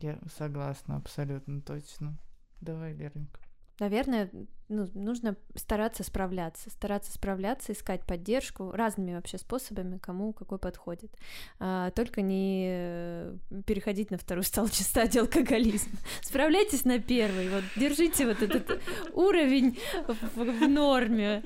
[0.00, 2.16] Я согласна, абсолютно точно.
[2.60, 3.40] Давай, Лерненька.
[3.80, 4.30] Наверное,
[4.68, 11.10] ну, нужно стараться справляться, стараться справляться, искать поддержку разными вообще способами, кому какой подходит.
[11.58, 13.36] А, только не э,
[13.66, 15.98] переходить на вторую стадию алкоголизма.
[16.20, 18.82] Справляйтесь на первый, вот держите вот этот
[19.14, 21.42] уровень в, норме.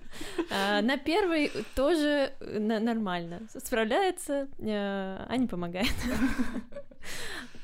[0.50, 3.42] А, на первый тоже нормально.
[3.56, 5.94] Справляется, а, а не помогает.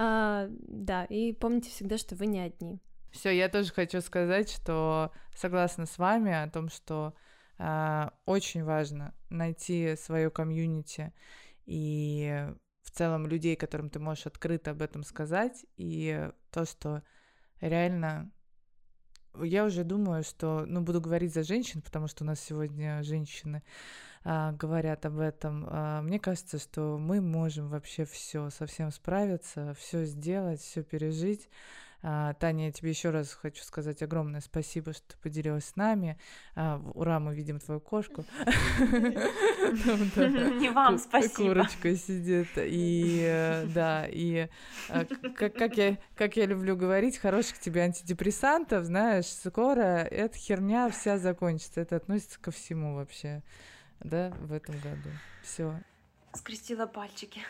[0.03, 2.81] А, да, и помните всегда, что вы не одни.
[3.11, 7.15] Все, я тоже хочу сказать, что согласна с вами о том, что
[7.59, 11.13] э, очень важно найти свое комьюнити
[11.67, 12.49] и
[12.83, 17.03] в целом людей, которым ты можешь открыто об этом сказать, и то, что
[17.61, 18.31] реально
[19.39, 23.63] я уже думаю, что, ну, буду говорить за женщин, потому что у нас сегодня женщины
[24.25, 25.67] а, говорят об этом.
[25.69, 31.49] А, мне кажется, что мы можем вообще все совсем справиться, все сделать, все пережить.
[32.03, 36.19] А, Таня, я тебе еще раз хочу сказать огромное спасибо, что ты поделилась с нами.
[36.55, 38.25] А, ура, мы видим твою кошку.
[38.49, 41.55] Не вам спасибо.
[41.55, 42.49] Курочка сидит.
[42.57, 44.49] И да, и
[44.89, 45.05] а,
[45.37, 51.83] как я, как я люблю говорить, хороших тебе антидепрессантов, знаешь, скоро эта херня вся закончится.
[51.83, 53.43] Это относится ко всему вообще,
[54.01, 55.11] да, в этом году.
[55.43, 55.79] Все.
[56.33, 57.43] Скрестила пальчики.